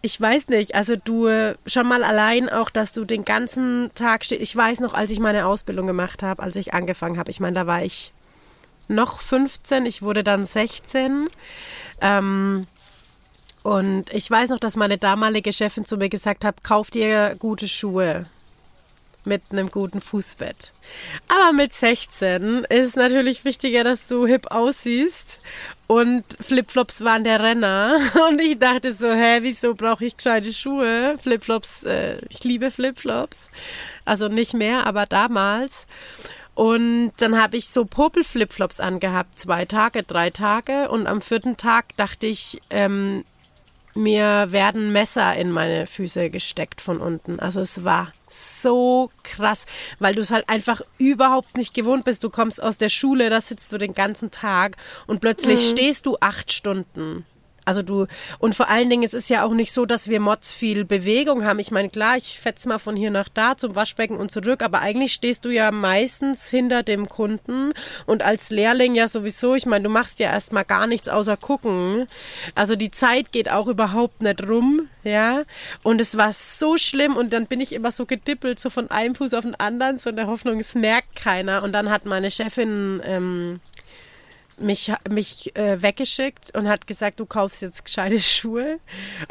ich 0.00 0.20
weiß 0.20 0.48
nicht, 0.48 0.74
also 0.74 0.94
du 0.96 1.28
schon 1.66 1.88
mal 1.88 2.04
allein 2.04 2.48
auch, 2.48 2.70
dass 2.70 2.92
du 2.92 3.04
den 3.04 3.24
ganzen 3.24 3.90
Tag 3.94 4.24
stehst. 4.24 4.40
Ich 4.40 4.54
weiß 4.54 4.80
noch, 4.80 4.94
als 4.94 5.10
ich 5.10 5.18
meine 5.18 5.46
Ausbildung 5.46 5.86
gemacht 5.86 6.22
habe, 6.22 6.42
als 6.42 6.56
ich 6.56 6.72
angefangen 6.74 7.18
habe, 7.18 7.30
ich 7.30 7.40
meine, 7.40 7.54
da 7.54 7.66
war 7.66 7.82
ich 7.82 8.12
noch 8.86 9.20
15, 9.20 9.86
ich 9.86 10.02
wurde 10.02 10.22
dann 10.22 10.44
16. 10.44 11.28
Ähm, 12.00 12.66
und 13.62 14.12
ich 14.12 14.30
weiß 14.30 14.50
noch, 14.50 14.60
dass 14.60 14.76
meine 14.76 14.98
damalige 14.98 15.52
Chefin 15.52 15.84
zu 15.84 15.96
mir 15.96 16.08
gesagt 16.08 16.44
hat, 16.44 16.62
kauf 16.62 16.90
dir 16.90 17.34
gute 17.38 17.68
Schuhe 17.68 18.26
mit 19.28 19.42
einem 19.52 19.70
guten 19.70 20.00
Fußbett. 20.00 20.72
Aber 21.28 21.52
mit 21.52 21.72
16 21.72 22.64
ist 22.64 22.96
natürlich 22.96 23.44
wichtiger, 23.44 23.84
dass 23.84 24.08
du 24.08 24.26
hip 24.26 24.50
aussiehst. 24.50 25.38
Und 25.86 26.24
Flipflops 26.40 27.04
waren 27.04 27.24
der 27.24 27.40
Renner. 27.40 27.98
Und 28.28 28.40
ich 28.40 28.58
dachte 28.58 28.92
so, 28.92 29.12
hä, 29.12 29.38
wieso 29.42 29.74
brauche 29.74 30.04
ich 30.04 30.16
gescheite 30.16 30.52
Schuhe? 30.52 31.16
Flipflops, 31.22 31.84
äh, 31.84 32.18
ich 32.28 32.42
liebe 32.42 32.70
Flipflops. 32.70 33.50
Also 34.04 34.28
nicht 34.28 34.54
mehr, 34.54 34.86
aber 34.86 35.06
damals. 35.06 35.86
Und 36.54 37.12
dann 37.18 37.40
habe 37.40 37.56
ich 37.56 37.68
so 37.68 37.84
Popel-Flipflops 37.84 38.80
angehabt, 38.80 39.38
zwei 39.38 39.64
Tage, 39.64 40.02
drei 40.02 40.30
Tage. 40.30 40.88
Und 40.88 41.06
am 41.06 41.20
vierten 41.20 41.56
Tag 41.56 41.96
dachte 41.96 42.26
ich, 42.26 42.60
ähm, 42.70 43.24
mir 43.94 44.50
werden 44.50 44.92
Messer 44.92 45.34
in 45.36 45.50
meine 45.50 45.86
Füße 45.86 46.30
gesteckt 46.30 46.80
von 46.80 47.00
unten. 47.00 47.38
Also 47.40 47.60
es 47.60 47.84
war 47.84 48.12
so 48.28 49.10
krass, 49.22 49.66
weil 49.98 50.14
du 50.14 50.22
es 50.22 50.30
halt 50.30 50.48
einfach 50.48 50.80
überhaupt 50.98 51.56
nicht 51.56 51.74
gewohnt 51.74 52.04
bist. 52.04 52.24
Du 52.24 52.30
kommst 52.30 52.62
aus 52.62 52.78
der 52.78 52.88
Schule, 52.88 53.30
da 53.30 53.40
sitzt 53.40 53.72
du 53.72 53.78
den 53.78 53.94
ganzen 53.94 54.30
Tag 54.30 54.76
und 55.06 55.20
plötzlich 55.20 55.60
mhm. 55.60 55.70
stehst 55.70 56.06
du 56.06 56.16
acht 56.20 56.52
Stunden. 56.52 57.24
Also 57.68 57.82
du, 57.82 58.06
und 58.38 58.54
vor 58.54 58.70
allen 58.70 58.88
Dingen, 58.88 59.02
es 59.02 59.12
ist 59.12 59.28
ja 59.28 59.44
auch 59.44 59.52
nicht 59.52 59.72
so, 59.72 59.84
dass 59.84 60.08
wir 60.08 60.20
Mods 60.20 60.54
viel 60.54 60.86
Bewegung 60.86 61.44
haben. 61.44 61.58
Ich 61.58 61.70
meine, 61.70 61.90
klar, 61.90 62.16
ich 62.16 62.40
fetz 62.40 62.64
mal 62.64 62.78
von 62.78 62.96
hier 62.96 63.10
nach 63.10 63.28
da 63.28 63.58
zum 63.58 63.76
Waschbecken 63.76 64.16
und 64.16 64.30
zurück, 64.30 64.62
aber 64.62 64.80
eigentlich 64.80 65.12
stehst 65.12 65.44
du 65.44 65.50
ja 65.50 65.70
meistens 65.70 66.48
hinter 66.48 66.82
dem 66.82 67.10
Kunden 67.10 67.74
und 68.06 68.22
als 68.22 68.48
Lehrling 68.48 68.94
ja 68.94 69.06
sowieso, 69.06 69.54
ich 69.54 69.66
meine, 69.66 69.82
du 69.84 69.90
machst 69.90 70.18
ja 70.18 70.30
erstmal 70.30 70.64
gar 70.64 70.86
nichts 70.86 71.10
außer 71.10 71.36
gucken. 71.36 72.06
Also 72.54 72.74
die 72.74 72.90
Zeit 72.90 73.32
geht 73.32 73.50
auch 73.50 73.68
überhaupt 73.68 74.22
nicht 74.22 74.48
rum, 74.48 74.88
ja. 75.04 75.42
Und 75.82 76.00
es 76.00 76.16
war 76.16 76.32
so 76.32 76.78
schlimm 76.78 77.18
und 77.18 77.34
dann 77.34 77.48
bin 77.48 77.60
ich 77.60 77.74
immer 77.74 77.90
so 77.90 78.06
gedippelt, 78.06 78.60
so 78.60 78.70
von 78.70 78.90
einem 78.90 79.14
Fuß 79.14 79.34
auf 79.34 79.44
den 79.44 79.56
anderen, 79.56 79.98
so 79.98 80.08
in 80.08 80.16
der 80.16 80.26
Hoffnung, 80.26 80.58
es 80.58 80.74
merkt 80.74 81.16
keiner. 81.16 81.62
Und 81.62 81.72
dann 81.72 81.90
hat 81.90 82.06
meine 82.06 82.30
Chefin, 82.30 83.02
ähm, 83.04 83.60
mich, 84.60 84.92
mich 85.08 85.56
äh, 85.56 85.80
weggeschickt 85.82 86.56
und 86.56 86.68
hat 86.68 86.86
gesagt, 86.86 87.20
du 87.20 87.26
kaufst 87.26 87.62
jetzt 87.62 87.84
gescheite 87.84 88.20
Schuhe. 88.20 88.78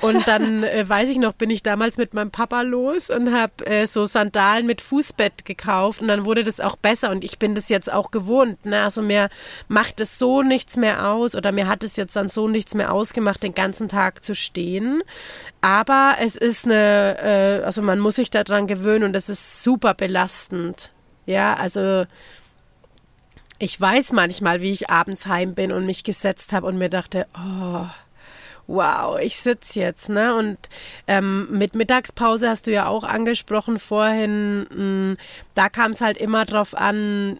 Und 0.01 0.27
dann 0.27 0.63
äh, 0.63 0.87
weiß 0.87 1.09
ich 1.09 1.17
noch, 1.17 1.33
bin 1.33 1.49
ich 1.49 1.63
damals 1.63 1.97
mit 1.97 2.13
meinem 2.13 2.31
Papa 2.31 2.61
los 2.61 3.09
und 3.09 3.33
habe 3.33 3.65
äh, 3.65 3.87
so 3.87 4.05
Sandalen 4.05 4.65
mit 4.65 4.81
Fußbett 4.81 5.45
gekauft 5.45 6.01
und 6.01 6.07
dann 6.07 6.25
wurde 6.25 6.43
das 6.43 6.59
auch 6.59 6.75
besser 6.75 7.11
und 7.11 7.23
ich 7.23 7.39
bin 7.39 7.55
das 7.55 7.69
jetzt 7.69 7.91
auch 7.91 8.11
gewohnt. 8.11 8.65
Ne? 8.65 8.81
Also 8.83 9.01
mir 9.01 9.29
macht 9.67 9.99
es 9.99 10.19
so 10.19 10.43
nichts 10.43 10.77
mehr 10.77 11.11
aus 11.11 11.35
oder 11.35 11.51
mir 11.51 11.67
hat 11.67 11.83
es 11.83 11.95
jetzt 11.95 12.15
dann 12.15 12.29
so 12.29 12.47
nichts 12.47 12.73
mehr 12.73 12.93
ausgemacht, 12.93 13.43
den 13.43 13.53
ganzen 13.53 13.89
Tag 13.89 14.23
zu 14.23 14.35
stehen. 14.35 15.01
Aber 15.61 16.15
es 16.21 16.35
ist 16.35 16.65
eine, 16.65 17.17
äh, 17.21 17.63
also 17.63 17.81
man 17.81 17.99
muss 17.99 18.15
sich 18.15 18.29
daran 18.29 18.67
gewöhnen 18.67 19.03
und 19.03 19.15
es 19.15 19.29
ist 19.29 19.63
super 19.63 19.93
belastend. 19.93 20.91
Ja, 21.25 21.55
also 21.55 22.05
ich 23.59 23.79
weiß 23.79 24.11
manchmal, 24.13 24.61
wie 24.61 24.71
ich 24.71 24.89
abends 24.89 25.27
heim 25.27 25.55
bin 25.55 25.71
und 25.71 25.85
mich 25.85 26.03
gesetzt 26.03 26.53
habe 26.53 26.67
und 26.67 26.77
mir 26.77 26.89
dachte, 26.89 27.27
oh, 27.35 27.87
wow, 28.67 29.17
ich 29.19 29.39
sitze 29.39 29.79
jetzt, 29.79 30.09
ne? 30.09 30.35
Und 30.35 30.57
ähm, 31.07 31.47
mit 31.51 31.73
Mittagspause 31.73 32.49
hast 32.49 32.67
du 32.67 32.71
ja 32.71 32.87
auch 32.87 33.03
angesprochen 33.03 33.79
vorhin, 33.79 34.61
mh, 34.63 34.67
hm, 34.69 35.17
da 35.55 35.69
kam 35.69 35.91
es 35.91 36.01
halt 36.01 36.17
immer 36.17 36.45
drauf 36.45 36.75
an, 36.75 37.39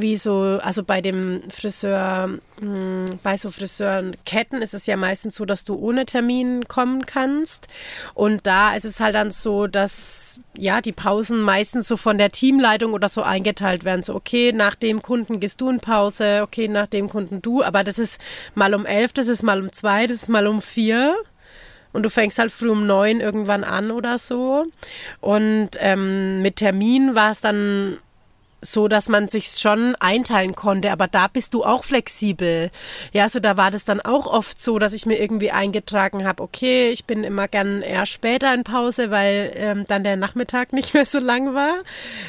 wie 0.00 0.16
so, 0.16 0.58
also 0.62 0.82
bei 0.82 1.00
dem 1.00 1.42
Friseur, 1.50 2.38
hm, 2.58 3.04
bei 3.22 3.36
so 3.36 3.50
Friseurketten 3.50 4.62
ist 4.62 4.74
es 4.74 4.86
ja 4.86 4.96
meistens 4.96 5.36
so, 5.36 5.44
dass 5.44 5.64
du 5.64 5.74
ohne 5.74 6.06
Termin 6.06 6.66
kommen 6.68 7.06
kannst. 7.06 7.68
Und 8.14 8.46
da 8.46 8.74
ist 8.74 8.84
es 8.84 9.00
halt 9.00 9.14
dann 9.14 9.30
so, 9.30 9.66
dass 9.66 10.40
ja 10.56 10.80
die 10.80 10.92
Pausen 10.92 11.40
meistens 11.40 11.88
so 11.88 11.96
von 11.96 12.18
der 12.18 12.30
Teamleitung 12.30 12.92
oder 12.92 13.08
so 13.08 13.22
eingeteilt 13.22 13.84
werden. 13.84 14.02
So, 14.02 14.14
okay, 14.14 14.52
nach 14.52 14.74
dem 14.74 15.02
Kunden 15.02 15.40
gehst 15.40 15.60
du 15.60 15.70
in 15.70 15.80
Pause, 15.80 16.40
okay, 16.42 16.68
nach 16.68 16.86
dem 16.86 17.08
Kunden 17.08 17.42
du. 17.42 17.62
Aber 17.62 17.84
das 17.84 17.98
ist 17.98 18.20
mal 18.54 18.74
um 18.74 18.86
elf, 18.86 19.12
das 19.12 19.28
ist 19.28 19.42
mal 19.42 19.60
um 19.60 19.72
zwei, 19.72 20.06
das 20.06 20.22
ist 20.22 20.28
mal 20.28 20.46
um 20.46 20.62
vier 20.62 21.16
und 21.92 22.02
du 22.04 22.10
fängst 22.10 22.38
halt 22.38 22.52
früh 22.52 22.70
um 22.70 22.86
neun 22.86 23.20
irgendwann 23.20 23.64
an 23.64 23.90
oder 23.90 24.18
so. 24.18 24.66
Und 25.20 25.70
ähm, 25.78 26.42
mit 26.42 26.56
Termin 26.56 27.14
war 27.14 27.32
es 27.32 27.40
dann 27.40 27.98
so, 28.62 28.88
dass 28.88 29.08
man 29.08 29.28
sich 29.28 29.48
schon 29.58 29.94
einteilen 29.96 30.54
konnte. 30.54 30.92
Aber 30.92 31.06
da 31.06 31.28
bist 31.28 31.54
du 31.54 31.64
auch 31.64 31.84
flexibel. 31.84 32.70
Ja, 33.12 33.28
so 33.28 33.40
da 33.40 33.56
war 33.56 33.70
das 33.70 33.84
dann 33.84 34.00
auch 34.00 34.26
oft 34.26 34.60
so, 34.60 34.78
dass 34.78 34.92
ich 34.92 35.06
mir 35.06 35.20
irgendwie 35.20 35.50
eingetragen 35.50 36.26
habe, 36.26 36.42
okay, 36.42 36.90
ich 36.90 37.04
bin 37.04 37.24
immer 37.24 37.48
gern 37.48 37.82
eher 37.82 38.06
später 38.06 38.52
in 38.54 38.64
Pause, 38.64 39.10
weil 39.10 39.52
ähm, 39.56 39.84
dann 39.88 40.04
der 40.04 40.16
Nachmittag 40.16 40.72
nicht 40.72 40.94
mehr 40.94 41.06
so 41.06 41.18
lang 41.18 41.54
war. 41.54 41.78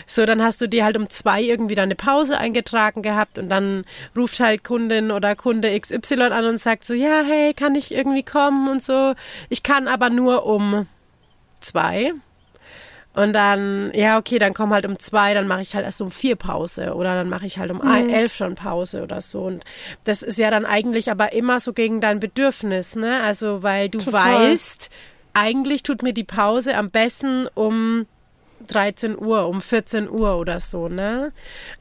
So, 0.08 0.26
dann 0.26 0.42
hast 0.42 0.62
du 0.62 0.68
dir 0.68 0.86
halt 0.86 0.98
um 0.98 1.10
zwei 1.10 1.42
irgendwie 1.42 1.76
deine 1.76 1.96
Pause 1.96 2.38
eingetragen 2.38 3.02
gehabt 3.02 3.38
und 3.38 3.50
dann 3.50 3.86
ruft 4.16 4.40
halt 4.40 4.64
Kundin 4.64 5.12
oder 5.12 5.36
Kunde 5.36 5.80
XY 5.80 6.22
an 6.32 6.46
und 6.46 6.60
sagt 6.60 6.86
so, 6.86 6.94
ja, 6.94 7.22
hey, 7.26 7.54
kann 7.54 7.76
ich 7.76 7.94
irgendwie 7.94 8.24
kommen 8.24 8.70
und 8.70 8.82
so. 8.82 9.14
Ich 9.50 9.64
kann 9.64 9.88
aber 9.88 10.10
nur 10.10 10.46
um 10.46 10.88
zwei. 11.60 12.14
Und 13.14 13.34
dann, 13.34 13.92
ja, 13.94 14.18
okay, 14.18 14.40
dann 14.40 14.54
komm 14.54 14.74
halt 14.74 14.86
um 14.86 14.98
zwei, 14.98 15.34
dann 15.34 15.48
mache 15.48 15.62
ich 15.62 15.76
halt 15.76 15.86
erst 15.86 16.02
um 16.02 16.12
vier 16.12 16.38
Pause 16.38 16.94
oder 16.96 17.16
dann 17.16 17.28
mache 17.28 17.46
ich 17.46 17.60
halt 17.60 17.70
um 17.70 17.80
mhm. 17.80 18.10
elf 18.10 18.34
schon 18.34 18.56
Pause 18.56 19.04
oder 19.04 19.20
so. 19.20 19.42
Und 19.42 19.66
das 20.06 20.22
ist 20.24 20.40
ja 20.40 20.50
dann 20.50 20.66
eigentlich 20.66 21.12
aber 21.12 21.34
immer 21.34 21.60
so 21.60 21.74
gegen 21.74 22.00
dein 22.00 22.22
Bedürfnis, 22.22 22.96
ne? 22.96 23.22
Also, 23.24 23.64
weil 23.64 23.90
du 23.90 24.00
Total. 24.00 24.52
weißt, 24.52 24.90
eigentlich 25.34 25.84
tut 25.84 26.04
mir 26.04 26.14
die 26.14 26.24
Pause 26.24 26.76
am 26.76 26.90
besten 26.90 27.48
um 27.54 28.06
13 28.68 29.18
Uhr, 29.18 29.48
um 29.48 29.62
14 29.62 30.10
Uhr 30.10 30.38
oder 30.38 30.60
so, 30.60 30.88
ne? 30.88 31.32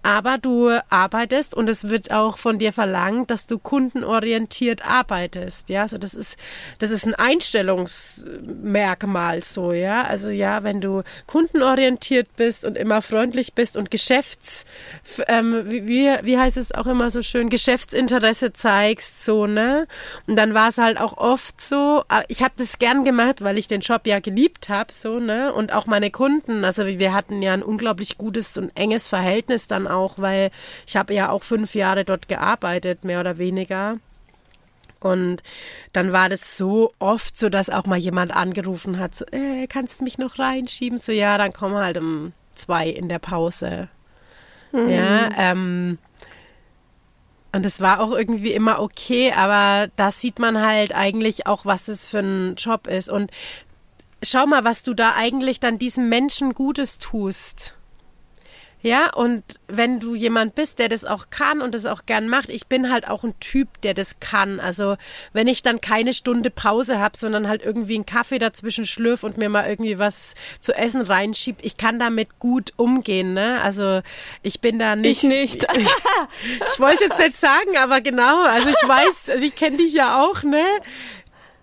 Aber 0.02 0.38
du 0.38 0.70
arbeitest 0.88 1.54
und 1.54 1.68
es 1.68 1.88
wird 1.88 2.10
auch 2.10 2.38
von 2.38 2.58
dir 2.58 2.72
verlangt, 2.72 3.30
dass 3.30 3.46
du 3.46 3.58
kundenorientiert 3.58 4.86
arbeitest, 4.86 5.68
ja? 5.68 5.82
Also 5.82 5.98
das 5.98 6.14
ist, 6.14 6.36
das 6.78 6.90
ist 6.90 7.06
ein 7.06 7.14
Einstellungsmerkmal 7.14 9.42
so, 9.42 9.72
ja? 9.72 10.04
Also 10.04 10.30
ja, 10.30 10.62
wenn 10.62 10.80
du 10.80 11.02
kundenorientiert 11.26 12.34
bist 12.36 12.64
und 12.64 12.76
immer 12.76 13.02
freundlich 13.02 13.54
bist 13.54 13.76
und 13.76 13.90
Geschäfts, 13.90 14.64
ähm, 15.28 15.64
wie, 15.66 16.10
wie 16.22 16.38
heißt 16.38 16.56
es 16.56 16.72
auch 16.72 16.86
immer 16.86 17.10
so 17.10 17.22
schön, 17.22 17.50
Geschäftsinteresse 17.50 18.52
zeigst, 18.52 19.24
so, 19.24 19.46
ne? 19.46 19.86
Und 20.26 20.36
dann 20.36 20.54
war 20.54 20.68
es 20.68 20.78
halt 20.78 20.98
auch 20.98 21.16
oft 21.16 21.60
so, 21.60 22.04
äh, 22.08 22.22
ich 22.28 22.42
habe 22.42 22.54
das 22.56 22.78
gern 22.78 23.04
gemacht, 23.04 23.42
weil 23.42 23.58
ich 23.58 23.68
den 23.68 23.80
Job 23.80 24.06
ja 24.06 24.20
geliebt 24.20 24.68
habe, 24.68 24.92
so, 24.92 25.18
ne? 25.18 25.52
Und 25.52 25.72
auch 25.72 25.86
meine 25.86 26.10
Kunden, 26.10 26.60
also 26.78 26.98
wir 26.98 27.12
hatten 27.12 27.42
ja 27.42 27.52
ein 27.52 27.62
unglaublich 27.62 28.18
gutes 28.18 28.56
und 28.56 28.70
enges 28.76 29.08
Verhältnis 29.08 29.66
dann 29.66 29.86
auch, 29.86 30.18
weil 30.18 30.50
ich 30.86 30.96
habe 30.96 31.14
ja 31.14 31.30
auch 31.30 31.42
fünf 31.42 31.74
Jahre 31.74 32.04
dort 32.04 32.28
gearbeitet, 32.28 33.04
mehr 33.04 33.20
oder 33.20 33.38
weniger. 33.38 33.98
Und 35.00 35.42
dann 35.92 36.12
war 36.12 36.28
das 36.28 36.58
so 36.58 36.92
oft 36.98 37.36
so, 37.36 37.48
dass 37.48 37.70
auch 37.70 37.86
mal 37.86 37.98
jemand 37.98 38.36
angerufen 38.36 38.98
hat, 38.98 39.14
so, 39.14 39.24
äh, 39.32 39.66
kannst 39.66 40.00
du 40.00 40.04
mich 40.04 40.18
noch 40.18 40.38
reinschieben? 40.38 40.98
So, 40.98 41.12
ja, 41.12 41.38
dann 41.38 41.52
komm 41.52 41.74
halt 41.74 41.96
um 41.96 42.32
zwei 42.54 42.88
in 42.88 43.08
der 43.08 43.18
Pause. 43.18 43.88
Mhm. 44.72 44.88
Ja, 44.90 45.30
ähm, 45.36 45.98
und 47.52 47.66
es 47.66 47.80
war 47.80 48.00
auch 48.00 48.12
irgendwie 48.12 48.52
immer 48.52 48.80
okay, 48.80 49.32
aber 49.32 49.90
da 49.96 50.12
sieht 50.12 50.38
man 50.38 50.60
halt 50.60 50.94
eigentlich 50.94 51.46
auch, 51.46 51.64
was 51.64 51.88
es 51.88 52.08
für 52.08 52.20
ein 52.20 52.54
Job 52.54 52.86
ist. 52.86 53.08
Und 53.08 53.32
schau 54.22 54.46
mal, 54.46 54.64
was 54.64 54.82
du 54.82 54.94
da 54.94 55.14
eigentlich 55.16 55.60
dann 55.60 55.78
diesem 55.78 56.08
Menschen 56.08 56.54
Gutes 56.54 56.98
tust. 56.98 57.74
Ja, 58.82 59.12
und 59.12 59.44
wenn 59.68 60.00
du 60.00 60.14
jemand 60.14 60.54
bist, 60.54 60.78
der 60.78 60.88
das 60.88 61.04
auch 61.04 61.28
kann 61.28 61.60
und 61.60 61.74
das 61.74 61.84
auch 61.84 62.06
gern 62.06 62.28
macht, 62.28 62.48
ich 62.48 62.66
bin 62.66 62.90
halt 62.90 63.06
auch 63.06 63.24
ein 63.24 63.38
Typ, 63.38 63.68
der 63.82 63.92
das 63.92 64.20
kann. 64.20 64.58
Also 64.58 64.96
wenn 65.34 65.48
ich 65.48 65.62
dann 65.62 65.82
keine 65.82 66.14
Stunde 66.14 66.50
Pause 66.50 66.98
habe, 66.98 67.18
sondern 67.18 67.46
halt 67.46 67.60
irgendwie 67.60 67.96
einen 67.96 68.06
Kaffee 68.06 68.38
dazwischen 68.38 68.86
schlürf 68.86 69.22
und 69.22 69.36
mir 69.36 69.50
mal 69.50 69.68
irgendwie 69.68 69.98
was 69.98 70.34
zu 70.60 70.72
essen 70.72 71.02
reinschieb, 71.02 71.56
ich 71.60 71.76
kann 71.76 71.98
damit 71.98 72.38
gut 72.38 72.72
umgehen. 72.76 73.34
Ne? 73.34 73.60
Also 73.62 74.00
ich 74.42 74.62
bin 74.62 74.78
da 74.78 74.96
nicht. 74.96 75.24
Ich 75.24 75.28
nicht. 75.28 75.66
ich, 75.76 75.86
ich 76.72 76.80
wollte 76.80 77.04
es 77.04 77.18
nicht 77.18 77.36
sagen, 77.36 77.76
aber 77.76 78.00
genau. 78.00 78.44
Also 78.44 78.70
ich 78.70 78.88
weiß, 78.88 79.28
also 79.28 79.44
ich 79.44 79.56
kenne 79.56 79.76
dich 79.76 79.92
ja 79.92 80.22
auch, 80.22 80.42
ne? 80.42 80.64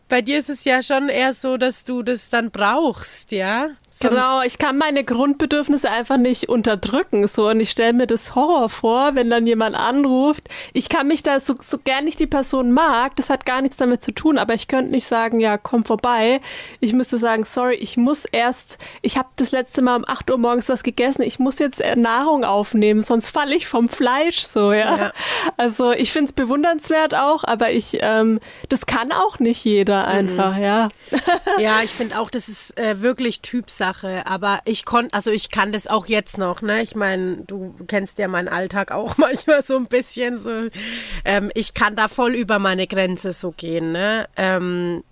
Bei 0.10 0.22
dir 0.22 0.40
ist 0.40 0.50
es 0.50 0.64
ja 0.64 0.82
schon 0.82 1.10
eher 1.10 1.34
so, 1.34 1.58
dass 1.58 1.84
du 1.84 2.02
das 2.02 2.30
dann 2.30 2.50
brauchst, 2.50 3.32
ja? 3.32 3.72
Sonst 4.00 4.12
genau, 4.12 4.42
ich 4.44 4.60
kann 4.60 4.78
meine 4.78 5.04
Grundbedürfnisse 5.04 5.90
einfach 5.90 6.18
nicht 6.18 6.50
unterdrücken. 6.50 7.28
So, 7.28 7.50
und 7.50 7.60
ich 7.60 7.72
stelle 7.72 7.94
mir 7.94 8.06
das 8.06 8.36
Horror 8.36 8.70
vor, 8.70 9.16
wenn 9.16 9.32
dann 9.32 9.48
jemand 9.48 9.76
anruft. 9.76 10.50
Ich 10.72 10.88
kann 10.88 11.08
mich 11.08 11.24
da 11.24 11.40
so, 11.40 11.56
so 11.60 11.80
gern 11.80 12.06
ich 12.06 12.16
die 12.16 12.28
Person 12.28 12.72
mag, 12.72 13.16
das 13.16 13.32
hat 13.32 13.48
gar 13.48 13.64
nichts 13.64 13.78
damit 13.78 14.04
zu 14.04 14.12
tun, 14.12 14.38
aber 14.38 14.54
ich 14.54 14.68
könnte 14.68 14.92
nicht 14.92 15.08
sagen, 15.08 15.40
ja, 15.40 15.58
komm 15.58 15.84
vorbei. 15.84 16.42
Ich 16.80 16.94
müsste 16.94 17.18
sagen, 17.18 17.44
sorry, 17.44 17.74
ich 17.74 17.98
muss 17.98 18.26
erst, 18.26 18.78
ich 19.02 19.18
habe 19.18 19.30
das 19.36 19.50
letzte 19.50 19.82
Mal 19.82 19.96
um 19.96 20.06
8 20.08 20.30
Uhr 20.30 20.40
morgens 20.40 20.70
was 20.70 20.84
gegessen, 20.84 21.24
ich 21.24 21.40
muss 21.40 21.58
jetzt 21.58 21.82
äh, 21.82 21.96
Nahrung 21.96 22.44
aufnehmen, 22.44 23.02
sonst 23.02 23.32
falle 23.32 23.56
ich 23.56 23.66
vom 23.66 23.90
Fleisch 23.90 24.42
so, 24.42 24.74
ja. 24.74 24.96
ja. 24.96 25.14
Also 25.58 25.92
ich 25.92 26.12
finde 26.12 26.28
es 26.28 26.34
bewundernswert 26.34 27.16
auch, 27.16 27.44
aber 27.44 27.72
ich, 27.72 27.98
ähm, 28.02 28.42
das 28.70 28.86
kann 28.86 29.12
auch 29.12 29.40
nicht 29.40 29.66
jeder 29.66 30.02
mhm. 30.02 30.12
einfach, 30.12 30.56
mhm. 30.56 30.64
ja. 30.64 30.88
Ja, 31.58 31.82
ich 31.84 31.92
finde 31.92 32.20
auch, 32.20 32.30
das 32.30 32.48
ist 32.48 32.78
äh, 32.78 33.02
wirklich 33.02 33.42
Typsache. 33.42 33.87
Sache. 33.88 34.26
Aber 34.26 34.60
ich 34.66 34.86
konnte, 34.86 35.14
also 35.14 35.32
ich 35.32 35.50
kann 35.52 35.72
das 35.72 35.88
auch 35.88 36.08
jetzt 36.08 36.38
noch, 36.38 36.62
ne? 36.62 36.82
Ich 36.82 36.96
meine, 36.96 37.38
du 37.48 37.76
kennst 37.88 38.20
ja 38.20 38.28
meinen 38.28 38.48
Alltag 38.48 38.92
auch 38.92 39.18
manchmal 39.18 39.64
so 39.64 39.78
ein 39.78 39.88
bisschen 39.88 40.38
so. 40.38 40.70
Ähm, 41.24 41.52
ich 41.54 41.74
kann 41.74 41.96
da 41.96 42.08
voll 42.08 42.36
über 42.36 42.60
meine 42.60 42.88
Grenze 42.88 43.32
so 43.32 43.52
gehen, 43.52 43.92
ne? 43.92 44.28
Ähm, 44.36 45.04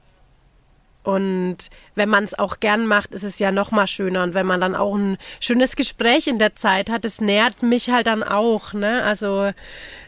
und 1.06 1.58
wenn 1.94 2.10
man 2.10 2.24
es 2.24 2.38
auch 2.38 2.60
gern 2.60 2.88
macht, 2.88 3.12
ist 3.12 3.24
es 3.24 3.38
ja 3.38 3.52
noch 3.52 3.70
mal 3.70 3.86
schöner. 3.86 4.24
Und 4.24 4.34
wenn 4.34 4.48
man 4.48 4.60
dann 4.60 4.76
auch 4.76 4.96
ein 4.96 5.18
schönes 5.40 5.76
Gespräch 5.76 6.26
in 6.26 6.40
der 6.40 6.56
Zeit 6.56 6.90
hat, 6.90 7.06
das 7.06 7.22
nährt 7.22 7.62
mich 7.62 7.92
halt 7.92 8.08
dann 8.08 8.24
auch. 8.24 8.74
Ne? 8.74 9.04
Also 9.04 9.52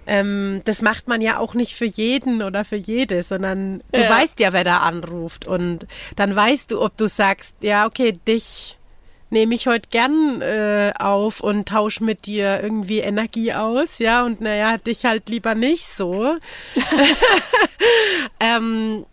ähm, 0.08 0.62
das 0.66 0.82
macht 0.82 1.08
man 1.08 1.22
ja 1.22 1.38
auch 1.38 1.54
nicht 1.54 1.76
für 1.76 1.86
jeden 1.86 2.42
oder 2.42 2.66
für 2.66 2.78
jede, 2.78 3.22
sondern 3.22 3.84
du 3.92 4.02
ja. 4.02 4.10
weißt 4.10 4.40
ja, 4.40 4.54
wer 4.54 4.64
da 4.64 4.80
anruft. 4.80 5.46
Und 5.46 5.86
dann 6.16 6.36
weißt 6.36 6.72
du, 6.72 6.82
ob 6.82 6.98
du 6.98 7.08
sagst, 7.08 7.58
ja, 7.62 7.86
okay, 7.86 8.14
dich 8.28 8.76
nehme 9.30 9.54
ich 9.54 9.68
heute 9.68 9.90
gern 9.92 10.42
äh, 10.42 10.94
auf 10.98 11.42
und 11.42 11.70
tausche 11.70 12.04
mit 12.04 12.26
dir 12.26 12.60
irgendwie 12.64 13.00
Energie 13.00 13.54
aus, 13.54 14.00
ja, 14.00 14.26
und 14.26 14.42
naja, 14.42 14.78
dich 14.78 15.06
halt 15.06 15.30
lieber 15.30 15.54
nicht 15.54 15.86
so. 15.86 16.38
ähm, 18.40 19.06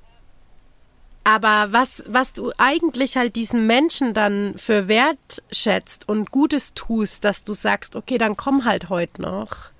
aber 1.24 1.72
was, 1.72 2.04
was 2.06 2.34
du 2.34 2.52
eigentlich 2.58 3.16
halt 3.16 3.34
diesen 3.34 3.66
Menschen 3.66 4.12
dann 4.12 4.54
für 4.56 4.88
Wert 4.88 5.42
schätzt 5.50 6.06
und 6.08 6.30
Gutes 6.30 6.74
tust, 6.74 7.24
dass 7.24 7.42
du 7.42 7.54
sagst, 7.54 7.96
okay, 7.96 8.18
dann 8.18 8.36
komm 8.36 8.66
halt 8.66 8.90
heute 8.90 9.22
noch. 9.22 9.70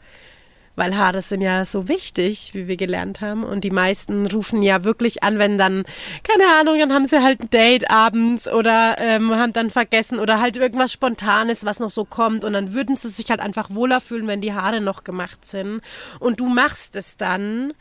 Weil 0.76 0.97
Haare 0.97 1.22
sind 1.22 1.40
ja 1.40 1.64
so 1.64 1.86
wichtig, 1.86 2.53
wie 2.55 2.66
wir 2.66 2.76
gelernt 2.76 3.20
haben. 3.20 3.45
Und 3.45 3.62
die 3.62 3.70
meisten 3.70 4.26
rufen 4.26 4.61
ja 4.61 4.82
wirklich 4.82 5.22
an, 5.22 5.38
wenn 5.38 5.57
dann, 5.57 5.84
keine 6.24 6.51
Ahnung, 6.59 6.78
dann 6.78 6.92
haben 6.92 7.07
sie 7.07 7.22
halt 7.22 7.40
ein 7.40 7.51
Date 7.51 7.90
abends 7.90 8.49
oder 8.49 8.97
ähm, 8.99 9.30
haben 9.36 9.53
dann 9.53 9.70
vergessen 9.70 10.18
oder 10.18 10.40
halt 10.40 10.57
irgendwas 10.57 10.92
Spontanes, 10.92 11.64
was 11.64 11.78
noch 11.78 11.90
so 11.90 12.05
kommt. 12.05 12.42
Und 12.42 12.55
dann 12.55 12.74
würden 12.74 12.97
sie 12.97 13.09
sich 13.09 13.30
halt 13.30 13.38
einfach 13.38 13.70
wohler 13.70 14.01
fühlen, 14.01 14.26
wenn 14.26 14.40
die 14.40 14.53
Haare 14.53 14.80
noch 14.80 15.05
gemacht 15.05 15.47
sind. 15.47 15.80
Und 16.18 16.40
du 16.40 16.49
machst 16.49 16.97
es 16.97 17.16
dann. 17.16 17.72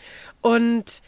Und 0.41 1.01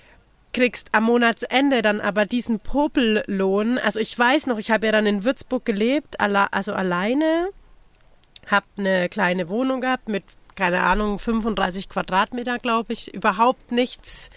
kriegst 0.56 0.96
am 0.96 1.04
Monatsende 1.04 1.82
dann 1.82 2.00
aber 2.00 2.26
diesen 2.26 2.62
Popellohn. 2.62 3.78
Also 3.78 4.00
ich 4.00 4.18
weiß 4.18 4.48
noch, 4.48 4.58
ich 4.58 4.72
habe 4.72 4.86
ja 4.86 4.94
dann 4.94 5.06
in 5.06 5.26
Würzburg 5.26 5.66
gelebt, 5.66 6.22
also 6.22 6.74
alleine, 6.74 7.50
habe 8.48 8.66
eine 8.78 9.10
kleine 9.10 9.50
Wohnung 9.50 9.82
gehabt 9.82 10.08
mit, 10.08 10.24
keine 10.56 10.80
Ahnung, 10.80 11.20
35 11.20 11.90
Quadratmeter, 11.90 12.58
glaube 12.60 12.94
ich, 12.94 13.14
überhaupt 13.14 13.74
nichts 13.74 14.30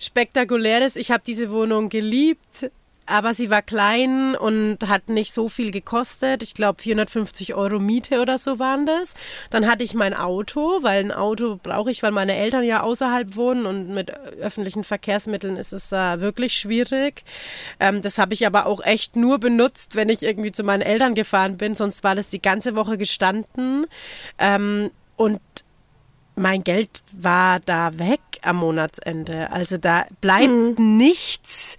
Spektakuläres. 0.00 0.96
Ich 0.96 1.12
habe 1.12 1.22
diese 1.24 1.52
Wohnung 1.52 1.90
geliebt, 1.90 2.72
aber 3.06 3.34
sie 3.34 3.50
war 3.50 3.62
klein 3.62 4.36
und 4.36 4.78
hat 4.86 5.08
nicht 5.08 5.34
so 5.34 5.48
viel 5.48 5.70
gekostet. 5.70 6.42
Ich 6.42 6.54
glaube 6.54 6.82
450 6.82 7.54
Euro 7.54 7.78
Miete 7.78 8.20
oder 8.20 8.38
so 8.38 8.58
waren 8.58 8.86
das. 8.86 9.14
Dann 9.50 9.66
hatte 9.66 9.84
ich 9.84 9.94
mein 9.94 10.14
Auto, 10.14 10.82
weil 10.82 11.04
ein 11.04 11.12
Auto 11.12 11.58
brauche 11.62 11.90
ich, 11.90 12.02
weil 12.02 12.12
meine 12.12 12.36
Eltern 12.36 12.64
ja 12.64 12.82
außerhalb 12.82 13.36
wohnen 13.36 13.66
und 13.66 13.88
mit 13.88 14.10
öffentlichen 14.10 14.84
Verkehrsmitteln 14.84 15.56
ist 15.56 15.72
es 15.72 15.90
äh, 15.92 16.20
wirklich 16.20 16.54
schwierig. 16.54 17.24
Ähm, 17.80 18.02
das 18.02 18.18
habe 18.18 18.34
ich 18.34 18.46
aber 18.46 18.66
auch 18.66 18.82
echt 18.84 19.16
nur 19.16 19.38
benutzt, 19.38 19.96
wenn 19.96 20.08
ich 20.08 20.22
irgendwie 20.22 20.52
zu 20.52 20.62
meinen 20.62 20.82
Eltern 20.82 21.14
gefahren 21.14 21.56
bin. 21.56 21.74
Sonst 21.74 22.04
war 22.04 22.14
das 22.14 22.28
die 22.28 22.42
ganze 22.42 22.76
Woche 22.76 22.98
gestanden. 22.98 23.86
Ähm, 24.38 24.90
und 25.16 25.40
mein 26.34 26.64
Geld 26.64 27.02
war 27.12 27.60
da 27.60 27.98
weg 27.98 28.20
am 28.42 28.56
Monatsende. 28.56 29.50
Also 29.50 29.76
da 29.76 30.06
bleibt 30.20 30.78
mhm. 30.78 30.96
nichts 30.96 31.76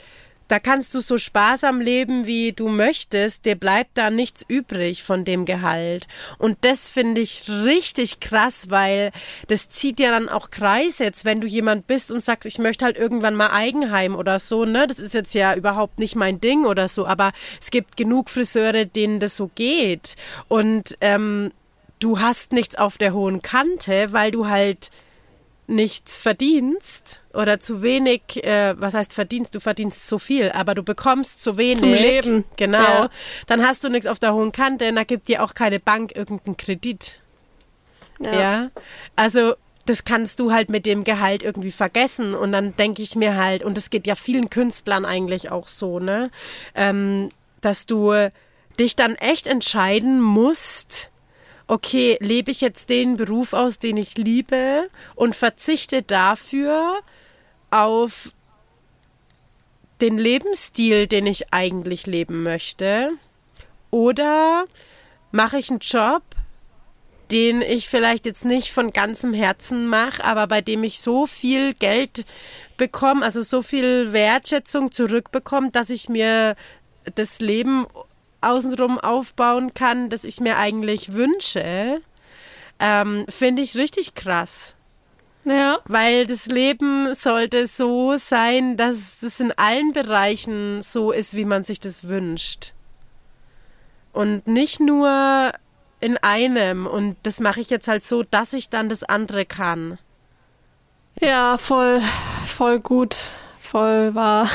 da 0.47 0.59
kannst 0.59 0.93
du 0.93 0.99
so 0.99 1.17
sparsam 1.17 1.81
leben, 1.81 2.25
wie 2.25 2.51
du 2.51 2.67
möchtest, 2.67 3.45
dir 3.45 3.55
bleibt 3.55 3.97
da 3.97 4.09
nichts 4.09 4.43
übrig 4.47 5.03
von 5.03 5.25
dem 5.25 5.45
Gehalt. 5.45 6.07
Und 6.37 6.57
das 6.61 6.89
finde 6.89 7.21
ich 7.21 7.47
richtig 7.47 8.19
krass, 8.19 8.69
weil 8.69 9.11
das 9.47 9.69
zieht 9.69 9.99
ja 9.99 10.11
dann 10.11 10.29
auch 10.29 10.49
Kreise 10.49 11.05
jetzt, 11.05 11.25
wenn 11.25 11.41
du 11.41 11.47
jemand 11.47 11.87
bist 11.87 12.11
und 12.11 12.21
sagst, 12.23 12.45
ich 12.45 12.59
möchte 12.59 12.85
halt 12.85 12.97
irgendwann 12.97 13.35
mal 13.35 13.51
Eigenheim 13.51 14.15
oder 14.15 14.39
so, 14.39 14.65
ne? 14.65 14.87
Das 14.87 14.99
ist 14.99 15.13
jetzt 15.13 15.33
ja 15.33 15.55
überhaupt 15.55 15.99
nicht 15.99 16.15
mein 16.15 16.41
Ding 16.41 16.65
oder 16.65 16.87
so, 16.87 17.05
aber 17.05 17.31
es 17.61 17.71
gibt 17.71 17.97
genug 17.97 18.29
Friseure, 18.29 18.85
denen 18.85 19.19
das 19.19 19.35
so 19.35 19.49
geht. 19.55 20.15
Und 20.47 20.97
ähm, 21.01 21.51
du 21.99 22.19
hast 22.19 22.51
nichts 22.51 22.75
auf 22.75 22.97
der 22.97 23.13
hohen 23.13 23.41
Kante, 23.41 24.11
weil 24.11 24.31
du 24.31 24.47
halt 24.47 24.91
nichts 25.67 26.17
verdienst 26.17 27.21
oder 27.33 27.59
zu 27.59 27.81
wenig, 27.81 28.43
äh, 28.43 28.75
was 28.77 28.93
heißt 28.93 29.13
verdienst, 29.13 29.55
du 29.55 29.59
verdienst 29.59 30.07
zu 30.07 30.19
viel, 30.19 30.51
aber 30.51 30.75
du 30.75 30.83
bekommst 30.83 31.41
zu 31.41 31.57
wenig. 31.57 31.79
Zum 31.79 31.93
Leben. 31.93 32.43
Genau. 32.57 32.79
Ja. 32.79 33.09
Dann 33.47 33.65
hast 33.65 33.83
du 33.83 33.89
nichts 33.89 34.07
auf 34.07 34.19
der 34.19 34.33
hohen 34.33 34.51
Kante 34.51 34.89
und 34.89 34.95
da 34.95 35.03
gibt 35.03 35.27
dir 35.27 35.43
auch 35.43 35.53
keine 35.53 35.79
Bank 35.79 36.15
irgendeinen 36.15 36.57
Kredit. 36.57 37.21
Ja. 38.19 38.39
ja. 38.39 38.71
Also 39.15 39.55
das 39.85 40.05
kannst 40.05 40.39
du 40.39 40.51
halt 40.51 40.69
mit 40.69 40.85
dem 40.85 41.03
Gehalt 41.03 41.43
irgendwie 41.43 41.71
vergessen. 41.71 42.33
Und 42.33 42.51
dann 42.51 42.75
denke 42.75 43.01
ich 43.01 43.15
mir 43.15 43.35
halt, 43.35 43.63
und 43.63 43.75
das 43.75 43.89
geht 43.89 44.07
ja 44.07 44.15
vielen 44.15 44.49
Künstlern 44.49 45.05
eigentlich 45.05 45.51
auch 45.51 45.67
so, 45.67 45.99
ne, 45.99 46.31
ähm, 46.75 47.29
dass 47.61 47.85
du 47.85 48.13
dich 48.79 48.95
dann 48.95 49.15
echt 49.15 49.47
entscheiden 49.47 50.21
musst, 50.21 51.11
okay, 51.67 52.17
lebe 52.19 52.51
ich 52.51 52.61
jetzt 52.61 52.89
den 52.89 53.17
Beruf 53.17 53.53
aus, 53.53 53.79
den 53.79 53.97
ich 53.97 54.17
liebe 54.17 54.89
und 55.15 55.35
verzichte 55.35 56.01
dafür 56.01 56.99
auf 57.71 58.31
den 60.01 60.17
Lebensstil, 60.17 61.07
den 61.07 61.27
ich 61.27 61.53
eigentlich 61.53 62.05
leben 62.05 62.43
möchte? 62.43 63.11
Oder 63.91 64.65
mache 65.31 65.57
ich 65.57 65.69
einen 65.69 65.79
Job, 65.79 66.23
den 67.31 67.61
ich 67.61 67.87
vielleicht 67.87 68.25
jetzt 68.25 68.45
nicht 68.45 68.71
von 68.71 68.93
ganzem 68.93 69.33
Herzen 69.33 69.87
mache, 69.87 70.23
aber 70.23 70.47
bei 70.47 70.61
dem 70.61 70.83
ich 70.83 70.99
so 70.99 71.25
viel 71.25 71.73
Geld 71.73 72.25
bekomme, 72.77 73.23
also 73.23 73.41
so 73.41 73.61
viel 73.61 74.13
Wertschätzung 74.13 74.91
zurückbekomme, 74.91 75.71
dass 75.71 75.89
ich 75.89 76.09
mir 76.09 76.55
das 77.15 77.39
Leben 77.39 77.87
außenrum 78.43 78.99
aufbauen 78.99 79.73
kann, 79.73 80.09
das 80.09 80.23
ich 80.23 80.39
mir 80.39 80.57
eigentlich 80.57 81.13
wünsche, 81.13 82.01
ähm, 82.79 83.25
finde 83.29 83.61
ich 83.61 83.75
richtig 83.75 84.15
krass. 84.15 84.75
Ja. 85.45 85.79
Weil 85.85 86.25
das 86.25 86.45
Leben 86.45 87.13
sollte 87.15 87.67
so 87.67 88.17
sein, 88.17 88.77
dass 88.77 89.21
es 89.23 89.39
in 89.39 89.51
allen 89.51 89.91
Bereichen 89.91 90.81
so 90.81 91.11
ist, 91.11 91.35
wie 91.35 91.45
man 91.45 91.63
sich 91.63 91.79
das 91.79 92.07
wünscht. 92.07 92.73
Und 94.13 94.47
nicht 94.47 94.79
nur 94.79 95.51
in 95.99 96.17
einem. 96.17 96.87
Und 96.87 97.17
das 97.23 97.39
mache 97.39 97.61
ich 97.61 97.69
jetzt 97.69 97.87
halt 97.87 98.05
so, 98.05 98.23
dass 98.23 98.53
ich 98.53 98.69
dann 98.69 98.89
das 98.89 99.03
andere 99.03 99.45
kann. 99.45 99.97
Ja, 101.19 101.57
voll, 101.57 102.01
voll 102.45 102.79
gut 102.79 103.15
eindrucksvoll 103.73 104.15
war. 104.15 104.49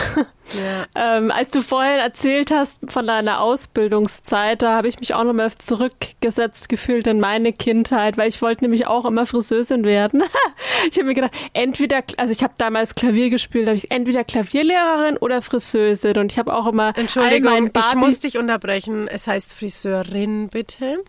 Ja. 0.52 0.86
ähm, 1.18 1.30
als 1.30 1.50
du 1.50 1.60
vorhin 1.60 1.98
erzählt 1.98 2.50
hast 2.50 2.80
von 2.88 3.06
deiner 3.06 3.40
Ausbildungszeit, 3.40 4.62
da 4.62 4.76
habe 4.76 4.88
ich 4.88 4.98
mich 5.00 5.14
auch 5.14 5.24
nochmal 5.24 5.52
zurückgesetzt 5.52 6.68
gefühlt 6.68 7.06
in 7.06 7.20
meine 7.20 7.52
Kindheit, 7.52 8.16
weil 8.16 8.28
ich 8.28 8.40
wollte 8.40 8.64
nämlich 8.64 8.86
auch 8.86 9.04
immer 9.04 9.26
Friseurin 9.26 9.84
werden. 9.84 10.22
ich 10.90 10.96
habe 10.96 11.06
mir 11.06 11.14
gedacht, 11.14 11.32
entweder, 11.52 12.02
also 12.16 12.32
ich 12.32 12.42
habe 12.42 12.54
damals 12.56 12.94
Klavier 12.94 13.30
gespielt, 13.30 13.66
habe 13.66 13.76
ich 13.76 13.90
entweder 13.90 14.24
Klavierlehrerin 14.24 15.18
oder 15.18 15.42
Friseurin 15.42 16.18
und 16.18 16.32
ich 16.32 16.38
habe 16.38 16.54
auch 16.54 16.66
immer 16.66 16.96
Entschuldigung, 16.96 17.70
ich 17.76 17.94
muss 17.94 18.20
dich 18.20 18.38
unterbrechen. 18.38 19.08
Es 19.08 19.26
heißt 19.26 19.52
Friseurin 19.52 20.48
bitte, 20.48 21.04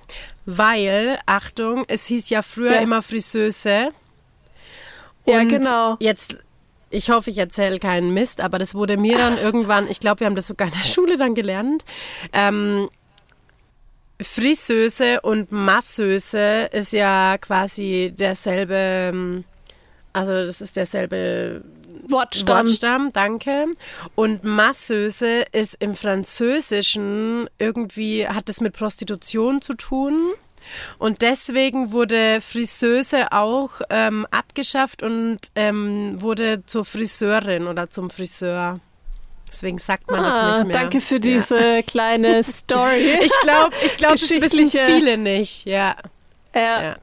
weil 0.45 1.17
Achtung, 1.25 1.85
es 1.87 2.05
hieß 2.07 2.29
ja 2.29 2.41
früher 2.41 2.75
ja. 2.75 2.81
immer 2.81 3.01
Friseuse. 3.01 3.91
ja, 5.25 5.43
genau. 5.43 5.95
Jetzt 5.99 6.39
ich 6.89 7.09
hoffe, 7.09 7.29
ich 7.29 7.37
erzähle 7.37 7.79
keinen 7.79 8.13
Mist, 8.13 8.41
aber 8.41 8.59
das 8.59 8.75
wurde 8.75 8.97
mir 8.97 9.17
dann 9.17 9.37
irgendwann, 9.41 9.89
ich 9.89 9.99
glaube, 9.99 10.21
wir 10.21 10.27
haben 10.27 10.35
das 10.35 10.47
sogar 10.47 10.67
in 10.67 10.73
der 10.73 10.87
Schule 10.87 11.17
dann 11.17 11.35
gelernt. 11.35 11.83
Ähm, 12.33 12.89
Friseuse 14.21 15.21
und 15.21 15.51
Masseuse 15.51 16.69
ist 16.73 16.91
ja 16.91 17.37
quasi 17.37 18.13
derselbe, 18.17 18.75
ähm, 18.75 19.45
also 20.11 20.33
das 20.33 20.59
ist 20.59 20.75
derselbe 20.75 21.63
Wortstamm. 22.07 22.67
Wortstamm, 22.67 23.13
danke. 23.13 23.65
Und 24.15 24.43
Masseuse 24.43 25.45
ist 25.51 25.75
im 25.79 25.95
Französischen 25.95 27.49
irgendwie, 27.59 28.27
hat 28.27 28.49
es 28.49 28.61
mit 28.61 28.73
Prostitution 28.73 29.61
zu 29.61 29.73
tun. 29.75 30.33
Und 30.97 31.21
deswegen 31.21 31.91
wurde 31.91 32.41
Friseuse 32.41 33.31
auch 33.31 33.81
ähm, 33.89 34.27
abgeschafft 34.31 35.03
und 35.03 35.37
ähm, 35.55 36.21
wurde 36.21 36.65
zur 36.65 36.85
Friseurin 36.85 37.67
oder 37.67 37.89
zum 37.89 38.09
Friseur. 38.09 38.79
Deswegen 39.47 39.79
sagt 39.79 40.09
man 40.11 40.19
ah, 40.19 40.51
das 40.51 40.57
nicht 40.59 40.67
mehr. 40.67 40.81
Danke 40.81 41.01
für 41.01 41.19
diese 41.19 41.75
ja. 41.77 41.81
kleine 41.81 42.43
Story. 42.43 43.17
ich 43.21 43.33
glaube, 43.41 43.75
ich 43.85 43.97
glaube, 43.97 44.19
das 44.19 44.29
wissen 44.29 44.67
viele 44.67 45.17
nicht. 45.17 45.65
Ja. 45.65 45.95
ja. 46.53 46.81
ja 46.81 46.95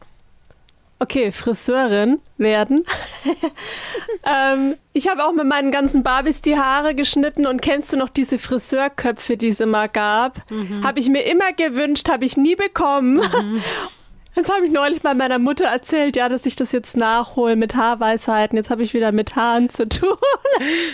okay, 0.99 1.33
Friseurin 1.33 2.21
werden. 2.39 2.85
ähm, 4.25 4.77
ich 4.93 5.09
habe 5.09 5.25
auch 5.25 5.33
mit 5.33 5.47
meinen 5.47 5.71
ganzen 5.71 6.03
Barbies 6.03 6.41
die 6.41 6.57
Haare 6.57 6.95
geschnitten 6.95 7.47
und 7.47 7.63
kennst 7.63 7.93
du 7.93 7.97
noch 7.97 8.09
diese 8.09 8.39
Friseurköpfe, 8.39 9.37
die 9.37 9.49
es 9.49 9.61
immer 9.61 9.89
gab? 9.89 10.51
Mhm. 10.51 10.85
Habe 10.85 11.01
ich 11.01 11.09
mir 11.09 11.23
immer 11.23 11.53
gewünscht, 11.53 12.09
habe 12.09 12.25
ich 12.25 12.37
nie 12.37 12.57
bekommen. 12.57 13.17
Mhm. 13.17 13.63
Jetzt 14.37 14.53
habe 14.53 14.67
ich 14.67 14.71
neulich 14.73 15.03
mal 15.03 15.15
meiner 15.15 15.39
Mutter 15.39 15.65
erzählt, 15.65 16.15
ja, 16.15 16.29
dass 16.29 16.45
ich 16.45 16.57
das 16.57 16.71
jetzt 16.71 16.95
nachhole 16.95 17.57
mit 17.57 17.75
Haarweisheiten. 17.75 18.59
Jetzt 18.59 18.69
habe 18.69 18.83
ich 18.83 18.93
wieder 18.93 19.11
mit 19.11 19.35
Haaren 19.35 19.71
zu 19.71 19.89
tun. 19.89 20.17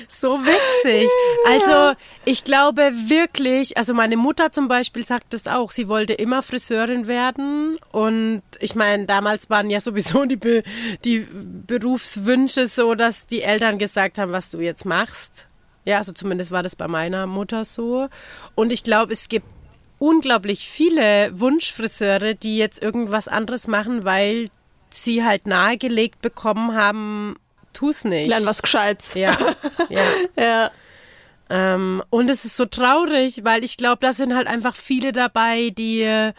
So 0.09 0.38
witzig. 0.38 1.09
Also 1.49 1.99
ich 2.24 2.45
glaube 2.45 2.93
wirklich, 3.07 3.76
also 3.76 3.95
meine 3.95 4.16
Mutter 4.16 4.53
zum 4.53 4.68
Beispiel 4.68 5.05
sagt 5.05 5.32
das 5.32 5.49
auch. 5.49 5.72
Sie 5.72 5.88
wollte 5.88 6.12
immer 6.14 6.43
Friseurin 6.43 7.09
werden. 7.09 7.78
Und 7.90 8.43
ich 8.61 8.76
meine, 8.76 9.07
damals 9.07 9.51
waren 9.51 9.70
ja 9.70 9.80
sowieso 9.80 10.24
die, 10.24 10.36
Be 10.36 10.62
die 11.05 11.26
Berufswünsche 11.30 12.68
so, 12.68 12.95
dass 12.95 13.26
die 13.26 13.43
Eltern 13.43 13.78
gesagt 13.78 14.18
haben, 14.18 14.32
was 14.32 14.51
du 14.53 14.61
jetzt 14.61 14.84
machst. 14.84 15.49
Ja, 15.84 15.99
also 15.99 16.12
zumindest 16.12 16.53
war 16.53 16.62
das 16.62 16.76
bei 16.76 16.86
meiner 16.86 17.26
Mutter 17.26 17.64
so. 17.64 18.09
Und 18.55 18.72
ich 18.72 18.84
glaube, 18.84 19.12
es 19.12 19.28
gibt 19.28 19.47
unglaublich 20.03 20.68
viele 20.68 21.38
Wunschfriseure, 21.38 22.34
die 22.34 22.57
jetzt 22.57 22.82
irgendwas 22.82 23.28
anderes 23.28 23.68
machen, 23.68 24.05
weil 24.05 24.50
sie 24.90 25.22
halt 25.22 25.46
nahegelegt 25.46 26.20
bekommen 26.20 26.74
haben, 26.74 27.36
tu's 27.72 28.05
nicht. 28.05 28.28
Lern 28.28 28.44
was 28.44 28.62
Gescheites. 28.62 29.14
Ja. 29.14 29.36
Ja. 29.88 30.03
ja. 30.36 30.70
Ähm, 31.50 32.03
und 32.11 32.30
es 32.30 32.44
ist 32.44 32.57
so 32.57 32.64
traurig, 32.66 33.44
weil 33.44 33.62
ich 33.62 33.76
glaube, 33.76 33.98
da 34.00 34.12
sind 34.12 34.34
halt 34.34 34.48
einfach 34.48 34.74
viele 34.74 35.12
dabei, 35.12 35.70
die, 35.70 36.30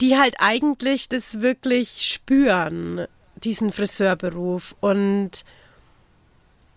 die 0.00 0.18
halt 0.18 0.36
eigentlich 0.38 1.08
das 1.08 1.40
wirklich 1.40 2.02
spüren, 2.02 3.06
diesen 3.36 3.70
Friseurberuf. 3.70 4.74
Und 4.80 5.44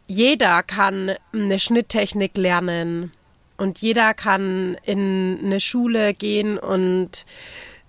jeder 0.06 0.62
kann 0.62 1.16
eine 1.34 1.60
Schnitttechnik 1.60 2.38
lernen. 2.38 3.12
Und 3.58 3.80
jeder 3.80 4.14
kann 4.14 4.78
in 4.84 5.40
eine 5.44 5.60
Schule 5.60 6.14
gehen 6.14 6.58
und 6.58 7.26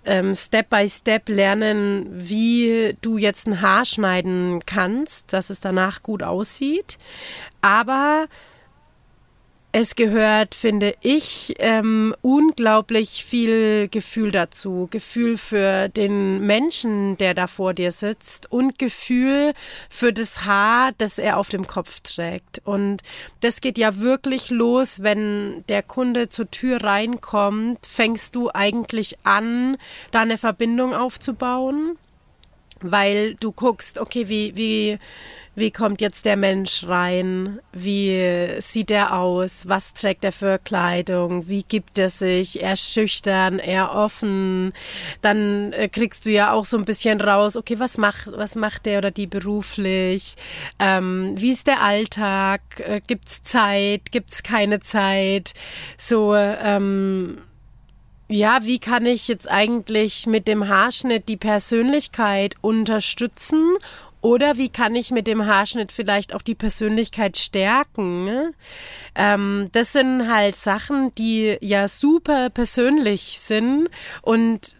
ähm, 0.04 0.34
Step 0.34 0.70
by 0.70 0.88
Step 0.88 1.28
lernen, 1.28 2.06
wie 2.10 2.96
du 3.00 3.18
jetzt 3.18 3.46
ein 3.48 3.60
Haar 3.60 3.84
schneiden 3.84 4.64
kannst, 4.64 5.32
dass 5.32 5.50
es 5.50 5.60
danach 5.60 6.02
gut 6.02 6.22
aussieht. 6.22 6.98
Aber 7.60 8.26
es 9.78 9.94
gehört, 9.94 10.54
finde 10.54 10.94
ich, 11.02 11.54
ähm, 11.58 12.16
unglaublich 12.22 13.26
viel 13.26 13.88
Gefühl 13.88 14.32
dazu. 14.32 14.88
Gefühl 14.90 15.36
für 15.36 15.90
den 15.90 16.40
Menschen, 16.40 17.18
der 17.18 17.34
da 17.34 17.46
vor 17.46 17.74
dir 17.74 17.92
sitzt 17.92 18.50
und 18.50 18.78
Gefühl 18.78 19.52
für 19.90 20.14
das 20.14 20.46
Haar, 20.46 20.92
das 20.96 21.18
er 21.18 21.36
auf 21.36 21.50
dem 21.50 21.66
Kopf 21.66 22.00
trägt. 22.00 22.62
Und 22.64 23.02
das 23.40 23.60
geht 23.60 23.76
ja 23.76 23.98
wirklich 23.98 24.48
los, 24.48 25.02
wenn 25.02 25.62
der 25.68 25.82
Kunde 25.82 26.30
zur 26.30 26.50
Tür 26.50 26.82
reinkommt, 26.82 27.84
fängst 27.86 28.34
du 28.34 28.48
eigentlich 28.54 29.18
an, 29.24 29.76
da 30.10 30.22
eine 30.22 30.38
Verbindung 30.38 30.94
aufzubauen, 30.94 31.98
weil 32.80 33.34
du 33.34 33.52
guckst, 33.52 33.98
okay, 33.98 34.30
wie, 34.30 34.56
wie, 34.56 34.98
wie 35.56 35.70
kommt 35.70 36.02
jetzt 36.02 36.26
der 36.26 36.36
Mensch 36.36 36.86
rein? 36.86 37.60
Wie 37.72 38.60
sieht 38.60 38.90
er 38.90 39.18
aus? 39.18 39.66
Was 39.66 39.94
trägt 39.94 40.22
er 40.24 40.32
für 40.32 40.58
Kleidung? 40.58 41.48
Wie 41.48 41.62
gibt 41.62 41.98
er 41.98 42.10
sich? 42.10 42.62
Er 42.62 42.76
schüchtern, 42.76 43.58
er 43.58 43.94
offen. 43.94 44.74
Dann 45.22 45.72
äh, 45.72 45.88
kriegst 45.88 46.26
du 46.26 46.30
ja 46.30 46.52
auch 46.52 46.66
so 46.66 46.76
ein 46.76 46.84
bisschen 46.84 47.22
raus, 47.22 47.56
okay, 47.56 47.78
was 47.78 47.96
macht, 47.96 48.30
was 48.36 48.54
macht 48.54 48.84
der 48.84 48.98
oder 48.98 49.10
die 49.10 49.26
beruflich? 49.26 50.34
Ähm, 50.78 51.34
wie 51.38 51.52
ist 51.52 51.66
der 51.66 51.82
Alltag? 51.82 52.60
Äh, 52.80 53.00
gibt's 53.06 53.42
Zeit? 53.42 54.12
Gibt's 54.12 54.42
keine 54.42 54.80
Zeit? 54.80 55.54
So, 55.96 56.34
ähm, 56.34 57.38
ja, 58.28 58.58
wie 58.64 58.80
kann 58.80 59.06
ich 59.06 59.28
jetzt 59.28 59.48
eigentlich 59.48 60.26
mit 60.26 60.48
dem 60.48 60.66
Haarschnitt 60.66 61.28
die 61.28 61.36
Persönlichkeit 61.36 62.56
unterstützen 62.60 63.76
oder 64.26 64.56
wie 64.56 64.68
kann 64.68 64.96
ich 64.96 65.12
mit 65.12 65.28
dem 65.28 65.46
Haarschnitt 65.46 65.92
vielleicht 65.92 66.34
auch 66.34 66.42
die 66.42 66.56
Persönlichkeit 66.56 67.36
stärken? 67.36 68.24
Ne? 68.24 68.54
Ähm, 69.14 69.68
das 69.70 69.92
sind 69.92 70.28
halt 70.28 70.56
Sachen, 70.56 71.14
die 71.14 71.56
ja 71.60 71.86
super 71.86 72.50
persönlich 72.50 73.38
sind. 73.38 73.88
Und 74.22 74.76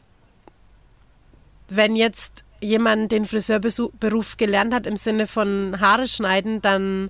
wenn 1.69 1.95
jetzt 1.95 2.45
jemand 2.61 3.13
den 3.13 3.25
Friseurberuf 3.25 4.37
gelernt 4.37 4.75
hat 4.75 4.85
im 4.85 4.97
Sinne 4.97 5.29
von 5.29 5.79
Haare 5.79 6.09
schneiden, 6.09 6.61
dann 6.61 7.09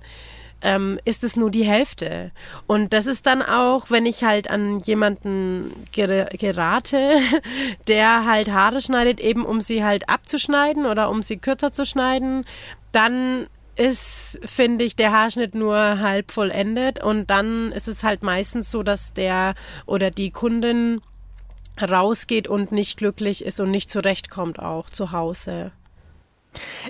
ähm, 0.61 0.99
ist 1.05 1.23
es 1.23 1.35
nur 1.35 1.51
die 1.51 1.63
Hälfte. 1.63 2.31
Und 2.65 2.93
das 2.93 3.05
ist 3.05 3.25
dann 3.25 3.41
auch, 3.41 3.89
wenn 3.89 4.05
ich 4.05 4.23
halt 4.23 4.49
an 4.49 4.79
jemanden 4.79 5.87
ger 5.91 6.25
gerate, 6.25 7.19
der 7.87 8.25
halt 8.25 8.51
Haare 8.51 8.81
schneidet, 8.81 9.19
eben 9.19 9.45
um 9.45 9.61
sie 9.61 9.83
halt 9.83 10.09
abzuschneiden 10.09 10.85
oder 10.85 11.09
um 11.09 11.21
sie 11.21 11.37
kürzer 11.37 11.71
zu 11.71 11.85
schneiden, 11.85 12.45
dann 12.91 13.47
ist, 13.75 14.39
finde 14.43 14.83
ich, 14.83 14.95
der 14.95 15.11
Haarschnitt 15.11 15.53
nur 15.53 15.77
halb 15.99 16.31
vollendet 16.31 17.01
und 17.03 17.29
dann 17.29 17.71
ist 17.71 17.87
es 17.87 18.03
halt 18.03 18.23
meistens 18.23 18.71
so, 18.71 18.81
dass 18.81 19.13
der 19.13 19.53
oder 19.85 20.09
die 20.09 20.31
Kundin 20.31 21.01
rausgeht 21.79 22.47
und 22.47 22.71
nicht 22.71 22.97
glücklich 22.97 23.45
ist 23.45 23.59
und 23.59 23.69
nicht 23.69 23.91
zurechtkommt 23.91 24.57
auch 24.57 24.89
zu 24.89 25.11
Hause. 25.11 25.71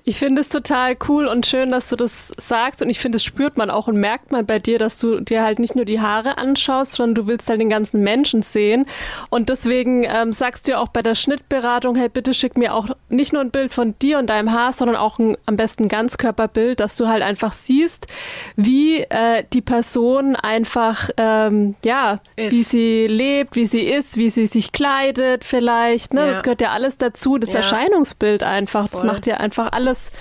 Ich 0.03 0.18
finde 0.18 0.41
es 0.41 0.49
total 0.49 0.95
cool 1.07 1.28
und 1.28 1.45
schön, 1.45 1.72
dass 1.72 1.89
du 1.89 1.95
das 1.95 2.32
sagst 2.38 2.82
und 2.82 2.89
ich 2.89 2.99
finde, 2.99 3.18
es 3.18 3.24
spürt 3.24 3.57
man 3.57 3.70
auch 3.70 3.88
und 3.88 3.97
merkt 3.97 4.32
man 4.32 4.45
bei 4.45 4.59
dir, 4.59 4.80
dass 4.80 4.97
du 4.97 5.20
dir 5.20 5.43
halt 5.43 5.59
nicht 5.59 5.76
nur 5.76 5.86
die 5.86 6.01
Haare 6.01 6.38
anschaust, 6.38 6.93
sondern 6.93 7.15
du 7.15 7.28
willst 7.28 7.49
halt 7.49 7.59
den 7.59 7.70
ganzen 7.70 8.01
Menschen 8.01 8.41
sehen 8.41 8.86
und 9.30 9.49
deswegen 9.49 10.03
ähm, 10.03 10.34
sagst 10.34 10.68
du 10.68 10.74
ja 10.74 10.80
auch 10.80 10.89
bei 10.89 11.01
der 11.01 11.15
Schnittberatung, 11.15 11.95
hey, 11.95 12.09
bitte 12.09 12.34
schick 12.34 12.57
mir 12.57 12.74
auch 12.74 12.89
nicht 13.09 13.34
nur 13.34 13.41
ein 13.41 13.51
Bild 13.51 13.74
von 13.74 13.95
dir 13.99 14.20
und 14.20 14.28
deinem 14.28 14.51
Haar, 14.51 14.74
sondern 14.74 14.95
auch 14.95 15.20
ein 15.20 15.38
am 15.45 15.55
besten 15.55 15.88
Ganzkörperbild, 15.88 16.80
dass 16.80 16.97
du 16.97 17.07
halt 17.07 17.24
einfach 17.24 17.53
siehst, 17.53 18.07
wie 18.55 19.01
äh, 19.01 19.43
die 19.53 19.61
Person 19.61 20.36
einfach, 20.36 21.09
ähm, 21.18 21.76
ja, 21.84 22.18
ist. 22.36 22.53
wie 22.53 22.63
sie 22.63 23.07
lebt, 23.07 23.55
wie 23.55 23.65
sie 23.65 23.82
ist, 23.82 24.18
wie 24.18 24.30
sie 24.30 24.45
sich 24.45 24.72
kleidet 24.72 25.45
vielleicht, 25.45 26.13
ne? 26.13 26.22
Ja. 26.22 26.32
Das 26.34 26.43
gehört 26.43 26.61
ja 26.61 26.72
alles 26.72 26.97
dazu, 26.97 27.38
das 27.38 27.51
ja. 27.51 27.57
Erscheinungsbild 27.57 28.43
einfach, 28.43 28.89
Voll. 28.89 29.01
das 29.01 29.11
macht 29.11 29.28
ja 29.28 29.38
einfach 29.38 29.57
einfach 29.58 29.72
alles 29.72 30.12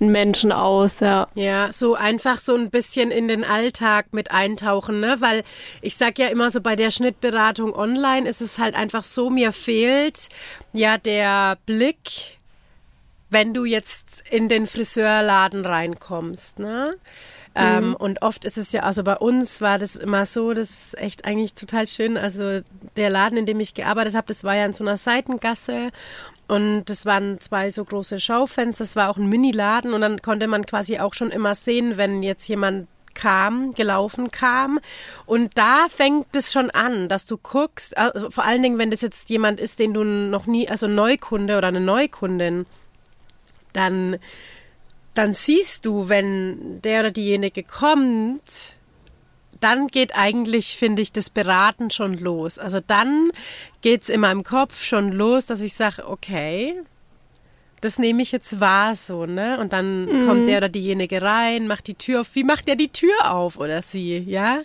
einen 0.00 0.12
Menschen 0.12 0.52
aus, 0.52 1.00
ja. 1.00 1.28
Ja, 1.34 1.72
so 1.72 1.94
einfach 1.94 2.38
so 2.38 2.54
ein 2.56 2.70
bisschen 2.70 3.10
in 3.10 3.28
den 3.28 3.44
Alltag 3.44 4.06
mit 4.12 4.30
eintauchen, 4.30 5.00
ne? 5.00 5.16
Weil 5.20 5.44
ich 5.80 5.96
sag 5.96 6.18
ja 6.18 6.28
immer 6.28 6.50
so 6.50 6.60
bei 6.60 6.76
der 6.76 6.90
Schnittberatung 6.90 7.74
online 7.74 8.28
ist 8.28 8.40
es 8.40 8.58
halt 8.58 8.74
einfach 8.74 9.04
so, 9.04 9.30
mir 9.30 9.52
fehlt 9.52 10.28
ja 10.72 10.98
der 10.98 11.56
Blick, 11.66 12.38
wenn 13.30 13.54
du 13.54 13.64
jetzt 13.64 14.24
in 14.30 14.48
den 14.48 14.66
Friseurladen 14.66 15.64
reinkommst, 15.64 16.58
ne? 16.58 16.96
Ähm, 17.54 17.88
mhm. 17.88 17.96
Und 17.96 18.22
oft 18.22 18.46
ist 18.46 18.56
es 18.56 18.72
ja, 18.72 18.82
also 18.82 19.04
bei 19.04 19.16
uns 19.16 19.60
war 19.60 19.78
das 19.78 19.94
immer 19.94 20.24
so, 20.24 20.54
das 20.54 20.70
ist 20.70 20.98
echt 20.98 21.26
eigentlich 21.26 21.52
total 21.52 21.86
schön. 21.86 22.16
Also 22.16 22.60
der 22.96 23.10
Laden, 23.10 23.36
in 23.36 23.46
dem 23.46 23.60
ich 23.60 23.74
gearbeitet 23.74 24.14
habe, 24.14 24.26
das 24.28 24.42
war 24.42 24.56
ja 24.56 24.64
in 24.64 24.72
so 24.72 24.82
einer 24.82 24.96
Seitengasse 24.96 25.90
und 26.52 26.84
das 26.84 27.06
waren 27.06 27.40
zwei 27.40 27.70
so 27.70 27.82
große 27.82 28.20
Schaufenster, 28.20 28.84
das 28.84 28.94
war 28.94 29.08
auch 29.08 29.16
ein 29.16 29.26
Mini-Laden 29.26 29.94
und 29.94 30.02
dann 30.02 30.20
konnte 30.20 30.48
man 30.48 30.66
quasi 30.66 30.98
auch 30.98 31.14
schon 31.14 31.30
immer 31.30 31.54
sehen, 31.54 31.96
wenn 31.96 32.22
jetzt 32.22 32.46
jemand 32.46 32.88
kam, 33.14 33.72
gelaufen 33.72 34.30
kam. 34.30 34.78
Und 35.24 35.56
da 35.56 35.86
fängt 35.88 36.36
es 36.36 36.52
schon 36.52 36.68
an, 36.68 37.08
dass 37.08 37.24
du 37.24 37.38
guckst, 37.38 37.96
also 37.96 38.28
vor 38.28 38.44
allen 38.44 38.62
Dingen, 38.62 38.76
wenn 38.76 38.90
das 38.90 39.00
jetzt 39.00 39.30
jemand 39.30 39.60
ist, 39.60 39.78
den 39.78 39.94
du 39.94 40.04
noch 40.04 40.44
nie, 40.44 40.68
also 40.68 40.88
Neukunde 40.88 41.56
oder 41.56 41.68
eine 41.68 41.80
Neukundin, 41.80 42.66
dann, 43.72 44.18
dann 45.14 45.32
siehst 45.32 45.86
du, 45.86 46.10
wenn 46.10 46.82
der 46.82 47.00
oder 47.00 47.12
diejenige 47.12 47.62
kommt, 47.62 48.76
dann 49.62 49.86
geht 49.86 50.16
eigentlich, 50.16 50.76
finde 50.76 51.02
ich, 51.02 51.12
das 51.12 51.30
Beraten 51.30 51.90
schon 51.90 52.18
los. 52.18 52.58
Also 52.58 52.80
dann 52.80 53.30
geht 53.80 54.02
es 54.02 54.08
in 54.08 54.20
meinem 54.20 54.44
Kopf 54.44 54.82
schon 54.82 55.12
los, 55.12 55.46
dass 55.46 55.60
ich 55.60 55.74
sage, 55.74 56.08
okay, 56.08 56.74
das 57.82 57.98
nehme 57.98 58.22
ich 58.22 58.30
jetzt 58.30 58.60
wahr 58.60 58.94
so, 58.94 59.26
ne? 59.26 59.58
Und 59.58 59.72
dann 59.72 60.04
mhm. 60.04 60.26
kommt 60.26 60.48
der 60.48 60.58
oder 60.58 60.68
diejenige 60.68 61.20
rein, 61.20 61.66
macht 61.66 61.88
die 61.88 61.94
Tür 61.94 62.20
auf. 62.20 62.28
Wie 62.34 62.44
macht 62.44 62.68
der 62.68 62.76
die 62.76 62.90
Tür 62.90 63.30
auf 63.30 63.58
oder 63.58 63.82
sie, 63.82 64.18
ja? 64.18 64.60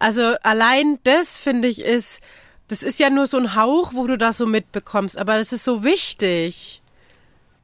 Also 0.00 0.34
allein 0.42 0.98
das 1.04 1.38
finde 1.38 1.68
ich 1.68 1.80
ist, 1.80 2.20
das 2.68 2.82
ist 2.82 2.98
ja 2.98 3.08
nur 3.08 3.28
so 3.28 3.36
ein 3.38 3.54
Hauch, 3.54 3.94
wo 3.94 4.06
du 4.06 4.18
das 4.18 4.38
so 4.38 4.46
mitbekommst, 4.46 5.16
aber 5.16 5.38
das 5.38 5.52
ist 5.52 5.64
so 5.64 5.84
wichtig. 5.84 6.82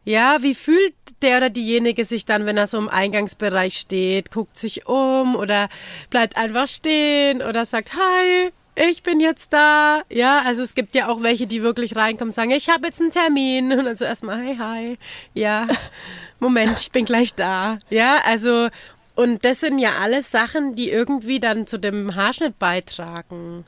Ja, 0.05 0.39
wie 0.43 0.55
fühlt 0.55 0.95
der 1.23 1.37
oder 1.37 1.51
diejenige 1.51 2.05
sich 2.05 2.25
dann, 2.25 2.45
wenn 2.47 2.57
er 2.57 2.67
so 2.67 2.79
im 2.79 2.89
Eingangsbereich 2.89 3.77
steht, 3.77 4.33
guckt 4.33 4.57
sich 4.57 4.87
um 4.87 5.37
oder 5.37 5.69
bleibt 6.11 6.37
einfach 6.37 6.67
stehen 6.67 7.41
oder 7.41 7.65
sagt 7.67 7.93
Hi, 7.95 8.51
ich 8.75 9.03
bin 9.03 9.21
jetzt 9.21 9.53
da. 9.53 10.03
Ja, 10.11 10.43
also 10.45 10.63
es 10.63 10.75
gibt 10.75 10.95
ja 10.95 11.09
auch 11.09 11.23
welche, 11.23 11.47
die 11.47 11.63
wirklich 11.63 11.95
reinkommen 11.95 12.33
sagen, 12.33 12.51
ich 12.51 12.69
habe 12.71 12.87
jetzt 12.87 13.01
einen 13.01 13.11
Termin. 13.11 13.73
Und 13.73 13.85
dann 13.85 13.97
so 13.97 14.05
erstmal, 14.05 14.39
hi, 14.39 14.57
hi. 14.59 14.99
Ja, 15.35 15.69
Moment, 16.41 16.81
ich 16.81 16.91
bin 16.91 17.05
gleich 17.05 17.35
da. 17.35 17.79
Ja, 17.91 18.23
also, 18.25 18.69
und 19.15 19.45
das 19.45 19.61
sind 19.61 19.79
ja 19.79 19.99
alles 20.01 20.31
Sachen, 20.31 20.75
die 20.75 20.91
irgendwie 20.91 21.39
dann 21.39 21.67
zu 21.67 21.79
dem 21.79 22.15
Haarschnitt 22.15 22.59
beitragen. 22.59 23.65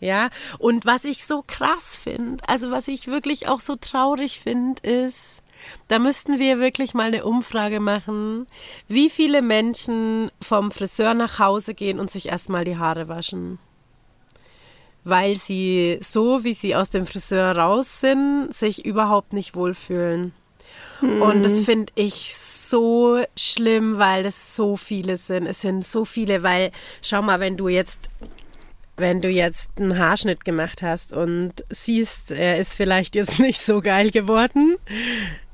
Ja, 0.00 0.30
und 0.58 0.84
was 0.84 1.04
ich 1.04 1.24
so 1.26 1.44
krass 1.46 1.96
finde, 1.96 2.42
also 2.48 2.72
was 2.72 2.88
ich 2.88 3.06
wirklich 3.06 3.46
auch 3.46 3.60
so 3.60 3.76
traurig 3.76 4.40
finde, 4.40 4.82
ist, 4.82 5.41
da 5.88 5.98
müssten 5.98 6.38
wir 6.38 6.58
wirklich 6.58 6.94
mal 6.94 7.06
eine 7.06 7.24
Umfrage 7.24 7.80
machen, 7.80 8.46
wie 8.88 9.10
viele 9.10 9.42
Menschen 9.42 10.30
vom 10.40 10.70
Friseur 10.70 11.14
nach 11.14 11.38
Hause 11.38 11.74
gehen 11.74 12.00
und 12.00 12.10
sich 12.10 12.28
erstmal 12.28 12.64
die 12.64 12.78
Haare 12.78 13.08
waschen 13.08 13.58
weil 15.04 15.36
sie 15.36 15.98
so, 16.00 16.44
wie 16.44 16.54
sie 16.54 16.76
aus 16.76 16.90
dem 16.90 17.06
Friseur 17.06 17.56
raus 17.56 18.00
sind, 18.00 18.52
sich 18.52 18.84
überhaupt 18.84 19.32
nicht 19.32 19.54
wohlfühlen. 19.56 20.32
Mhm. 21.00 21.22
Und 21.22 21.42
das 21.44 21.62
finde 21.62 21.92
ich 21.96 22.36
so 22.36 23.22
schlimm, 23.36 23.98
weil 23.98 24.26
es 24.26 24.56
so 24.56 24.76
viele 24.76 25.16
sind. 25.16 25.46
Es 25.46 25.60
sind 25.60 25.84
so 25.84 26.04
viele, 26.04 26.42
weil 26.42 26.70
schau 27.02 27.22
mal, 27.22 27.40
wenn 27.40 27.56
du 27.56 27.68
jetzt 27.68 28.08
wenn 28.98 29.20
du 29.22 29.28
jetzt 29.28 29.70
einen 29.78 29.98
Haarschnitt 29.98 30.44
gemacht 30.44 30.82
hast 30.82 31.12
und 31.12 31.64
siehst, 31.70 32.30
er 32.30 32.58
ist 32.58 32.74
vielleicht 32.74 33.14
jetzt 33.14 33.38
nicht 33.40 33.60
so 33.60 33.80
geil 33.80 34.10
geworden, 34.10 34.76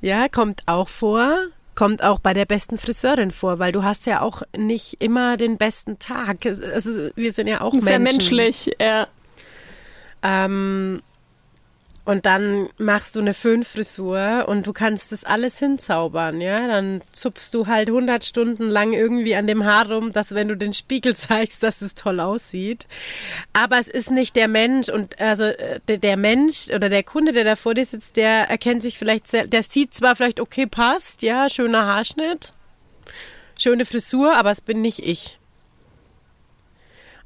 ja, 0.01 0.29
kommt 0.29 0.63
auch 0.67 0.89
vor, 0.89 1.37
kommt 1.75 2.03
auch 2.03 2.19
bei 2.19 2.35
der 2.35 2.45
besten 2.45 2.79
Friseurin 2.79 3.31
vor, 3.31 3.59
weil 3.59 3.73
du 3.73 3.83
hast 3.83 4.07
ja 4.07 4.21
auch 4.21 4.43
nicht 4.57 4.97
immer 5.01 5.37
den 5.37 5.59
besten 5.59 5.99
Tag. 5.99 6.45
Also 6.47 7.09
wir 7.15 7.33
sind 7.33 7.47
ja 7.47 7.61
auch 7.61 7.73
Sehr 7.73 7.99
Menschen. 7.99 8.17
menschlich, 8.37 8.77
ja. 8.81 9.07
Ähm, 10.23 11.03
und 12.09 12.25
dann 12.25 12.71
machst 12.79 13.17
du 13.17 13.21
eine 13.21 13.35
Föhnfrisur 13.35 14.47
und 14.49 14.67
du 14.67 14.73
kannst 14.73 15.13
das 15.13 15.25
alles 15.25 15.59
hinzaubern, 15.59 16.41
ja. 16.41 16.67
Dann 16.67 17.03
zupfst 17.13 17.51
du 17.53 17.67
halt 17.67 17.89
100 17.89 18.25
Stunden 18.25 18.71
lang 18.71 18.95
irgendwie 18.95 19.37
an 19.37 19.47
dem 19.47 19.67
Haar 19.67 19.93
rum, 19.93 20.11
dass 20.15 20.35
wenn 20.35 20.49
du 20.49 20.57
den 20.57 20.73
Spiegel 20.73 21.15
zeigst, 21.17 21.63
dass 21.63 21.83
es 21.83 21.95
toll 21.95 22.21
aussieht. 22.21 22.87
Aber 23.53 23.79
es 23.79 23.89
ist 23.89 24.11
nicht 24.11 24.37
der 24.37 24.49
Mensch 24.49 24.89
und 24.89 25.21
also 25.21 25.45
äh, 25.45 25.81
der, 25.87 25.99
der 25.99 26.17
Mensch 26.17 26.71
oder 26.75 26.89
der 26.89 27.03
Kunde, 27.03 27.33
der 27.33 27.45
da 27.45 27.57
vor 27.57 27.75
dir 27.75 27.85
sitzt, 27.85 28.17
der 28.17 28.49
erkennt 28.49 28.81
sich 28.83 28.97
vielleicht, 28.97 29.31
der 29.35 29.63
sieht 29.63 29.93
zwar 29.93 30.17
vielleicht, 30.17 30.41
okay, 30.41 30.65
passt, 30.65 31.21
ja, 31.21 31.51
schöner 31.51 31.85
Haarschnitt, 31.85 32.55
schöne 33.59 33.85
Frisur, 33.85 34.35
aber 34.35 34.51
es 34.51 34.63
bin 34.63 34.81
nicht 34.81 35.01
ich. 35.01 35.39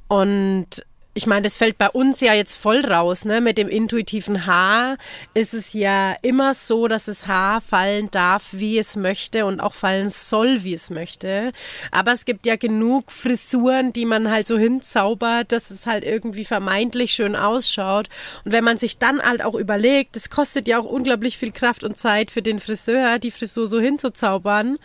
Und 0.08 0.84
ich 1.14 1.26
meine, 1.26 1.42
das 1.42 1.58
fällt 1.58 1.76
bei 1.76 1.90
uns 1.90 2.20
ja 2.20 2.32
jetzt 2.32 2.56
voll 2.56 2.84
raus, 2.86 3.26
ne? 3.26 3.42
Mit 3.42 3.58
dem 3.58 3.68
intuitiven 3.68 4.46
Haar 4.46 4.96
ist 5.34 5.52
es 5.52 5.74
ja 5.74 6.16
immer 6.22 6.54
so, 6.54 6.88
dass 6.88 7.04
das 7.04 7.26
Haar 7.26 7.60
fallen 7.60 8.10
darf, 8.10 8.48
wie 8.52 8.78
es 8.78 8.96
möchte 8.96 9.44
und 9.44 9.60
auch 9.60 9.74
fallen 9.74 10.08
soll, 10.08 10.64
wie 10.64 10.72
es 10.72 10.88
möchte. 10.88 11.52
Aber 11.90 12.12
es 12.12 12.24
gibt 12.24 12.46
ja 12.46 12.56
genug 12.56 13.12
Frisuren, 13.12 13.92
die 13.92 14.06
man 14.06 14.30
halt 14.30 14.48
so 14.48 14.56
hinzaubert, 14.56 15.52
dass 15.52 15.70
es 15.70 15.86
halt 15.86 16.04
irgendwie 16.04 16.46
vermeintlich 16.46 17.12
schön 17.12 17.36
ausschaut. 17.36 18.08
Und 18.46 18.52
wenn 18.52 18.64
man 18.64 18.78
sich 18.78 18.96
dann 18.96 19.20
halt 19.20 19.42
auch 19.42 19.54
überlegt, 19.54 20.16
das 20.16 20.30
kostet 20.30 20.66
ja 20.66 20.78
auch 20.78 20.86
unglaublich 20.86 21.36
viel 21.36 21.52
Kraft 21.52 21.84
und 21.84 21.98
Zeit 21.98 22.30
für 22.30 22.42
den 22.42 22.58
Friseur, 22.58 23.18
die 23.18 23.30
Frisur 23.30 23.66
so 23.66 23.80
hinzuzaubern. 23.80 24.78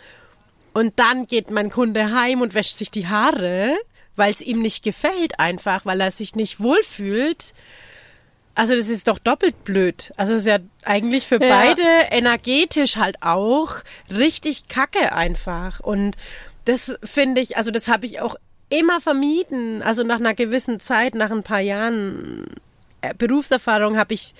Und 0.74 0.98
dann 0.98 1.26
geht 1.26 1.50
mein 1.50 1.70
Kunde 1.70 2.12
heim 2.12 2.42
und 2.42 2.54
wäscht 2.54 2.76
sich 2.76 2.90
die 2.90 3.08
Haare 3.08 3.74
weil 4.18 4.32
es 4.32 4.40
ihm 4.40 4.60
nicht 4.60 4.84
gefällt 4.84 5.38
einfach, 5.38 5.86
weil 5.86 6.00
er 6.00 6.10
sich 6.10 6.34
nicht 6.34 6.60
wohlfühlt. 6.60 7.54
Also 8.54 8.74
das 8.74 8.88
ist 8.88 9.06
doch 9.06 9.18
doppelt 9.18 9.62
blöd. 9.64 10.12
Also 10.16 10.34
es 10.34 10.40
ist 10.40 10.48
ja 10.48 10.58
eigentlich 10.84 11.26
für 11.26 11.40
ja. 11.40 11.48
beide 11.48 11.82
energetisch 12.10 12.96
halt 12.96 13.22
auch 13.22 13.76
richtig 14.10 14.66
kacke 14.66 15.12
einfach. 15.12 15.80
Und 15.80 16.16
das 16.64 16.98
finde 17.04 17.40
ich, 17.40 17.56
also 17.56 17.70
das 17.70 17.86
habe 17.86 18.04
ich 18.04 18.20
auch 18.20 18.34
immer 18.68 19.00
vermieden. 19.00 19.82
Also 19.82 20.02
nach 20.02 20.18
einer 20.18 20.34
gewissen 20.34 20.80
Zeit, 20.80 21.14
nach 21.14 21.30
ein 21.30 21.44
paar 21.44 21.60
Jahren 21.60 22.46
äh, 23.00 23.14
Berufserfahrung 23.14 23.96
habe 23.96 24.14
ich 24.14 24.34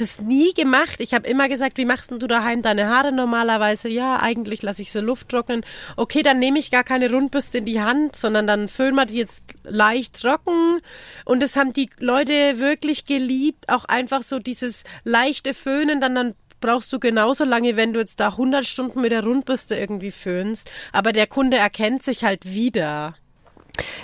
das 0.00 0.20
nie 0.20 0.52
gemacht. 0.54 0.96
Ich 0.98 1.14
habe 1.14 1.28
immer 1.28 1.48
gesagt, 1.48 1.78
wie 1.78 1.84
machst 1.84 2.10
du 2.10 2.26
daheim 2.26 2.62
deine 2.62 2.88
Haare 2.88 3.12
normalerweise? 3.12 3.88
Ja, 3.88 4.20
eigentlich 4.20 4.62
lasse 4.62 4.82
ich 4.82 4.90
sie 4.92 5.00
Luft 5.00 5.28
trocknen. 5.28 5.64
Okay, 5.96 6.22
dann 6.22 6.38
nehme 6.38 6.58
ich 6.58 6.70
gar 6.70 6.84
keine 6.84 7.10
Rundbürste 7.10 7.58
in 7.58 7.64
die 7.64 7.80
Hand, 7.80 8.16
sondern 8.16 8.46
dann 8.46 8.68
föhnen 8.68 8.94
wir 8.94 9.06
die 9.06 9.18
jetzt 9.18 9.44
leicht 9.64 10.20
trocken. 10.20 10.80
Und 11.24 11.42
das 11.42 11.56
haben 11.56 11.72
die 11.72 11.90
Leute 11.98 12.58
wirklich 12.58 13.04
geliebt. 13.04 13.68
Auch 13.68 13.84
einfach 13.84 14.22
so 14.22 14.38
dieses 14.38 14.84
leichte 15.04 15.54
Föhnen, 15.54 16.00
dann, 16.00 16.14
dann 16.14 16.34
brauchst 16.60 16.92
du 16.92 16.98
genauso 16.98 17.44
lange, 17.44 17.76
wenn 17.76 17.92
du 17.92 18.00
jetzt 18.00 18.20
da 18.20 18.28
100 18.28 18.66
Stunden 18.66 19.00
mit 19.00 19.12
der 19.12 19.24
Rundbürste 19.24 19.76
irgendwie 19.76 20.10
föhnst. 20.10 20.70
Aber 20.92 21.12
der 21.12 21.26
Kunde 21.26 21.56
erkennt 21.56 22.02
sich 22.02 22.24
halt 22.24 22.44
wieder. 22.46 23.14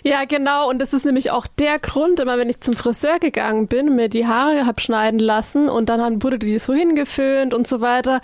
Ja, 0.02 0.24
genau. 0.24 0.68
Und 0.68 0.80
das 0.80 0.92
ist 0.92 1.04
nämlich 1.04 1.30
auch 1.30 1.46
der 1.46 1.78
Grund, 1.78 2.20
immer 2.20 2.38
wenn 2.38 2.48
ich 2.48 2.60
zum 2.60 2.74
Friseur 2.74 3.18
gegangen 3.18 3.66
bin, 3.66 3.96
mir 3.96 4.08
die 4.08 4.26
Haare 4.26 4.66
hab 4.66 4.80
schneiden 4.80 5.18
lassen 5.18 5.68
und 5.68 5.88
dann 5.88 6.22
wurde 6.22 6.38
die 6.38 6.58
so 6.58 6.74
hingeföhnt 6.74 7.54
und 7.54 7.66
so 7.66 7.80
weiter. 7.80 8.20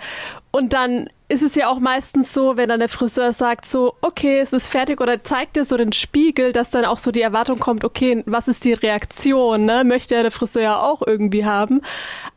Und 0.51 0.73
dann 0.73 1.09
ist 1.29 1.41
es 1.41 1.55
ja 1.55 1.67
auch 1.67 1.79
meistens 1.79 2.33
so, 2.33 2.57
wenn 2.57 2.69
dann 2.69 2.79
der 2.79 2.89
Friseur 2.89 3.33
sagt 3.33 3.65
so, 3.65 3.95
okay, 4.01 4.39
es 4.39 4.53
ist 4.53 4.69
fertig 4.69 5.01
oder 5.01 5.23
zeigt 5.23 5.55
dir 5.55 5.65
so 5.65 5.77
den 5.77 5.91
Spiegel, 5.91 6.53
dass 6.53 6.69
dann 6.69 6.85
auch 6.85 6.99
so 6.99 7.11
die 7.11 7.21
Erwartung 7.21 7.57
kommt, 7.57 7.83
okay, 7.83 8.21
was 8.27 8.47
ist 8.47 8.63
die 8.63 8.73
Reaktion, 8.73 9.65
ne? 9.65 9.83
Möchte 9.83 10.15
ja 10.15 10.21
der 10.21 10.31
Friseur 10.31 10.83
auch 10.83 11.01
irgendwie 11.05 11.45
haben. 11.45 11.81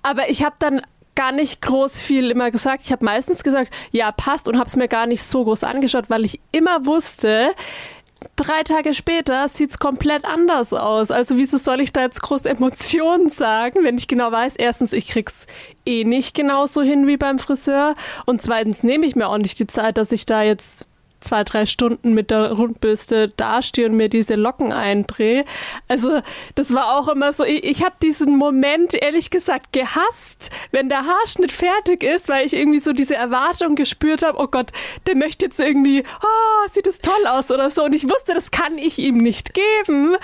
Aber 0.02 0.30
ich 0.30 0.44
habe 0.44 0.56
dann 0.58 0.80
gar 1.14 1.32
nicht 1.32 1.62
groß 1.62 2.00
viel 2.00 2.30
immer 2.30 2.50
gesagt. 2.50 2.84
Ich 2.84 2.92
habe 2.92 3.04
meistens 3.04 3.42
gesagt, 3.42 3.72
ja, 3.90 4.12
passt 4.12 4.48
und 4.48 4.58
habe 4.58 4.68
es 4.68 4.76
mir 4.76 4.88
gar 4.88 5.06
nicht 5.06 5.24
so 5.24 5.44
groß 5.44 5.64
angeschaut, 5.64 6.08
weil 6.08 6.24
ich 6.24 6.40
immer 6.52 6.86
wusste, 6.86 7.50
drei 8.36 8.62
Tage 8.62 8.94
später 8.94 9.48
sieht's 9.48 9.78
komplett 9.78 10.24
anders 10.24 10.72
aus. 10.72 11.10
Also 11.10 11.36
wieso 11.36 11.56
soll 11.58 11.80
ich 11.80 11.92
da 11.92 12.02
jetzt 12.02 12.22
groß 12.22 12.44
Emotionen 12.44 13.30
sagen, 13.30 13.82
wenn 13.82 13.98
ich 13.98 14.08
genau 14.08 14.30
weiß, 14.30 14.56
erstens, 14.56 14.92
ich 14.92 15.08
krieg's 15.08 15.46
eh 15.84 16.04
nicht 16.04 16.34
genauso 16.34 16.82
hin 16.82 17.06
wie 17.06 17.16
beim 17.16 17.38
Friseur 17.38 17.94
und 18.26 18.42
zweitens 18.42 18.82
nehme 18.82 19.06
ich 19.06 19.16
mir 19.16 19.28
auch 19.28 19.38
nicht 19.38 19.58
die 19.58 19.66
Zeit, 19.66 19.96
dass 19.98 20.12
ich 20.12 20.26
da 20.26 20.42
jetzt 20.42 20.86
zwei, 21.26 21.44
drei 21.44 21.66
Stunden 21.66 22.12
mit 22.14 22.30
der 22.30 22.52
Rundbürste 22.52 23.28
dastehe 23.28 23.86
und 23.86 23.96
mir 23.96 24.08
diese 24.08 24.34
Locken 24.34 24.72
eindrehe. 24.72 25.44
Also 25.88 26.20
das 26.54 26.72
war 26.72 26.96
auch 26.96 27.08
immer 27.08 27.32
so, 27.32 27.44
ich, 27.44 27.64
ich 27.64 27.84
habe 27.84 27.96
diesen 28.00 28.36
Moment 28.36 28.94
ehrlich 28.94 29.30
gesagt 29.30 29.72
gehasst, 29.72 30.50
wenn 30.70 30.88
der 30.88 31.04
Haarschnitt 31.06 31.52
fertig 31.52 32.02
ist, 32.02 32.28
weil 32.28 32.46
ich 32.46 32.54
irgendwie 32.54 32.80
so 32.80 32.92
diese 32.92 33.16
Erwartung 33.16 33.74
gespürt 33.74 34.22
habe, 34.22 34.38
oh 34.38 34.46
Gott, 34.46 34.70
der 35.06 35.16
möchte 35.16 35.46
jetzt 35.46 35.58
irgendwie, 35.58 36.04
oh, 36.22 36.68
sieht 36.72 36.86
das 36.86 37.00
toll 37.00 37.26
aus 37.28 37.50
oder 37.50 37.70
so. 37.70 37.84
Und 37.84 37.94
ich 37.94 38.04
wusste, 38.04 38.34
das 38.34 38.50
kann 38.50 38.78
ich 38.78 38.98
ihm 38.98 39.18
nicht 39.18 39.52
geben, 39.54 40.16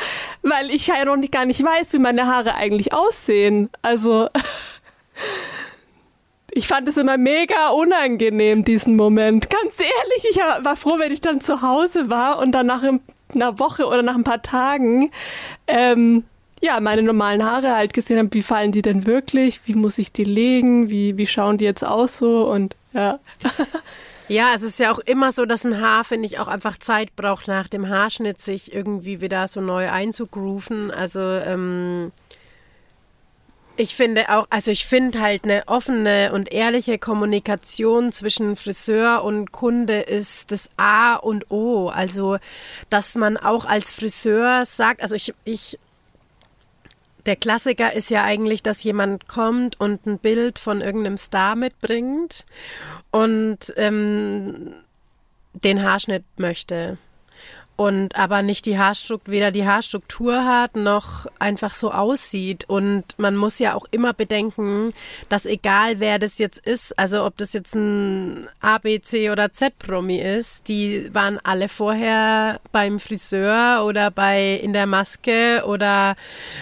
weil 0.43 0.71
ich 0.71 0.87
ja 0.87 1.05
noch 1.05 1.17
nicht, 1.17 1.33
gar 1.33 1.47
nicht 1.47 1.63
weiß, 1.63 1.93
wie 1.93 1.99
meine 1.99 2.27
Haare 2.27 2.55
eigentlich 2.55 2.93
aussehen. 2.93 3.71
Also 3.83 4.29
ich 6.55 6.69
fand 6.69 6.89
es 6.89 6.97
immer 6.97 7.17
mega 7.17 7.71
unangenehm, 7.71 8.65
diesen 8.65 8.95
Moment. 8.97 9.49
Ganz 9.49 9.75
ehrlich, 9.79 10.27
ich 10.31 10.37
war 10.37 10.77
froh, 10.77 10.99
wenn 10.99 11.13
ich 11.13 11.21
dann 11.21 11.41
zu 11.41 11.63
Hause 11.63 12.11
war 12.11 12.39
und 12.39 12.53
dann 12.53 12.67
nach 12.67 12.83
einer 12.83 13.59
Woche 13.59 13.87
oder 13.87 14.03
nach 14.03 14.15
ein 14.15 14.25
paar 14.25 14.43
Tagen 14.43 15.11
ähm, 15.67 16.25
ja, 16.61 16.79
meine 16.79 17.03
normalen 17.03 17.45
Haare 17.45 17.75
halt 17.75 17.93
gesehen 17.93 18.19
habe, 18.19 18.33
wie 18.33 18.43
fallen 18.43 18.71
die 18.71 18.83
denn 18.83 19.05
wirklich, 19.05 19.63
wie 19.65 19.75
muss 19.75 19.99
ich 19.99 20.13
die 20.13 20.25
legen, 20.25 20.91
wie, 20.91 21.17
wie 21.17 21.27
schauen 21.27 21.59
die 21.59 21.65
jetzt 21.65 21.85
aus 21.85 22.19
so 22.19 22.49
und 22.49 22.77
ja. 22.93 23.19
Ja, 24.29 24.53
es 24.55 24.63
ist 24.63 24.79
ja 24.79 24.91
auch 24.91 25.01
immer 25.01 25.31
so, 25.33 25.45
dass 25.45 25.65
ein 25.67 25.81
Haar, 25.81 26.05
finde 26.05 26.25
ich, 26.25 26.39
auch 26.39 26.49
einfach 26.49 26.79
Zeit 26.79 27.15
braucht, 27.17 27.49
nach 27.49 27.69
dem 27.69 27.89
Haarschnitt 27.91 28.41
sich 28.41 28.73
irgendwie 28.73 29.21
wieder 29.21 29.47
so 29.47 29.61
neu 29.61 29.91
einzugrooven. 29.91 30.91
Also 30.91 31.21
ähm, 31.21 32.13
ich 33.77 33.95
finde 33.95 34.29
auch, 34.29 34.47
also 34.51 34.71
ich 34.71 34.87
finde 34.87 35.21
halt 35.21 35.45
eine 35.45 35.65
offene 35.67 36.33
und 36.33 36.53
ehrliche 36.53 36.99
Kommunikation 36.99 38.13
zwischen 38.13 38.57
Friseur 38.57 39.25
und 39.25 39.53
Kunde 39.53 40.01
ist 40.01 40.51
das 40.51 40.71
A 40.77 41.17
und 41.17 41.51
O. 41.51 41.89
Also, 41.89 42.39
dass 42.91 43.15
man 43.15 43.37
auch 43.37 43.65
als 43.65 43.93
Friseur 43.93 44.65
sagt, 44.67 45.03
also 45.03 45.15
ich, 45.15 45.35
ich 45.45 45.79
der 47.27 47.37
Klassiker 47.37 47.93
ist 47.93 48.11
ja 48.11 48.25
eigentlich, 48.25 48.63
dass 48.63 48.83
jemand 48.83 49.29
kommt 49.29 49.79
und 49.81 50.07
ein 50.07 50.19
Bild 50.19 50.59
von 50.59 50.81
irgendeinem 50.81 51.17
Star 51.17 51.55
mitbringt 51.55 52.45
und 53.11 53.73
ähm, 53.77 54.75
den 55.53 55.83
Haarschnitt 55.83 56.25
möchte 56.37 56.99
und 57.83 58.15
aber 58.17 58.43
nicht 58.43 58.67
die 58.67 58.79
Haarstruktur, 58.79 59.33
weder 59.33 59.51
die 59.51 59.67
Haarstruktur 59.67 60.45
hat, 60.45 60.77
noch 60.77 61.27
einfach 61.41 61.75
so 61.75 61.91
aussieht. 61.91 62.65
Und 62.69 63.05
man 63.19 63.37
muss 63.37 63.59
ja 63.59 63.75
auch 63.75 63.87
immer 63.91 64.13
bedenken, 64.13 64.93
dass 65.29 65.47
egal 65.47 65.99
wer 65.99 66.19
das 66.19 66.39
jetzt 66.39 66.59
ist, 66.59 66.97
also 66.99 67.25
ob 67.25 67.37
das 67.37 67.53
jetzt 67.53 67.75
ein 67.75 68.47
A, 68.61 68.79
B, 68.79 69.01
C 69.01 69.31
oder 69.31 69.53
Z-Promi 69.53 70.19
ist, 70.19 70.69
die 70.69 71.13
waren 71.13 71.41
alle 71.43 71.69
vorher 71.69 72.61
beim 72.71 73.01
Friseur 73.01 73.85
oder 73.85 74.11
bei 74.11 74.55
in 74.55 74.73
der 74.73 74.87
Maske 74.87 75.65
oder 75.67 76.15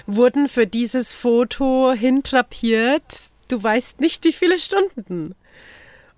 wurden 0.07 0.49
für 0.49 0.67
dieses 0.67 1.13
Foto 1.13 1.93
hintrapiert. 1.93 3.03
Du 3.49 3.63
weißt 3.63 4.01
nicht, 4.01 4.25
wie 4.25 4.33
viele 4.33 4.59
Stunden 4.59 5.35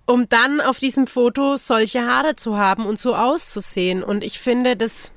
um 0.05 0.27
dann 0.27 0.59
auf 0.59 0.79
diesem 0.79 1.07
Foto 1.07 1.55
solche 1.55 2.05
Haare 2.05 2.35
zu 2.35 2.57
haben 2.57 2.85
und 2.85 2.99
so 2.99 3.15
auszusehen. 3.15 4.03
Und 4.03 4.23
ich 4.23 4.39
finde, 4.39 4.75
das, 4.75 5.11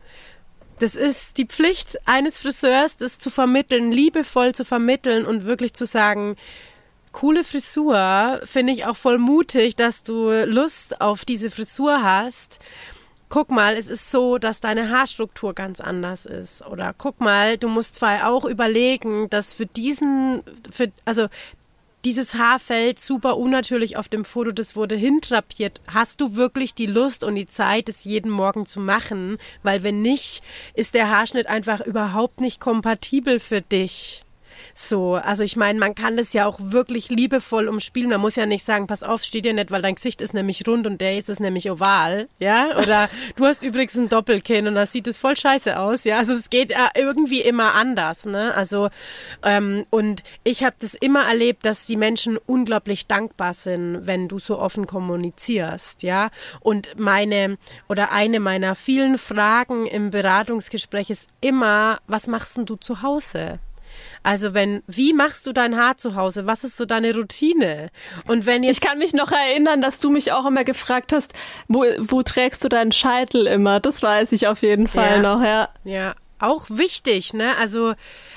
das 0.79 0.95
ist 0.95 1.39
die 1.39 1.47
Pflicht 1.47 1.99
eines 2.07 2.41
Friseurs, 2.41 2.97
das 2.97 3.19
zu 3.19 3.31
vermitteln, 3.31 3.91
liebevoll 3.91 4.55
zu 4.55 4.65
vermitteln 4.65 5.27
und 5.27 5.45
wirklich 5.45 5.75
zu 5.75 5.87
sagen, 5.87 6.37
coole 7.13 7.45
Frisur, 7.45 8.41
finde 8.45 8.73
ich 8.75 8.85
auch 8.85 8.97
voll 8.97 9.19
mutig, 9.19 9.75
dass 9.75 10.03
du 10.03 10.31
Lust 10.45 11.01
auf 11.01 11.25
diese 11.25 11.51
Frisur 11.51 12.03
hast. 12.03 12.61
Guck 13.29 13.51
mal, 13.51 13.75
es 13.75 13.89
ist 13.89 14.13
so, 14.13 14.39
dass 14.39 14.61
deine 14.61 14.91
Haarstruktur 14.91 15.53
ganz 15.53 15.81
anders 15.81 16.27
ist. 16.27 16.65
Oder 16.65 16.95
guck 16.97 17.19
mal, 17.19 17.59
du 17.59 17.69
musst 17.69 17.97
zwar 17.97 18.29
auch 18.29 18.45
überlegen, 18.45 19.29
dass 19.31 19.55
für 19.55 19.67
diesen, 19.67 20.43
für, 20.71 20.93
also 21.07 21.27
dieses 22.07 22.35
Haar 22.35 22.61
fällt 22.61 23.01
super 23.01 23.37
unnatürlich 23.37 23.97
auf 23.97 24.09
dem 24.09 24.25
Foto, 24.25 24.53
das 24.53 24.77
wurde 24.77 24.95
hintrapiert. 24.95 25.81
Hast 25.89 26.21
du 26.21 26.37
wirklich 26.37 26.73
die 26.73 26.87
Lust 26.87 27.25
und 27.25 27.35
die 27.35 27.49
Zeit, 27.49 27.89
es 27.89 28.05
jeden 28.05 28.31
Morgen 28.31 28.65
zu 28.65 28.79
machen? 28.79 29.39
Weil 29.65 29.83
wenn 29.83 30.03
nicht, 30.03 30.45
ist 30.75 30.95
der 30.95 31.11
Haarschnitt 31.11 31.49
einfach 31.49 31.81
überhaupt 31.81 32.41
nicht 32.41 32.61
kompatibel 32.61 33.41
für 33.41 33.61
dich. 33.61 34.26
So, 34.79 35.15
also 35.15 35.43
ich 35.43 35.57
meine, 35.57 35.79
man 35.79 35.95
kann 35.95 36.19
das 36.19 36.35
ja 36.35 36.45
auch 36.45 36.59
wirklich 36.61 37.09
liebevoll 37.09 37.67
umspielen. 37.67 38.11
Man 38.11 38.21
muss 38.21 38.37
ja 38.37 38.45
nicht 38.45 38.63
sagen, 38.63 38.87
pass 38.87 39.03
auf, 39.03 39.25
steht 39.25 39.47
dir 39.47 39.55
nicht, 39.55 39.71
weil 39.71 39.81
dein 39.81 39.95
Gesicht 39.95 40.21
ist 40.21 40.35
nämlich 40.35 40.69
rund 40.69 40.87
und 40.87 41.01
der 41.01 41.17
ist 41.17 41.31
es 41.31 41.41
nämlich 41.41 41.71
oval, 41.71 42.29
ja? 42.41 42.77
Oder 42.77 43.09
du 43.37 43.47
hast 43.47 43.63
übrigens 43.63 43.95
ein 43.95 44.11
Doppelkinn 44.11 44.67
und 44.67 44.75
da 44.75 44.85
sieht 44.85 45.07
es 45.07 45.17
voll 45.17 45.35
scheiße 45.35 45.79
aus, 45.79 46.05
ja? 46.05 46.19
Also 46.19 46.35
es 46.35 46.51
geht 46.51 46.69
ja 46.69 46.91
irgendwie 46.95 47.41
immer 47.41 47.75
anders, 47.75 48.27
ne? 48.27 48.53
Also 48.55 48.91
ähm, 49.43 49.87
und 49.89 50.23
ich 50.45 50.63
habe 50.63 50.77
das 50.79 50.93
immer 50.93 51.27
erlebt, 51.27 51.65
dass 51.65 51.87
die 51.87 51.97
Menschen 51.97 52.37
unglaublich 52.37 53.07
dankbar 53.07 53.55
sind, 53.55 54.07
wenn 54.07 54.29
du 54.29 54.39
so 54.39 54.59
offen 54.59 54.87
kommunizierst, 54.87 56.03
ja? 56.03 56.29
Und 56.61 56.99
meine 56.99 57.57
oder 57.89 58.13
eine 58.13 58.41
meiner 58.41 58.75
vielen 58.75 59.17
Fragen 59.17 59.87
im 59.87 60.11
Beratungsgespräch 60.11 61.09
ist 61.09 61.31
immer, 61.41 61.99
was 62.07 62.27
machst 62.27 62.59
denn 62.59 62.67
du 62.67 62.77
zu 62.77 63.01
Hause? 63.01 63.59
Also 64.27 64.55
wenn, 64.55 64.83
wie 64.89 65.13
machst 65.13 65.47
du 65.47 65.53
dein 65.53 65.77
Haar 65.77 65.99
zu 65.99 66.17
Hause? 66.17 66.49
Was 66.49 66.65
ist 66.65 66.77
so 66.77 66.85
deine 66.85 67.15
Routine? 67.15 67.91
Und 68.27 68.45
wenn 68.45 68.65
jetzt 68.65 68.79
ich 68.79 68.81
kann 68.81 68.99
mich 68.99 69.13
noch 69.13 69.31
erinnern, 69.31 69.81
dass 69.81 70.01
du 70.01 70.11
mich 70.11 70.33
auch 70.33 70.45
immer 70.47 70.65
gefragt 70.65 71.13
hast, 71.13 71.33
wo, 71.69 71.85
wo 72.01 72.25
trägst 72.25 72.65
du 72.65 72.69
deinen 72.69 72.91
Scheitel 72.91 73.47
immer? 73.47 73.79
Das 73.79 74.03
weiß 74.03 74.33
ich 74.33 74.49
auf 74.49 74.63
jeden 74.63 74.89
Fall 74.89 75.23
ja. 75.23 75.23
noch, 75.23 75.43
ja. 75.45 75.69
Ja, 75.85 76.15
auch 76.41 76.67
wichtig, 76.69 77.35
ne? 77.35 77.57
Also 77.61 77.95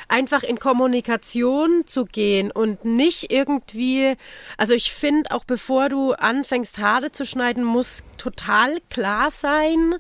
einfach 0.07 0.43
in 0.43 0.59
Kommunikation 0.59 1.85
zu 1.87 2.05
gehen 2.05 2.51
und 2.51 2.85
nicht 2.85 3.31
irgendwie, 3.31 4.13
also 4.57 4.75
ich 4.75 4.93
finde 4.93 5.31
auch 5.31 5.43
bevor 5.43 5.89
du 5.89 6.11
anfängst 6.11 6.77
Haare 6.77 7.11
zu 7.11 7.25
schneiden, 7.25 7.63
muss 7.63 8.03
total 8.19 8.77
klar 8.91 9.31
sein, 9.31 9.95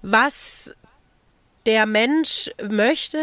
was 0.00 0.74
der 1.66 1.84
Mensch 1.84 2.50
möchte, 2.62 3.18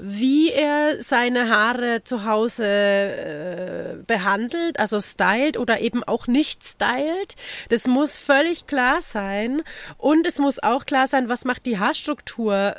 wie 0.00 0.50
er 0.50 1.00
seine 1.00 1.48
Haare 1.48 2.02
zu 2.02 2.24
Hause 2.24 2.66
äh, 2.66 3.96
behandelt, 4.04 4.78
also 4.78 5.00
stylt 5.00 5.56
oder 5.56 5.80
eben 5.80 6.02
auch 6.02 6.26
nicht 6.26 6.64
stylt. 6.64 7.36
Das 7.68 7.86
muss 7.86 8.18
völlig 8.18 8.66
klar 8.66 9.00
sein. 9.00 9.62
Und 9.96 10.26
es 10.26 10.38
muss 10.38 10.60
auch 10.60 10.86
klar 10.86 11.06
sein, 11.06 11.28
was 11.28 11.44
macht 11.44 11.66
die 11.66 11.78
Haarstruktur 11.78 12.74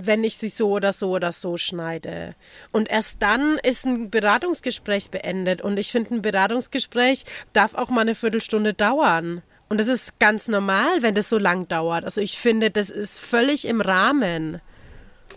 wenn 0.00 0.22
ich 0.22 0.36
sie 0.36 0.48
so 0.48 0.70
oder 0.70 0.92
so 0.92 1.10
oder 1.10 1.32
so 1.32 1.56
schneide. 1.56 2.36
Und 2.70 2.88
erst 2.88 3.20
dann 3.22 3.58
ist 3.62 3.84
ein 3.84 4.10
Beratungsgespräch 4.10 5.10
beendet. 5.10 5.60
Und 5.60 5.76
ich 5.76 5.90
finde, 5.90 6.14
ein 6.14 6.22
Beratungsgespräch 6.22 7.24
darf 7.52 7.74
auch 7.74 7.88
mal 7.88 8.02
eine 8.02 8.14
Viertelstunde 8.14 8.74
dauern. 8.74 9.42
Und 9.68 9.78
das 9.78 9.88
ist 9.88 10.18
ganz 10.18 10.48
normal, 10.48 11.02
wenn 11.02 11.14
das 11.14 11.28
so 11.28 11.38
lang 11.38 11.68
dauert. 11.68 12.04
Also 12.04 12.20
ich 12.20 12.38
finde, 12.38 12.70
das 12.70 12.90
ist 12.90 13.20
völlig 13.20 13.66
im 13.66 13.80
Rahmen. 13.80 14.60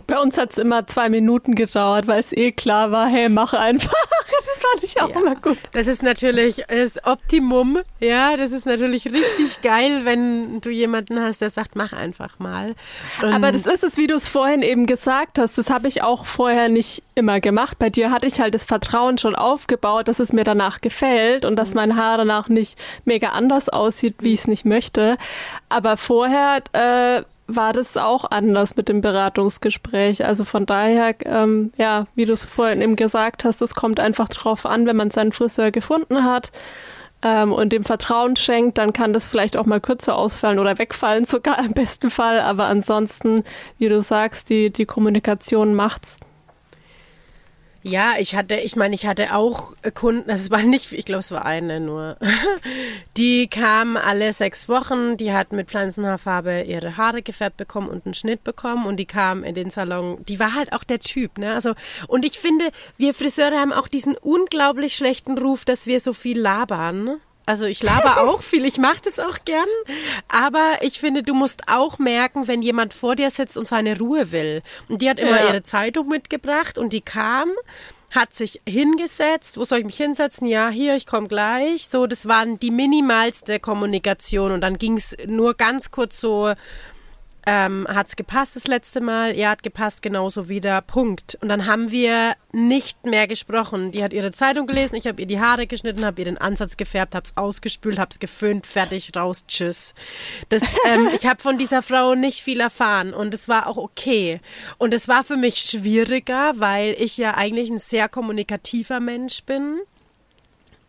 Bei 0.06 0.18
uns 0.18 0.38
hat 0.38 0.52
es 0.52 0.58
immer 0.58 0.86
zwei 0.86 1.08
Minuten 1.08 1.54
gedauert, 1.54 2.06
weil 2.06 2.20
es 2.20 2.32
eh 2.32 2.52
klar 2.52 2.90
war, 2.90 3.08
hey, 3.08 3.28
mach 3.28 3.52
einfach. 3.52 3.92
Das 4.62 4.70
fand 4.70 4.84
ich 4.84 5.02
auch 5.02 5.24
ja. 5.24 5.34
gut. 5.34 5.58
Das 5.72 5.86
ist 5.86 6.02
natürlich 6.02 6.64
das 6.68 7.04
Optimum. 7.04 7.78
Ja, 8.00 8.36
das 8.36 8.52
ist 8.52 8.66
natürlich 8.66 9.06
richtig 9.06 9.60
geil, 9.62 10.04
wenn 10.04 10.60
du 10.60 10.70
jemanden 10.70 11.20
hast, 11.20 11.40
der 11.40 11.50
sagt, 11.50 11.76
mach 11.76 11.92
einfach 11.92 12.38
mal. 12.38 12.74
Und 13.22 13.32
Aber 13.32 13.52
das 13.52 13.66
ist 13.66 13.82
es, 13.82 13.96
wie 13.96 14.06
du 14.06 14.14
es 14.14 14.28
vorhin 14.28 14.62
eben 14.62 14.86
gesagt 14.86 15.38
hast. 15.38 15.58
Das 15.58 15.70
habe 15.70 15.88
ich 15.88 16.02
auch 16.02 16.26
vorher 16.26 16.68
nicht 16.68 17.02
immer 17.14 17.40
gemacht. 17.40 17.78
Bei 17.78 17.90
dir 17.90 18.10
hatte 18.10 18.26
ich 18.26 18.40
halt 18.40 18.54
das 18.54 18.64
Vertrauen 18.64 19.18
schon 19.18 19.34
aufgebaut, 19.34 20.08
dass 20.08 20.18
es 20.18 20.32
mir 20.32 20.44
danach 20.44 20.80
gefällt 20.80 21.44
und 21.44 21.56
dass 21.56 21.70
mhm. 21.70 21.76
mein 21.76 21.96
Haar 21.96 22.18
danach 22.18 22.48
nicht 22.48 22.78
mega 23.04 23.30
anders 23.30 23.68
aussieht, 23.68 24.16
wie 24.20 24.32
ich 24.32 24.40
es 24.40 24.48
nicht 24.48 24.64
möchte. 24.64 25.16
Aber 25.68 25.96
vorher 25.96 26.62
äh, 26.72 27.22
war 27.46 27.72
das 27.72 27.96
auch 27.96 28.30
anders 28.30 28.76
mit 28.76 28.88
dem 28.88 29.00
Beratungsgespräch. 29.00 30.24
Also 30.24 30.44
von 30.44 30.66
daher, 30.66 31.14
ähm, 31.24 31.72
ja, 31.76 32.06
wie 32.14 32.24
du 32.24 32.32
es 32.32 32.44
vorhin 32.44 32.80
eben 32.80 32.96
gesagt 32.96 33.44
hast, 33.44 33.60
es 33.62 33.74
kommt 33.74 34.00
einfach 34.00 34.28
drauf 34.28 34.66
an, 34.66 34.86
wenn 34.86 34.96
man 34.96 35.10
seinen 35.10 35.32
Friseur 35.32 35.70
gefunden 35.70 36.24
hat 36.24 36.52
ähm, 37.22 37.52
und 37.52 37.72
dem 37.72 37.84
Vertrauen 37.84 38.36
schenkt, 38.36 38.78
dann 38.78 38.92
kann 38.92 39.12
das 39.12 39.28
vielleicht 39.28 39.56
auch 39.56 39.66
mal 39.66 39.80
kürzer 39.80 40.16
ausfallen 40.16 40.58
oder 40.58 40.78
wegfallen, 40.78 41.24
sogar 41.24 41.58
im 41.64 41.72
besten 41.72 42.10
Fall. 42.10 42.40
Aber 42.40 42.66
ansonsten, 42.66 43.44
wie 43.78 43.88
du 43.88 44.02
sagst, 44.02 44.50
die, 44.50 44.70
die 44.70 44.86
Kommunikation 44.86 45.74
macht's. 45.74 46.16
Ja, 47.84 48.14
ich 48.18 48.36
hatte, 48.36 48.54
ich 48.54 48.76
meine, 48.76 48.94
ich 48.94 49.06
hatte 49.06 49.34
auch 49.34 49.74
Kunden, 49.94 50.28
das 50.28 50.50
war 50.50 50.62
nicht, 50.62 50.92
ich 50.92 51.04
glaube, 51.04 51.20
es 51.20 51.32
war 51.32 51.44
eine 51.44 51.80
nur. 51.80 52.16
Die 53.16 53.48
kamen 53.48 53.96
alle 53.96 54.32
sechs 54.32 54.68
Wochen, 54.68 55.16
die 55.16 55.32
hat 55.32 55.52
mit 55.52 55.68
Pflanzenhaarfarbe 55.68 56.62
ihre 56.62 56.96
Haare 56.96 57.22
gefärbt 57.22 57.56
bekommen 57.56 57.88
und 57.88 58.06
einen 58.06 58.14
Schnitt 58.14 58.44
bekommen 58.44 58.86
und 58.86 58.96
die 58.96 59.04
kam 59.04 59.44
in 59.44 59.54
den 59.54 59.70
Salon. 59.70 60.24
Die 60.26 60.38
war 60.38 60.54
halt 60.54 60.72
auch 60.72 60.84
der 60.84 61.00
Typ, 61.00 61.38
ne? 61.38 61.52
Also, 61.52 61.74
und 62.06 62.24
ich 62.24 62.38
finde, 62.38 62.70
wir 62.96 63.14
Friseure 63.14 63.58
haben 63.58 63.72
auch 63.72 63.88
diesen 63.88 64.16
unglaublich 64.16 64.94
schlechten 64.94 65.36
Ruf, 65.36 65.64
dass 65.64 65.86
wir 65.86 66.00
so 66.00 66.12
viel 66.12 66.38
labern. 66.38 67.20
Also 67.46 67.66
ich 67.66 67.82
laber 67.82 68.20
auch 68.28 68.42
viel, 68.42 68.64
ich 68.64 68.78
mache 68.78 69.00
das 69.04 69.18
auch 69.18 69.38
gern, 69.44 69.66
aber 70.28 70.78
ich 70.82 71.00
finde, 71.00 71.22
du 71.22 71.34
musst 71.34 71.68
auch 71.68 71.98
merken, 71.98 72.48
wenn 72.48 72.62
jemand 72.62 72.94
vor 72.94 73.16
dir 73.16 73.30
sitzt 73.30 73.58
und 73.58 73.66
seine 73.66 73.98
Ruhe 73.98 74.32
will. 74.32 74.62
Und 74.88 75.02
die 75.02 75.10
hat 75.10 75.18
immer 75.18 75.40
ja. 75.40 75.48
ihre 75.48 75.62
Zeitung 75.62 76.08
mitgebracht 76.08 76.78
und 76.78 76.92
die 76.92 77.00
kam, 77.00 77.50
hat 78.12 78.34
sich 78.34 78.60
hingesetzt. 78.68 79.56
Wo 79.56 79.64
soll 79.64 79.78
ich 79.78 79.84
mich 79.86 79.96
hinsetzen? 79.96 80.46
Ja, 80.46 80.68
hier, 80.68 80.94
ich 80.96 81.06
komme 81.06 81.28
gleich. 81.28 81.88
So, 81.88 82.06
das 82.06 82.28
waren 82.28 82.58
die 82.60 82.70
minimalste 82.70 83.58
Kommunikation 83.58 84.52
und 84.52 84.60
dann 84.60 84.78
ging 84.78 84.98
es 84.98 85.16
nur 85.26 85.54
ganz 85.54 85.90
kurz 85.90 86.20
so 86.20 86.52
ähm, 87.44 87.88
hat's 87.88 88.14
gepasst 88.14 88.54
das 88.54 88.68
letzte 88.68 89.00
Mal? 89.00 89.36
Ja, 89.36 89.50
hat 89.50 89.64
gepasst, 89.64 90.00
genauso 90.00 90.48
wieder. 90.48 90.80
Punkt. 90.80 91.36
Und 91.40 91.48
dann 91.48 91.66
haben 91.66 91.90
wir 91.90 92.34
nicht 92.52 93.04
mehr 93.04 93.26
gesprochen. 93.26 93.90
Die 93.90 94.04
hat 94.04 94.12
ihre 94.12 94.30
Zeitung 94.30 94.68
gelesen, 94.68 94.94
ich 94.94 95.08
habe 95.08 95.20
ihr 95.20 95.26
die 95.26 95.40
Haare 95.40 95.66
geschnitten, 95.66 96.04
habe 96.04 96.20
ihr 96.20 96.26
den 96.26 96.38
Ansatz 96.38 96.76
gefärbt, 96.76 97.16
hab's 97.16 97.36
ausgespült, 97.36 97.98
hab's 97.98 98.20
geföhnt, 98.20 98.66
fertig, 98.66 99.10
raus, 99.16 99.44
tschüss. 99.48 99.92
Das, 100.50 100.62
ähm, 100.86 101.08
ich 101.14 101.26
habe 101.26 101.42
von 101.42 101.58
dieser 101.58 101.82
Frau 101.82 102.14
nicht 102.14 102.42
viel 102.42 102.60
erfahren 102.60 103.12
und 103.12 103.34
es 103.34 103.48
war 103.48 103.66
auch 103.66 103.76
okay. 103.76 104.40
Und 104.78 104.94
es 104.94 105.08
war 105.08 105.24
für 105.24 105.36
mich 105.36 105.56
schwieriger, 105.56 106.52
weil 106.56 106.94
ich 106.98 107.16
ja 107.16 107.34
eigentlich 107.34 107.70
ein 107.70 107.78
sehr 107.78 108.08
kommunikativer 108.08 109.00
Mensch 109.00 109.42
bin. 109.42 109.80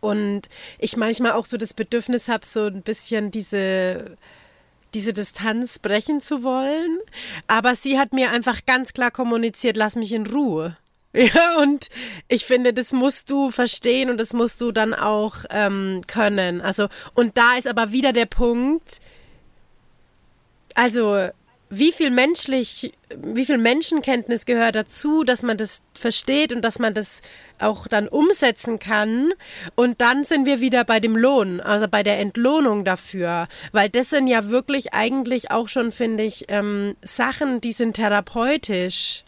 Und 0.00 0.42
ich 0.78 0.96
manchmal 0.98 1.32
auch 1.32 1.46
so 1.46 1.56
das 1.56 1.74
Bedürfnis 1.74 2.28
habe, 2.28 2.44
so 2.44 2.66
ein 2.66 2.82
bisschen 2.82 3.30
diese 3.30 4.16
diese 4.94 5.12
Distanz 5.12 5.78
brechen 5.78 6.20
zu 6.20 6.42
wollen. 6.42 6.98
Aber 7.46 7.74
sie 7.74 7.98
hat 7.98 8.12
mir 8.12 8.30
einfach 8.30 8.64
ganz 8.66 8.92
klar 8.92 9.10
kommuniziert, 9.10 9.76
lass 9.76 9.96
mich 9.96 10.12
in 10.12 10.26
Ruhe. 10.26 10.76
Ja, 11.16 11.58
und 11.58 11.90
ich 12.26 12.44
finde, 12.44 12.72
das 12.74 12.92
musst 12.92 13.30
du 13.30 13.52
verstehen 13.52 14.10
und 14.10 14.18
das 14.18 14.32
musst 14.32 14.60
du 14.60 14.72
dann 14.72 14.94
auch 14.94 15.44
ähm, 15.50 16.00
können. 16.08 16.60
Also, 16.60 16.88
und 17.14 17.38
da 17.38 17.56
ist 17.56 17.68
aber 17.68 17.92
wieder 17.92 18.10
der 18.10 18.26
Punkt, 18.26 18.98
also 20.74 21.28
wie 21.78 21.92
viel 21.92 22.10
menschlich, 22.10 22.92
wie 23.16 23.44
viel 23.44 23.58
Menschenkenntnis 23.58 24.46
gehört 24.46 24.74
dazu, 24.74 25.24
dass 25.24 25.42
man 25.42 25.56
das 25.56 25.82
versteht 25.94 26.52
und 26.52 26.62
dass 26.62 26.78
man 26.78 26.94
das 26.94 27.20
auch 27.58 27.86
dann 27.86 28.08
umsetzen 28.08 28.78
kann. 28.78 29.32
Und 29.74 30.00
dann 30.00 30.24
sind 30.24 30.46
wir 30.46 30.60
wieder 30.60 30.84
bei 30.84 31.00
dem 31.00 31.16
Lohn, 31.16 31.60
also 31.60 31.88
bei 31.88 32.02
der 32.02 32.18
Entlohnung 32.18 32.84
dafür. 32.84 33.48
Weil 33.72 33.88
das 33.88 34.10
sind 34.10 34.26
ja 34.26 34.48
wirklich 34.50 34.92
eigentlich 34.92 35.50
auch 35.50 35.68
schon, 35.68 35.92
finde 35.92 36.24
ich, 36.24 36.46
ähm, 36.48 36.96
Sachen, 37.02 37.60
die 37.60 37.72
sind 37.72 37.94
therapeutisch. 37.94 39.24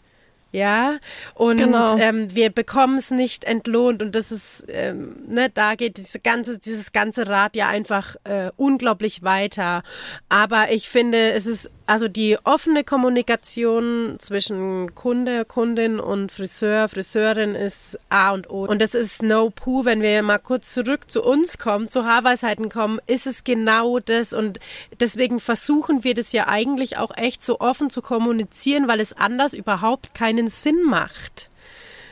Ja, 0.53 0.97
und 1.35 1.57
genau. 1.57 1.97
ähm, 1.97 2.33
wir 2.33 2.49
bekommen 2.49 2.97
es 2.97 3.11
nicht 3.11 3.43
entlohnt 3.43 4.01
und 4.01 4.15
das 4.15 4.31
ist, 4.31 4.65
ähm, 4.69 5.17
ne, 5.27 5.49
da 5.53 5.75
geht 5.75 5.97
diese 5.97 6.19
ganze, 6.19 6.57
dieses 6.57 6.93
ganze 6.93 7.27
Rad 7.27 7.57
ja 7.57 7.67
einfach 7.67 8.15
äh, 8.23 8.51
unglaublich 8.55 9.23
weiter. 9.23 9.83
Aber 10.29 10.71
ich 10.71 10.87
finde, 10.87 11.31
es 11.33 11.47
ist 11.47 11.69
also 11.87 12.09
die 12.09 12.37
offene 12.43 12.83
Kommunikation 12.83 14.17
zwischen 14.19 14.93
Kunde, 14.93 15.45
Kundin 15.45 16.01
und 16.01 16.33
Friseur, 16.33 16.89
Friseurin 16.89 17.55
ist 17.55 17.97
A 18.09 18.31
und 18.31 18.49
O. 18.49 18.65
Und 18.65 18.81
das 18.81 18.93
ist 18.93 19.23
no 19.23 19.49
poo, 19.49 19.85
wenn 19.85 20.01
wir 20.01 20.21
mal 20.21 20.37
kurz 20.37 20.73
zurück 20.73 21.09
zu 21.09 21.23
uns 21.23 21.57
kommen, 21.57 21.87
zu 21.87 22.03
Haarweisheiten 22.03 22.67
kommen, 22.67 22.99
ist 23.07 23.25
es 23.25 23.45
genau 23.45 23.99
das. 23.99 24.33
Und 24.33 24.59
deswegen 24.99 25.39
versuchen 25.39 26.03
wir 26.03 26.13
das 26.13 26.33
ja 26.33 26.49
eigentlich 26.49 26.97
auch 26.97 27.15
echt 27.15 27.41
so 27.41 27.61
offen 27.61 27.89
zu 27.89 28.01
kommunizieren, 28.01 28.89
weil 28.89 28.99
es 28.99 29.13
anders 29.13 29.53
überhaupt 29.53 30.13
keinen 30.13 30.49
Sinn 30.49 30.83
macht. 30.83 31.49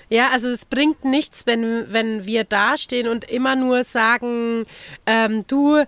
Ja, 0.07 0.29
also 0.31 0.49
es 0.49 0.65
bringt 0.65 1.03
nichts, 1.03 1.45
wenn, 1.47 1.91
wenn 1.91 2.25
wir 2.25 2.43
dastehen 2.45 3.07
und 3.07 3.29
immer 3.29 3.55
nur 3.55 3.83
sagen, 3.83 4.65
ähm, 5.05 5.45
du, 5.47 5.83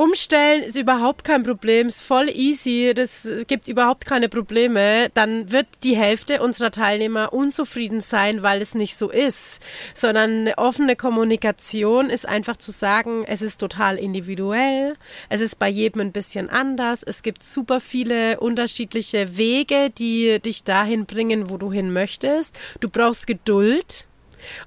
Umstellen 0.00 0.62
ist 0.62 0.78
überhaupt 0.78 1.24
kein 1.24 1.42
Problem, 1.42 1.88
ist 1.88 2.00
voll 2.00 2.30
easy, 2.30 2.94
das 2.96 3.28
gibt 3.46 3.68
überhaupt 3.68 4.06
keine 4.06 4.30
Probleme. 4.30 5.10
Dann 5.12 5.52
wird 5.52 5.66
die 5.84 5.94
Hälfte 5.94 6.40
unserer 6.40 6.70
Teilnehmer 6.70 7.34
unzufrieden 7.34 8.00
sein, 8.00 8.42
weil 8.42 8.62
es 8.62 8.74
nicht 8.74 8.96
so 8.96 9.10
ist. 9.10 9.60
Sondern 9.92 10.30
eine 10.30 10.56
offene 10.56 10.96
Kommunikation 10.96 12.08
ist 12.08 12.26
einfach 12.26 12.56
zu 12.56 12.70
sagen, 12.70 13.24
es 13.26 13.42
ist 13.42 13.60
total 13.60 13.98
individuell, 13.98 14.94
es 15.28 15.42
ist 15.42 15.58
bei 15.58 15.68
jedem 15.68 16.00
ein 16.00 16.12
bisschen 16.12 16.48
anders, 16.48 17.02
es 17.02 17.22
gibt 17.22 17.42
super 17.42 17.78
viele 17.78 18.40
unterschiedliche 18.40 19.36
Wege, 19.36 19.90
die 19.90 20.40
dich 20.40 20.64
dahin 20.64 21.04
bringen, 21.04 21.50
wo 21.50 21.58
du 21.58 21.70
hin 21.70 21.92
möchtest. 21.92 22.58
Du 22.80 22.88
brauchst 22.88 23.26
Geduld. 23.26 24.06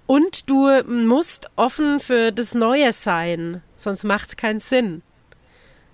Und 0.05 0.47
du 0.51 0.69
musst 0.83 1.49
offen 1.55 1.99
für 1.99 2.31
das 2.31 2.53
Neue 2.53 2.93
sein, 2.93 3.63
sonst 3.75 4.03
macht 4.03 4.29
es 4.29 4.37
keinen 4.37 4.59
Sinn. 4.59 5.01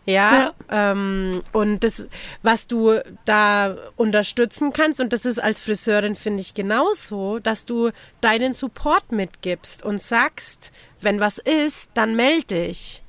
Ja, 0.05 0.53
ja. 0.69 0.91
Ähm, 0.91 1.41
und 1.51 1.83
das, 1.83 2.07
was 2.41 2.67
du 2.67 2.99
da 3.25 3.75
unterstützen 3.95 4.73
kannst, 4.73 4.99
und 4.99 5.13
das 5.13 5.25
ist 5.25 5.39
als 5.39 5.59
Friseurin, 5.59 6.15
finde 6.15 6.41
ich, 6.41 6.53
genauso, 6.53 7.39
dass 7.39 7.65
du 7.65 7.91
deinen 8.21 8.53
Support 8.53 9.11
mitgibst 9.11 9.83
und 9.83 10.01
sagst, 10.01 10.71
wenn 11.01 11.19
was 11.19 11.37
ist, 11.37 11.91
dann 11.93 12.15
melde 12.15 12.55
dich. 12.55 13.03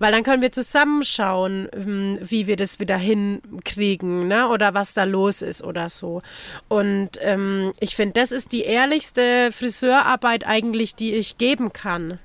Weil 0.00 0.12
dann 0.12 0.22
können 0.22 0.42
wir 0.42 0.52
zusammenschauen, 0.52 1.68
ähm, 1.72 2.18
wie 2.20 2.46
wir 2.46 2.56
das 2.56 2.78
wieder 2.78 2.96
hinkriegen, 2.96 4.28
ne? 4.28 4.48
Oder 4.48 4.72
was 4.72 4.94
da 4.94 5.02
los 5.02 5.42
ist 5.42 5.62
oder 5.62 5.88
so. 5.88 6.22
Und 6.68 7.10
ähm, 7.20 7.72
ich 7.80 7.96
finde, 7.96 8.20
das 8.20 8.30
ist 8.30 8.52
die 8.52 8.62
ehrlichste 8.62 9.50
Friseurarbeit 9.50 10.46
eigentlich, 10.46 10.94
die 10.94 11.14
ich 11.14 11.36
geben 11.36 11.72
kann 11.72 12.20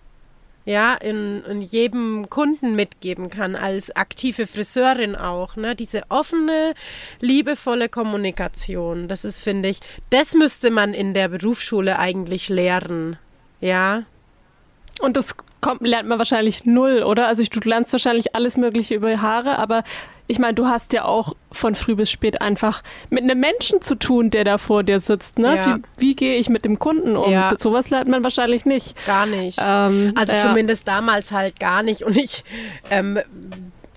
ja, 0.66 0.94
in, 0.94 1.44
in 1.44 1.62
jedem 1.62 2.30
Kunden 2.30 2.76
mitgeben 2.76 3.30
kann, 3.30 3.56
als 3.56 3.96
aktive 3.96 4.48
Friseurin 4.48 5.16
auch, 5.16 5.56
ne? 5.56 5.76
Diese 5.76 6.04
offene, 6.10 6.74
liebevolle 7.20 7.90
Kommunikation. 7.90 9.08
Das 9.08 9.26
ist, 9.26 9.42
finde 9.42 9.70
ich, 9.70 9.80
das 10.10 10.34
müsste 10.34 10.72
man 10.72 10.94
in 10.94 11.14
der 11.14 11.28
Berufsschule 11.28 12.00
eigentlich 12.00 12.50
lehren. 12.50 13.18
Ja. 13.60 14.04
Und 15.02 15.18
das 15.18 15.36
kommt, 15.60 15.82
lernt 15.82 16.08
man 16.08 16.18
wahrscheinlich 16.18 16.66
null, 16.66 17.04
oder? 17.04 17.28
Also 17.28 17.44
du 17.44 17.60
lernst 17.68 17.92
wahrscheinlich 17.92 18.36
alles 18.36 18.58
Mögliche 18.58 18.96
über 18.96 19.22
Haare, 19.22 19.58
aber 19.58 19.84
ich 20.28 20.40
meine, 20.40 20.54
du 20.54 20.68
hast 20.68 20.94
ja 20.94 21.06
auch 21.06 21.36
von 21.64 21.76
früh 21.76 21.96
bis 21.96 22.12
spät 22.12 22.42
einfach 22.42 22.84
mit 23.10 23.24
einem 23.24 23.40
Menschen 23.40 23.82
zu 23.82 23.96
tun, 23.96 24.30
der 24.32 24.44
da 24.44 24.58
vor 24.58 24.84
dir 24.84 25.00
sitzt. 25.00 25.40
Ne? 25.40 25.56
Ja. 25.56 25.78
Wie, 25.98 26.10
wie 26.10 26.16
gehe 26.16 26.36
ich 26.36 26.50
mit 26.50 26.66
dem 26.66 26.78
Kunden 26.78 27.16
um? 27.16 27.32
Ja. 27.32 27.54
Sowas 27.58 27.90
lernt 27.90 28.10
man 28.10 28.22
wahrscheinlich 28.22 28.66
nicht. 28.66 29.06
Gar 29.06 29.28
nicht. 29.28 29.60
Ähm, 29.66 30.12
also 30.16 30.34
ja. 30.34 30.42
zumindest 30.42 30.90
damals 30.90 31.32
halt 31.32 31.62
gar 31.62 31.82
nicht. 31.82 32.04
Und 32.04 32.18
ich 32.18 32.44
ähm, 32.92 33.18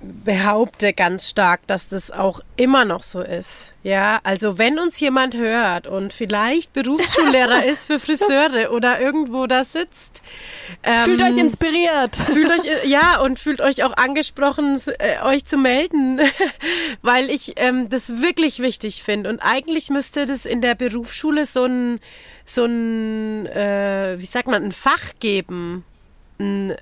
behaupte 0.02 0.92
ganz 0.92 1.28
stark, 1.28 1.66
dass 1.66 1.88
das 1.88 2.10
auch 2.10 2.40
immer 2.56 2.84
noch 2.84 3.02
so 3.02 3.20
ist. 3.20 3.72
Ja, 3.82 4.20
also 4.24 4.58
wenn 4.58 4.78
uns 4.78 5.00
jemand 5.00 5.34
hört 5.34 5.86
und 5.86 6.12
vielleicht 6.12 6.72
Berufsschullehrer 6.74 7.64
ist 7.66 7.86
für 7.86 7.98
Friseure 7.98 8.72
oder 8.72 9.00
irgendwo 9.00 9.46
da 9.46 9.64
sitzt, 9.64 10.20
ähm, 10.82 10.98
fühlt 11.04 11.22
euch 11.22 11.36
inspiriert. 11.36 12.16
Fühlt 12.16 12.50
euch 12.50 12.66
ja 12.84 13.20
und 13.20 13.38
fühlt 13.38 13.60
euch 13.60 13.84
auch 13.84 13.96
angesprochen, 13.96 14.78
äh, 14.98 15.22
euch 15.24 15.44
zu 15.44 15.56
melden, 15.56 16.20
weil 17.02 17.30
ich 17.30 17.54
ähm, 17.56 17.88
das 17.88 18.20
wirklich 18.20 18.58
wichtig 18.58 19.02
finde 19.02 19.30
und 19.30 19.40
eigentlich 19.40 19.88
müsste 19.88 20.26
das 20.26 20.44
in 20.44 20.60
der 20.60 20.74
Berufsschule 20.74 21.46
so 21.46 21.64
ein 21.64 22.00
so 22.44 22.64
ein 22.64 23.46
äh, 23.46 24.16
wie 24.18 24.26
sagt 24.26 24.46
man 24.46 24.62
ein 24.62 24.72
Fach 24.72 25.14
geben 25.20 25.84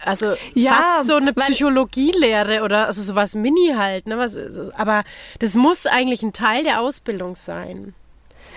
also 0.05 0.35
ja, 0.55 0.73
fast 0.73 1.07
so 1.07 1.15
eine 1.15 1.33
Psychologielehre 1.33 2.63
oder 2.63 2.87
also 2.87 3.03
sowas 3.03 3.35
Mini 3.35 3.75
halt, 3.77 4.07
ne? 4.07 4.19
Was, 4.19 4.37
aber 4.75 5.05
das 5.39 5.55
muss 5.55 5.87
eigentlich 5.87 6.23
ein 6.23 6.33
Teil 6.33 6.65
der 6.65 6.81
Ausbildung 6.81 7.37
sein. 7.37 7.95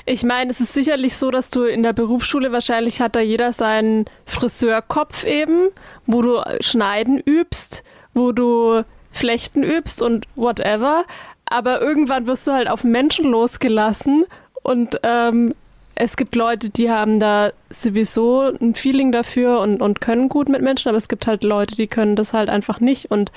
Ich 0.06 0.24
meine, 0.24 0.52
es 0.52 0.62
ist 0.62 0.74
sicherlich 0.74 1.18
so, 1.18 1.32
dass 1.32 1.52
du 1.52 1.64
in 1.64 1.84
der 1.84 1.94
Berufsschule 1.94 2.52
wahrscheinlich 2.52 3.02
hat 3.02 3.16
da 3.16 3.20
jeder 3.20 3.52
seinen 3.52 4.06
Friseurkopf 4.26 5.26
eben, 5.26 5.68
wo 6.06 6.22
du 6.22 6.42
Schneiden 6.62 7.20
übst, 7.20 7.84
wo 8.14 8.32
du 8.32 8.84
Flechten 9.12 9.64
übst 9.64 10.02
und 10.02 10.26
whatever. 10.36 11.04
Aber 11.46 11.82
irgendwann 11.82 12.26
wirst 12.26 12.48
du 12.48 12.54
halt 12.54 12.70
auf 12.70 12.84
Menschen 12.84 13.26
losgelassen 13.26 14.26
und 14.64 15.00
ähm, 15.04 15.54
es 16.00 16.16
gibt 16.16 16.36
Leute, 16.36 16.70
die 16.70 16.92
haben 16.92 17.20
da 17.20 17.52
sowieso 17.70 18.42
ein 18.42 18.76
Feeling 18.76 19.12
dafür 19.12 19.60
und, 19.60 19.82
und 19.82 20.00
können 20.00 20.30
gut 20.30 20.48
mit 20.48 20.62
Menschen, 20.62 20.90
aber 20.90 20.98
es 20.98 21.08
gibt 21.08 21.26
halt 21.26 21.44
Leute, 21.44 21.76
die 21.76 21.88
können 21.88 22.16
das 22.16 22.34
halt 22.34 22.50
einfach 22.50 22.80
nicht 22.80 23.10
und 23.10 23.32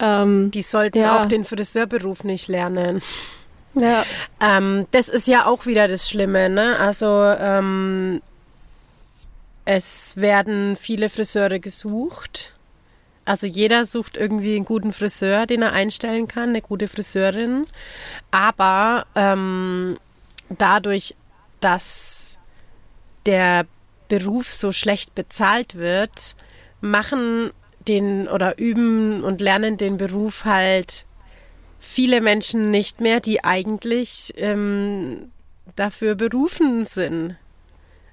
ähm, 0.00 0.50
die 0.50 0.62
sollten 0.62 0.98
ja. 0.98 1.20
auch 1.20 1.26
den 1.26 1.44
Friseurberuf 1.44 2.24
nicht 2.24 2.48
lernen. 2.48 3.00
Ja. 3.74 4.04
Ähm, 4.40 4.86
das 4.90 5.08
ist 5.08 5.28
ja 5.28 5.46
auch 5.46 5.66
wieder 5.66 5.86
das 5.86 6.08
Schlimme, 6.08 6.48
ne? 6.48 6.76
Also 6.78 7.06
ähm, 7.06 8.20
es 9.64 10.16
werden 10.16 10.74
viele 10.74 11.08
Friseure 11.08 11.60
gesucht. 11.60 12.54
Also 13.24 13.46
jeder 13.46 13.84
sucht 13.84 14.16
irgendwie 14.16 14.56
einen 14.56 14.64
guten 14.64 14.92
Friseur, 14.92 15.46
den 15.46 15.62
er 15.62 15.72
einstellen 15.72 16.26
kann, 16.26 16.48
eine 16.48 16.62
gute 16.62 16.88
Friseurin. 16.88 17.66
Aber 18.32 19.06
ähm, 19.14 19.98
dadurch 20.48 21.14
dass 21.60 22.38
der 23.26 23.66
Beruf 24.08 24.52
so 24.52 24.72
schlecht 24.72 25.14
bezahlt 25.14 25.76
wird, 25.76 26.34
machen 26.80 27.52
den 27.86 28.28
oder 28.28 28.58
üben 28.58 29.22
und 29.22 29.40
lernen 29.40 29.76
den 29.76 29.96
Beruf 29.96 30.44
halt 30.44 31.06
viele 31.78 32.20
Menschen 32.20 32.70
nicht 32.70 33.00
mehr, 33.00 33.20
die 33.20 33.42
eigentlich 33.42 34.34
ähm, 34.36 35.30
dafür 35.76 36.14
berufen 36.14 36.84
sind. 36.84 37.36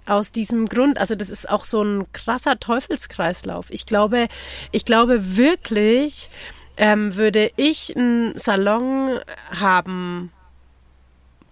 Aus 0.06 0.32
diesem 0.32 0.68
Grund, 0.68 0.98
also 1.00 1.16
das 1.16 1.30
ist 1.30 1.50
auch 1.50 1.66
so 1.66 1.84
ein 1.84 2.10
krasser 2.14 2.60
Teufelskreislauf. 2.60 3.66
Ich 3.72 3.86
glaube, 3.86 4.28
ich 4.72 4.86
glaube 4.86 5.36
wirklich, 5.36 6.30
ähm, 6.78 7.16
würde 7.16 7.52
ich 7.58 7.96
einen 7.98 8.38
Salon 8.38 9.20
haben 9.52 10.32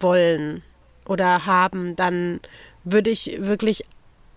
wollen 0.00 0.62
oder 1.06 1.46
haben, 1.46 1.96
dann 1.96 2.40
würde 2.84 3.10
ich 3.10 3.36
wirklich 3.38 3.84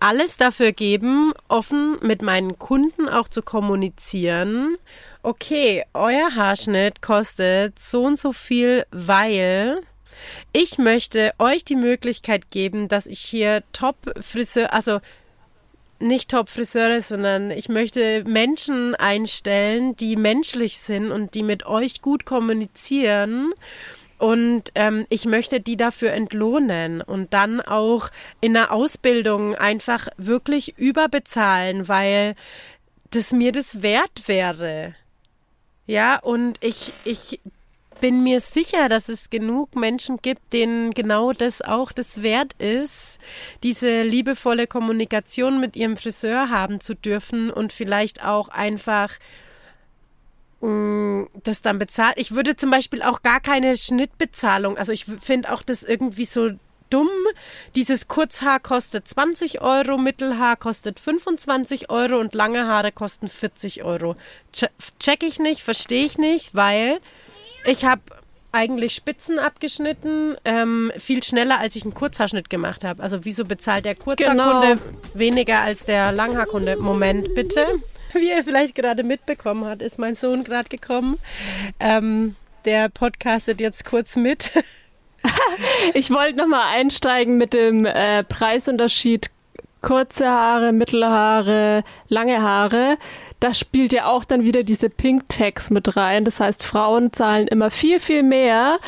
alles 0.00 0.38
dafür 0.38 0.72
geben, 0.72 1.32
offen 1.48 1.98
mit 2.00 2.22
meinen 2.22 2.58
Kunden 2.58 3.08
auch 3.08 3.28
zu 3.28 3.42
kommunizieren. 3.42 4.76
Okay, 5.22 5.84
euer 5.92 6.34
Haarschnitt 6.34 7.02
kostet 7.02 7.78
so 7.78 8.04
und 8.04 8.18
so 8.18 8.32
viel, 8.32 8.86
weil 8.90 9.82
ich 10.52 10.78
möchte 10.78 11.32
euch 11.38 11.64
die 11.64 11.76
Möglichkeit 11.76 12.50
geben, 12.50 12.88
dass 12.88 13.06
ich 13.06 13.20
hier 13.20 13.62
Top-Friseur, 13.72 14.72
also 14.72 15.00
nicht 16.00 16.30
Top-Friseure, 16.30 17.02
sondern 17.02 17.50
ich 17.50 17.68
möchte 17.68 18.24
Menschen 18.24 18.94
einstellen, 18.94 19.96
die 19.96 20.16
menschlich 20.16 20.78
sind 20.78 21.12
und 21.12 21.34
die 21.34 21.42
mit 21.42 21.66
euch 21.66 22.00
gut 22.00 22.24
kommunizieren. 22.24 23.52
Und 24.20 24.64
ähm, 24.74 25.06
ich 25.08 25.24
möchte 25.24 25.60
die 25.60 25.78
dafür 25.78 26.12
entlohnen 26.12 27.00
und 27.00 27.32
dann 27.32 27.62
auch 27.62 28.10
in 28.42 28.52
der 28.52 28.70
Ausbildung 28.70 29.54
einfach 29.54 30.08
wirklich 30.18 30.76
überbezahlen, 30.76 31.88
weil 31.88 32.34
das 33.12 33.32
mir 33.32 33.50
das 33.50 33.80
wert 33.80 34.28
wäre. 34.28 34.94
Ja, 35.86 36.18
und 36.18 36.62
ich, 36.62 36.92
ich 37.04 37.40
bin 38.02 38.22
mir 38.22 38.40
sicher, 38.40 38.90
dass 38.90 39.08
es 39.08 39.30
genug 39.30 39.74
Menschen 39.74 40.18
gibt, 40.20 40.52
denen 40.52 40.90
genau 40.90 41.32
das 41.32 41.62
auch 41.62 41.90
das 41.90 42.20
wert 42.20 42.52
ist, 42.58 43.18
diese 43.62 44.02
liebevolle 44.02 44.66
Kommunikation 44.66 45.60
mit 45.60 45.76
ihrem 45.76 45.96
Friseur 45.96 46.50
haben 46.50 46.80
zu 46.80 46.94
dürfen 46.94 47.50
und 47.50 47.72
vielleicht 47.72 48.22
auch 48.22 48.50
einfach 48.50 49.12
das 50.60 51.62
dann 51.62 51.78
bezahlt. 51.78 52.14
Ich 52.16 52.34
würde 52.34 52.54
zum 52.54 52.70
Beispiel 52.70 53.02
auch 53.02 53.22
gar 53.22 53.40
keine 53.40 53.76
Schnittbezahlung, 53.76 54.76
also 54.76 54.92
ich 54.92 55.06
finde 55.06 55.52
auch 55.52 55.62
das 55.62 55.82
irgendwie 55.82 56.26
so 56.26 56.50
dumm. 56.90 57.08
Dieses 57.76 58.08
Kurzhaar 58.08 58.60
kostet 58.60 59.08
20 59.08 59.62
Euro, 59.62 59.96
Mittelhaar 59.96 60.56
kostet 60.56 61.00
25 61.00 61.88
Euro 61.88 62.18
und 62.18 62.34
lange 62.34 62.66
Haare 62.66 62.92
kosten 62.92 63.28
40 63.28 63.84
Euro. 63.84 64.16
Check 64.98 65.22
ich 65.22 65.38
nicht, 65.38 65.62
verstehe 65.62 66.04
ich 66.04 66.18
nicht, 66.18 66.54
weil 66.54 66.98
ich 67.64 67.84
habe 67.84 68.02
eigentlich 68.52 68.94
Spitzen 68.94 69.38
abgeschnitten, 69.38 70.36
ähm, 70.44 70.90
viel 70.98 71.22
schneller, 71.22 71.60
als 71.60 71.76
ich 71.76 71.84
einen 71.84 71.94
Kurzhaarschnitt 71.94 72.50
gemacht 72.50 72.82
habe. 72.82 73.02
Also 73.02 73.24
wieso 73.24 73.44
bezahlt 73.44 73.84
der 73.84 73.94
Kurzhaarkunde 73.94 74.76
genau. 74.76 74.80
weniger 75.14 75.60
als 75.60 75.84
der 75.84 76.10
Langhaarkunde? 76.10 76.76
Moment, 76.76 77.32
bitte. 77.36 77.64
Wie 78.14 78.30
ihr 78.30 78.44
vielleicht 78.44 78.74
gerade 78.74 79.02
mitbekommen 79.02 79.64
habt, 79.64 79.82
ist 79.82 79.98
mein 79.98 80.14
Sohn 80.14 80.44
gerade 80.44 80.68
gekommen. 80.68 81.18
Ähm, 81.78 82.36
der 82.64 82.88
podcastet 82.88 83.60
jetzt 83.60 83.84
kurz 83.84 84.16
mit. 84.16 84.52
ich 85.94 86.10
wollte 86.10 86.38
nochmal 86.38 86.74
einsteigen 86.74 87.36
mit 87.36 87.52
dem 87.52 87.86
äh, 87.86 88.24
Preisunterschied 88.24 89.30
kurze 89.80 90.28
Haare, 90.28 90.72
Mittelhaare, 90.72 91.84
lange 92.08 92.42
Haare 92.42 92.98
da 93.40 93.54
spielt 93.54 93.94
ja 93.94 94.06
auch 94.06 94.24
dann 94.24 94.44
wieder 94.44 94.62
diese 94.62 94.90
Pink 94.90 95.28
Tax 95.30 95.70
mit 95.70 95.96
rein. 95.96 96.26
Das 96.26 96.40
heißt, 96.40 96.62
Frauen 96.62 97.12
zahlen 97.12 97.48
immer 97.48 97.70
viel, 97.70 97.98
viel 97.98 98.22
mehr. 98.22 98.78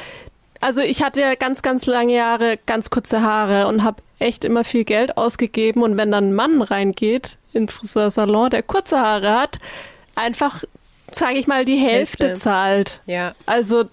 Also 0.62 0.80
ich 0.80 1.02
hatte 1.02 1.20
ja 1.20 1.34
ganz, 1.34 1.60
ganz 1.62 1.86
lange 1.86 2.14
Jahre 2.14 2.56
ganz 2.66 2.88
kurze 2.88 3.20
Haare 3.20 3.66
und 3.66 3.82
habe 3.82 4.00
echt 4.20 4.44
immer 4.44 4.62
viel 4.62 4.84
Geld 4.84 5.16
ausgegeben. 5.16 5.82
Und 5.82 5.96
wenn 5.96 6.12
dann 6.12 6.28
ein 6.28 6.34
Mann 6.34 6.62
reingeht 6.62 7.36
in 7.52 7.68
Friseursalon, 7.68 8.50
der 8.50 8.62
kurze 8.62 9.00
Haare 9.00 9.34
hat, 9.34 9.58
einfach, 10.14 10.62
sage 11.10 11.38
ich 11.38 11.48
mal, 11.48 11.64
die 11.64 11.76
Hälfte, 11.76 12.28
Hälfte. 12.28 12.40
zahlt. 12.40 13.00
Ja. 13.06 13.34
Also 13.44 13.86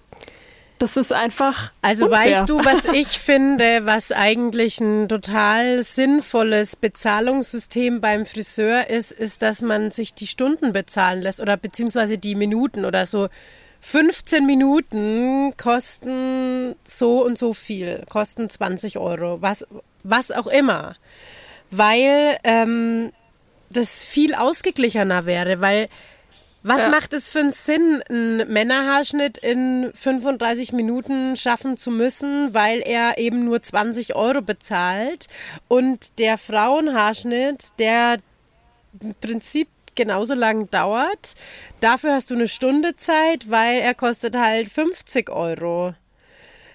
das 0.78 0.96
ist 0.96 1.12
einfach. 1.12 1.72
Also 1.82 2.06
unfair. 2.06 2.38
weißt 2.38 2.48
du, 2.48 2.64
was 2.64 2.84
ich 2.94 3.18
finde, 3.18 3.84
was 3.84 4.12
eigentlich 4.12 4.80
ein 4.80 5.08
total 5.08 5.82
sinnvolles 5.82 6.76
Bezahlungssystem 6.76 8.00
beim 8.00 8.26
Friseur 8.26 8.88
ist, 8.88 9.10
ist, 9.10 9.42
dass 9.42 9.60
man 9.60 9.90
sich 9.90 10.14
die 10.14 10.28
Stunden 10.28 10.72
bezahlen 10.72 11.20
lässt 11.20 11.40
oder 11.40 11.56
beziehungsweise 11.56 12.16
die 12.16 12.36
Minuten 12.36 12.84
oder 12.84 13.06
so. 13.06 13.28
15 13.80 14.44
Minuten 14.44 15.56
kosten 15.56 16.74
so 16.84 17.24
und 17.24 17.38
so 17.38 17.54
viel, 17.54 18.04
kosten 18.08 18.48
20 18.48 18.98
Euro, 18.98 19.40
was, 19.40 19.66
was 20.02 20.30
auch 20.30 20.46
immer. 20.46 20.96
Weil 21.70 22.38
ähm, 22.44 23.12
das 23.70 24.04
viel 24.04 24.34
ausgeglichener 24.34 25.24
wäre, 25.26 25.60
weil 25.60 25.86
was 26.62 26.80
ja. 26.80 26.88
macht 26.90 27.14
es 27.14 27.30
für 27.30 27.38
einen 27.38 27.52
Sinn, 27.52 28.02
einen 28.08 28.52
Männerhaarschnitt 28.52 29.38
in 29.38 29.92
35 29.94 30.74
Minuten 30.74 31.36
schaffen 31.36 31.78
zu 31.78 31.90
müssen, 31.90 32.52
weil 32.52 32.80
er 32.80 33.16
eben 33.16 33.46
nur 33.46 33.62
20 33.62 34.14
Euro 34.14 34.42
bezahlt 34.42 35.28
und 35.68 36.18
der 36.18 36.36
Frauenhaarschnitt, 36.36 37.78
der 37.78 38.18
im 39.00 39.14
Prinzip 39.14 39.68
genauso 40.00 40.32
lang 40.32 40.70
dauert, 40.70 41.34
dafür 41.80 42.14
hast 42.14 42.30
du 42.30 42.34
eine 42.34 42.48
Stunde 42.48 42.96
Zeit, 42.96 43.50
weil 43.50 43.80
er 43.80 43.92
kostet 43.92 44.34
halt 44.34 44.70
50 44.70 45.28
Euro. 45.28 45.92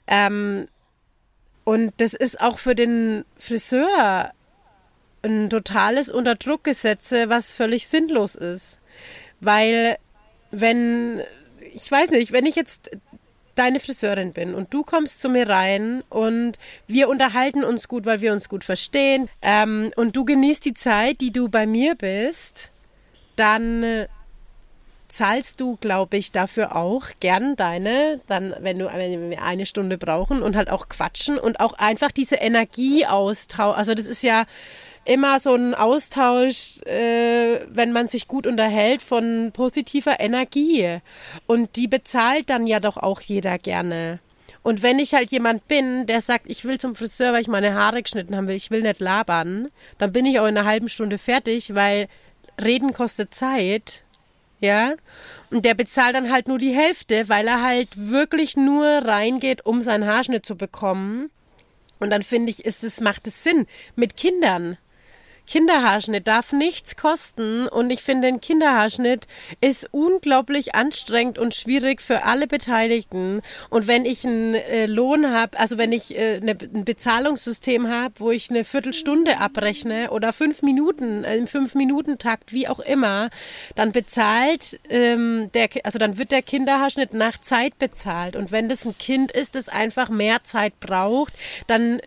Ähm, 0.05 0.67
und 1.63 1.93
das 1.97 2.13
ist 2.13 2.39
auch 2.39 2.59
für 2.59 2.75
den 2.75 3.25
Friseur 3.35 4.31
ein 5.23 5.49
totales 5.49 6.11
Unterdruckgesetze, 6.11 7.29
was 7.29 7.51
völlig 7.51 7.87
sinnlos 7.87 8.35
ist. 8.35 8.77
Weil 9.39 9.97
wenn, 10.51 11.23
ich 11.73 11.89
weiß 11.91 12.11
nicht, 12.11 12.31
wenn 12.31 12.45
ich 12.45 12.55
jetzt 12.55 12.91
deine 13.55 13.79
Friseurin 13.79 14.33
bin 14.33 14.53
und 14.53 14.71
du 14.71 14.83
kommst 14.83 15.19
zu 15.19 15.29
mir 15.29 15.49
rein 15.49 16.03
und 16.09 16.59
wir 16.85 17.09
unterhalten 17.09 17.63
uns 17.63 17.87
gut, 17.87 18.05
weil 18.05 18.21
wir 18.21 18.33
uns 18.33 18.49
gut 18.49 18.63
verstehen 18.63 19.29
ähm, 19.41 19.91
und 19.95 20.15
du 20.15 20.25
genießt 20.25 20.63
die 20.63 20.75
Zeit, 20.75 21.21
die 21.21 21.31
du 21.31 21.49
bei 21.49 21.65
mir 21.65 21.95
bist, 21.95 22.69
dann 23.35 23.83
äh, 23.83 24.07
zahlst 25.07 25.61
du, 25.61 25.77
glaube 25.79 26.17
ich, 26.17 26.31
dafür 26.31 26.75
auch 26.75 27.05
gern 27.19 27.55
deine, 27.55 28.19
dann, 28.27 28.55
wenn 28.59 28.79
du 28.79 28.85
wenn 28.93 29.29
wir 29.29 29.41
eine 29.41 29.65
Stunde 29.65 29.97
brauchen 29.97 30.41
und 30.41 30.55
halt 30.55 30.69
auch 30.69 30.89
quatschen 30.89 31.37
und 31.37 31.59
auch 31.59 31.73
einfach 31.73 32.11
diese 32.11 32.35
Energie 32.35 33.05
austauschen. 33.05 33.77
Also 33.77 33.93
das 33.93 34.07
ist 34.07 34.23
ja 34.23 34.45
immer 35.05 35.39
so 35.39 35.53
ein 35.53 35.75
Austausch, 35.75 36.81
äh, 36.85 37.59
wenn 37.69 37.91
man 37.93 38.07
sich 38.07 38.27
gut 38.27 38.47
unterhält, 38.47 39.01
von 39.01 39.51
positiver 39.53 40.19
Energie. 40.19 40.99
Und 41.45 41.75
die 41.75 41.87
bezahlt 41.87 42.49
dann 42.49 42.67
ja 42.67 42.79
doch 42.79 42.97
auch 42.97 43.21
jeder 43.21 43.59
gerne. 43.59 44.19
Und 44.63 44.81
wenn 44.81 44.97
ich 44.97 45.13
halt 45.13 45.31
jemand 45.31 45.67
bin, 45.67 46.07
der 46.07 46.21
sagt, 46.21 46.49
ich 46.49 46.65
will 46.65 46.79
zum 46.79 46.95
Friseur, 46.95 47.33
weil 47.33 47.41
ich 47.41 47.47
meine 47.47 47.75
Haare 47.75 48.01
geschnitten 48.01 48.35
haben 48.35 48.47
will, 48.47 48.55
ich 48.55 48.71
will 48.71 48.81
nicht 48.81 48.99
labern, 48.99 49.69
dann 49.99 50.11
bin 50.11 50.25
ich 50.25 50.39
auch 50.39 50.47
in 50.47 50.57
einer 50.57 50.67
halben 50.67 50.89
Stunde 50.89 51.19
fertig, 51.19 51.75
weil 51.75 52.07
Reden 52.63 52.93
kostet 52.93 53.33
Zeit. 53.33 54.03
Ja. 54.59 54.95
Und 55.51 55.65
der 55.65 55.73
bezahlt 55.73 56.15
dann 56.15 56.31
halt 56.31 56.47
nur 56.47 56.57
die 56.57 56.73
Hälfte, 56.73 57.29
weil 57.29 57.47
er 57.47 57.61
halt 57.61 57.89
wirklich 57.95 58.57
nur 58.57 58.85
reingeht, 58.85 59.65
um 59.65 59.81
seinen 59.81 60.05
Haarschnitt 60.05 60.45
zu 60.45 60.55
bekommen. 60.55 61.29
Und 61.99 62.09
dann 62.09 62.23
finde 62.23 62.49
ich, 62.49 62.65
ist 62.65 62.83
es, 62.83 62.99
macht 62.99 63.27
es 63.27 63.43
Sinn. 63.43 63.67
Mit 63.95 64.17
Kindern. 64.17 64.77
Kinderhaarschnitt 65.47 66.27
darf 66.27 66.51
nichts 66.51 66.95
kosten 66.95 67.67
und 67.67 67.89
ich 67.89 68.01
finde, 68.01 68.27
ein 68.27 68.41
Kinderhaarschnitt 68.41 69.27
ist 69.61 69.87
unglaublich 69.91 70.75
anstrengend 70.75 71.37
und 71.37 71.53
schwierig 71.53 72.01
für 72.01 72.23
alle 72.23 72.47
Beteiligten. 72.47 73.41
Und 73.69 73.87
wenn 73.87 74.05
ich 74.05 74.25
einen 74.25 74.55
äh, 74.55 74.85
Lohn 74.85 75.31
habe, 75.31 75.57
also 75.59 75.77
wenn 75.77 75.91
ich 75.91 76.15
äh, 76.17 76.37
eine, 76.37 76.51
ein 76.51 76.85
Bezahlungssystem 76.85 77.89
habe, 77.89 78.15
wo 78.17 78.31
ich 78.31 78.49
eine 78.49 78.63
Viertelstunde 78.63 79.37
abrechne 79.37 80.11
oder 80.11 80.33
fünf 80.33 80.61
Minuten, 80.61 81.23
äh, 81.23 81.37
im 81.37 81.47
Fünf-Minuten-Takt, 81.47 82.53
wie 82.53 82.67
auch 82.67 82.79
immer, 82.79 83.29
dann 83.75 83.91
bezahlt 83.91 84.79
ähm, 84.89 85.49
der, 85.53 85.69
also 85.83 85.99
dann 85.99 86.17
wird 86.17 86.31
der 86.31 86.41
Kinderhaarschnitt 86.41 87.13
nach 87.13 87.39
Zeit 87.39 87.77
bezahlt. 87.77 88.35
Und 88.35 88.51
wenn 88.51 88.69
das 88.69 88.85
ein 88.85 88.97
Kind 88.97 89.31
ist, 89.31 89.55
das 89.55 89.69
einfach 89.69 90.09
mehr 90.09 90.43
Zeit 90.43 90.79
braucht, 90.79 91.33
dann 91.67 92.01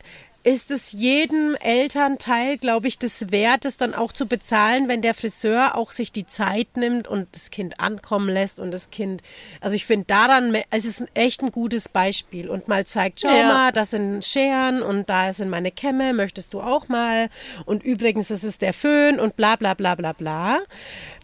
ist 0.49 0.71
es 0.71 0.93
jedem 0.93 1.57
Elternteil, 1.61 2.57
glaube 2.57 2.89
ich, 2.89 2.99
des 2.99 3.31
Wertes 3.31 3.77
dann 3.77 3.95
auch 3.95 4.15
zu 4.15 4.27
bezahlen, 4.27 4.89
wenn 4.89 5.03
der 5.03 5.13
Friseur 5.13 5.75
auch 5.75 5.93
sich 5.93 6.11
die 6.11 6.27
Zeit 6.27 6.79
nimmt 6.79 7.07
und 7.07 7.29
das 7.33 7.51
Kind 7.51 7.81
ankommen 7.81 8.31
lässt 8.31 8.59
und 8.59 8.71
das 8.71 8.89
Kind, 8.89 9.21
also 9.61 9.77
ich 9.77 9.85
finde 9.85 10.07
daran, 10.07 10.57
es 10.71 10.87
ist 10.87 11.05
echt 11.13 11.43
ein 11.43 11.53
gutes 11.53 11.91
Beispiel. 11.91 12.49
Und 12.49 12.67
mal 12.67 12.87
zeigt, 12.87 13.21
schau 13.21 13.29
ja. 13.29 13.47
mal, 13.47 13.73
das 13.73 13.91
sind 13.91 14.25
Scheren 14.25 14.81
und 14.81 15.11
da 15.11 15.35
sind 15.35 15.51
meine 15.51 15.71
Kämme, 15.71 16.15
möchtest 16.15 16.55
du 16.55 16.63
auch 16.63 16.89
mal? 16.89 17.29
Und 17.67 17.83
übrigens 17.85 18.31
ist 18.31 18.45
es 18.45 18.57
der 18.57 18.73
Föhn 18.73 19.21
und 19.21 19.37
bla 19.37 19.57
bla 19.57 19.75
bla 19.75 19.97
bla 19.97 20.15
bla. 20.15 20.61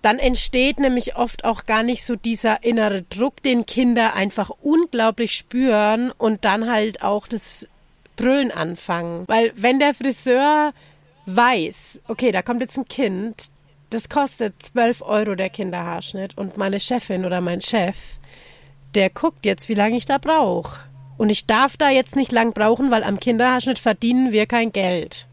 Dann 0.02 0.18
entsteht 0.18 0.78
nämlich 0.78 1.16
oft 1.16 1.46
auch 1.46 1.64
gar 1.64 1.82
nicht 1.82 2.04
so 2.04 2.14
dieser 2.14 2.62
innere 2.62 3.00
Druck, 3.00 3.42
den 3.42 3.64
Kinder 3.64 4.12
einfach 4.12 4.50
unglaublich 4.50 5.34
spüren 5.34 6.10
und 6.10 6.44
dann 6.44 6.70
halt 6.70 7.02
auch 7.02 7.26
das 7.26 7.66
Brüllen 8.16 8.50
anfangen. 8.50 9.24
Weil 9.26 9.52
wenn 9.56 9.78
der 9.78 9.94
Friseur 9.94 10.72
weiß, 11.26 12.00
okay, 12.08 12.32
da 12.32 12.42
kommt 12.42 12.60
jetzt 12.60 12.76
ein 12.76 12.88
Kind, 12.88 13.50
das 13.90 14.08
kostet 14.08 14.54
12 14.62 15.02
Euro 15.02 15.34
der 15.34 15.50
Kinderhaarschnitt 15.50 16.36
und 16.36 16.56
meine 16.56 16.80
Chefin 16.80 17.24
oder 17.24 17.40
mein 17.40 17.60
Chef, 17.60 17.96
der 18.94 19.10
guckt 19.10 19.44
jetzt, 19.46 19.68
wie 19.68 19.74
lange 19.74 19.96
ich 19.96 20.06
da 20.06 20.18
brauche. 20.18 20.80
Und 21.16 21.30
ich 21.30 21.46
darf 21.46 21.76
da 21.76 21.90
jetzt 21.90 22.16
nicht 22.16 22.32
lang 22.32 22.52
brauchen, 22.52 22.90
weil 22.90 23.04
am 23.04 23.20
Kinderhaarschnitt 23.20 23.78
verdienen 23.78 24.32
wir 24.32 24.46
kein 24.46 24.72
Geld 24.72 25.26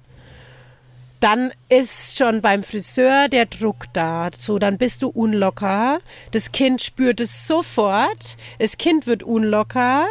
dann 1.22 1.52
ist 1.70 2.18
schon 2.18 2.42
beim 2.42 2.64
Friseur 2.64 3.30
der 3.30 3.46
Druck 3.46 3.86
da. 3.94 4.30
So, 4.38 4.60
dann 4.60 4.78
bist 4.78 5.04
du 5.04 5.08
unlocker. 5.08 6.00
Das 6.32 6.52
Kind 6.52 6.82
spürt 6.82 7.22
es 7.22 7.48
sofort. 7.48 8.38
Das 8.60 8.78
Kind 8.78 9.08
wird 9.08 9.24
unlocker. 9.24 10.08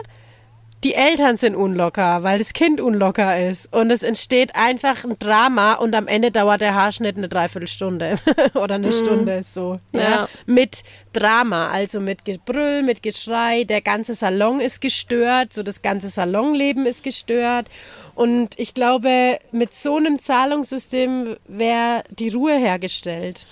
Die 0.82 0.94
Eltern 0.94 1.36
sind 1.36 1.54
unlocker, 1.54 2.22
weil 2.22 2.38
das 2.38 2.54
Kind 2.54 2.80
unlocker 2.80 3.38
ist. 3.38 3.70
Und 3.70 3.90
es 3.90 4.02
entsteht 4.02 4.56
einfach 4.56 5.04
ein 5.04 5.18
Drama 5.18 5.74
und 5.74 5.94
am 5.94 6.06
Ende 6.06 6.30
dauert 6.30 6.62
der 6.62 6.74
Haarschnitt 6.74 7.18
eine 7.18 7.28
Dreiviertelstunde 7.28 8.16
oder 8.54 8.76
eine 8.76 8.86
mhm. 8.86 8.92
Stunde 8.92 9.42
so. 9.44 9.78
Ja. 9.92 10.00
ja. 10.00 10.28
Mit 10.46 10.82
Drama, 11.12 11.68
also 11.68 12.00
mit 12.00 12.24
Gebrüll, 12.24 12.82
mit 12.82 13.02
Geschrei. 13.02 13.64
Der 13.64 13.82
ganze 13.82 14.14
Salon 14.14 14.58
ist 14.58 14.80
gestört, 14.80 15.52
so 15.52 15.62
das 15.62 15.82
ganze 15.82 16.08
Salonleben 16.08 16.86
ist 16.86 17.04
gestört. 17.04 17.68
Und 18.14 18.58
ich 18.58 18.72
glaube, 18.72 19.38
mit 19.52 19.74
so 19.74 19.96
einem 19.96 20.18
Zahlungssystem 20.18 21.36
wäre 21.46 22.04
die 22.10 22.30
Ruhe 22.30 22.56
hergestellt. 22.56 23.46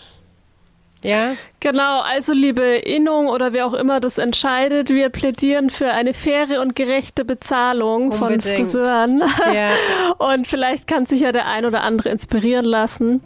Ja. 1.02 1.34
Genau, 1.60 2.00
also 2.00 2.32
liebe 2.32 2.62
Innung 2.62 3.28
oder 3.28 3.52
wer 3.52 3.66
auch 3.66 3.74
immer 3.74 4.00
das 4.00 4.18
entscheidet, 4.18 4.90
wir 4.90 5.08
plädieren 5.10 5.70
für 5.70 5.92
eine 5.92 6.14
faire 6.14 6.60
und 6.60 6.74
gerechte 6.74 7.24
Bezahlung 7.24 8.10
Unbedingt. 8.10 8.44
von 8.44 8.54
Friseuren. 8.54 9.22
Ja. 9.54 9.70
Und 10.34 10.46
vielleicht 10.46 10.86
kann 10.86 11.06
sich 11.06 11.20
ja 11.20 11.32
der 11.32 11.46
ein 11.46 11.64
oder 11.64 11.82
andere 11.82 12.08
inspirieren 12.10 12.64
lassen. 12.64 13.22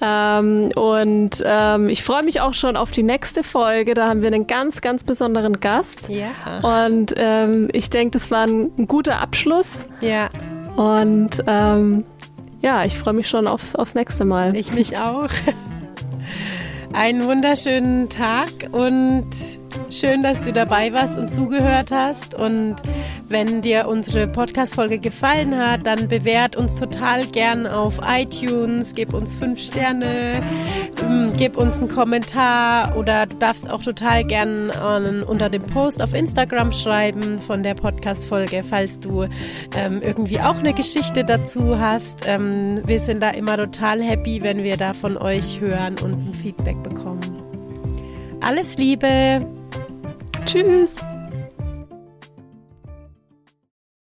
Ähm, 0.00 0.70
und 0.76 1.42
ähm, 1.46 1.88
ich 1.88 2.04
freue 2.04 2.22
mich 2.22 2.40
auch 2.42 2.52
schon 2.52 2.76
auf 2.76 2.90
die 2.90 3.02
nächste 3.02 3.42
Folge. 3.42 3.94
Da 3.94 4.08
haben 4.08 4.20
wir 4.20 4.28
einen 4.28 4.46
ganz, 4.46 4.82
ganz 4.82 5.04
besonderen 5.04 5.54
Gast. 5.54 6.10
Ja. 6.10 6.30
Und 6.60 7.14
ähm, 7.16 7.68
ich 7.72 7.88
denke, 7.88 8.18
das 8.18 8.30
war 8.30 8.42
ein, 8.42 8.70
ein 8.76 8.88
guter 8.88 9.20
Abschluss. 9.20 9.84
Ja. 10.00 10.28
Und 10.76 11.42
ähm, 11.46 12.04
ja, 12.60 12.84
ich 12.84 12.98
freue 12.98 13.14
mich 13.14 13.28
schon 13.28 13.46
auf, 13.46 13.74
aufs 13.74 13.94
nächste 13.94 14.24
Mal. 14.24 14.54
Ich 14.54 14.72
mich 14.72 14.98
auch. 14.98 15.30
Einen 16.96 17.26
wunderschönen 17.26 18.08
Tag 18.08 18.70
und 18.72 19.28
Schön, 19.90 20.22
dass 20.22 20.42
du 20.42 20.52
dabei 20.52 20.92
warst 20.92 21.16
und 21.16 21.32
zugehört 21.32 21.90
hast. 21.92 22.34
Und 22.34 22.76
wenn 23.28 23.62
dir 23.62 23.86
unsere 23.88 24.26
Podcast-Folge 24.26 24.98
gefallen 24.98 25.56
hat, 25.56 25.86
dann 25.86 26.08
bewährt 26.08 26.56
uns 26.56 26.78
total 26.78 27.24
gern 27.26 27.66
auf 27.66 28.00
iTunes, 28.06 28.94
gib 28.94 29.14
uns 29.14 29.36
fünf 29.36 29.60
Sterne, 29.60 30.42
ähm, 31.02 31.32
gib 31.36 31.56
uns 31.56 31.78
einen 31.78 31.88
Kommentar 31.88 32.96
oder 32.96 33.26
du 33.26 33.36
darfst 33.36 33.70
auch 33.70 33.82
total 33.82 34.24
gern 34.24 34.70
unter 35.26 35.48
dem 35.48 35.62
Post 35.62 36.02
auf 36.02 36.14
Instagram 36.14 36.72
schreiben 36.72 37.40
von 37.40 37.62
der 37.62 37.74
Podcast-Folge, 37.74 38.64
falls 38.64 38.98
du 38.98 39.24
ähm, 39.76 40.02
irgendwie 40.02 40.40
auch 40.40 40.58
eine 40.58 40.74
Geschichte 40.74 41.24
dazu 41.24 41.78
hast. 41.78 42.26
Ähm, 42.26 42.80
wir 42.84 42.98
sind 42.98 43.22
da 43.22 43.30
immer 43.30 43.56
total 43.56 44.02
happy, 44.02 44.42
wenn 44.42 44.62
wir 44.62 44.76
da 44.76 44.92
von 44.92 45.16
euch 45.16 45.60
hören 45.60 45.94
und 46.02 46.28
ein 46.28 46.34
Feedback 46.34 46.82
bekommen. 46.82 47.20
Alles 48.40 48.76
Liebe! 48.76 49.65
Tschüss. 50.46 51.15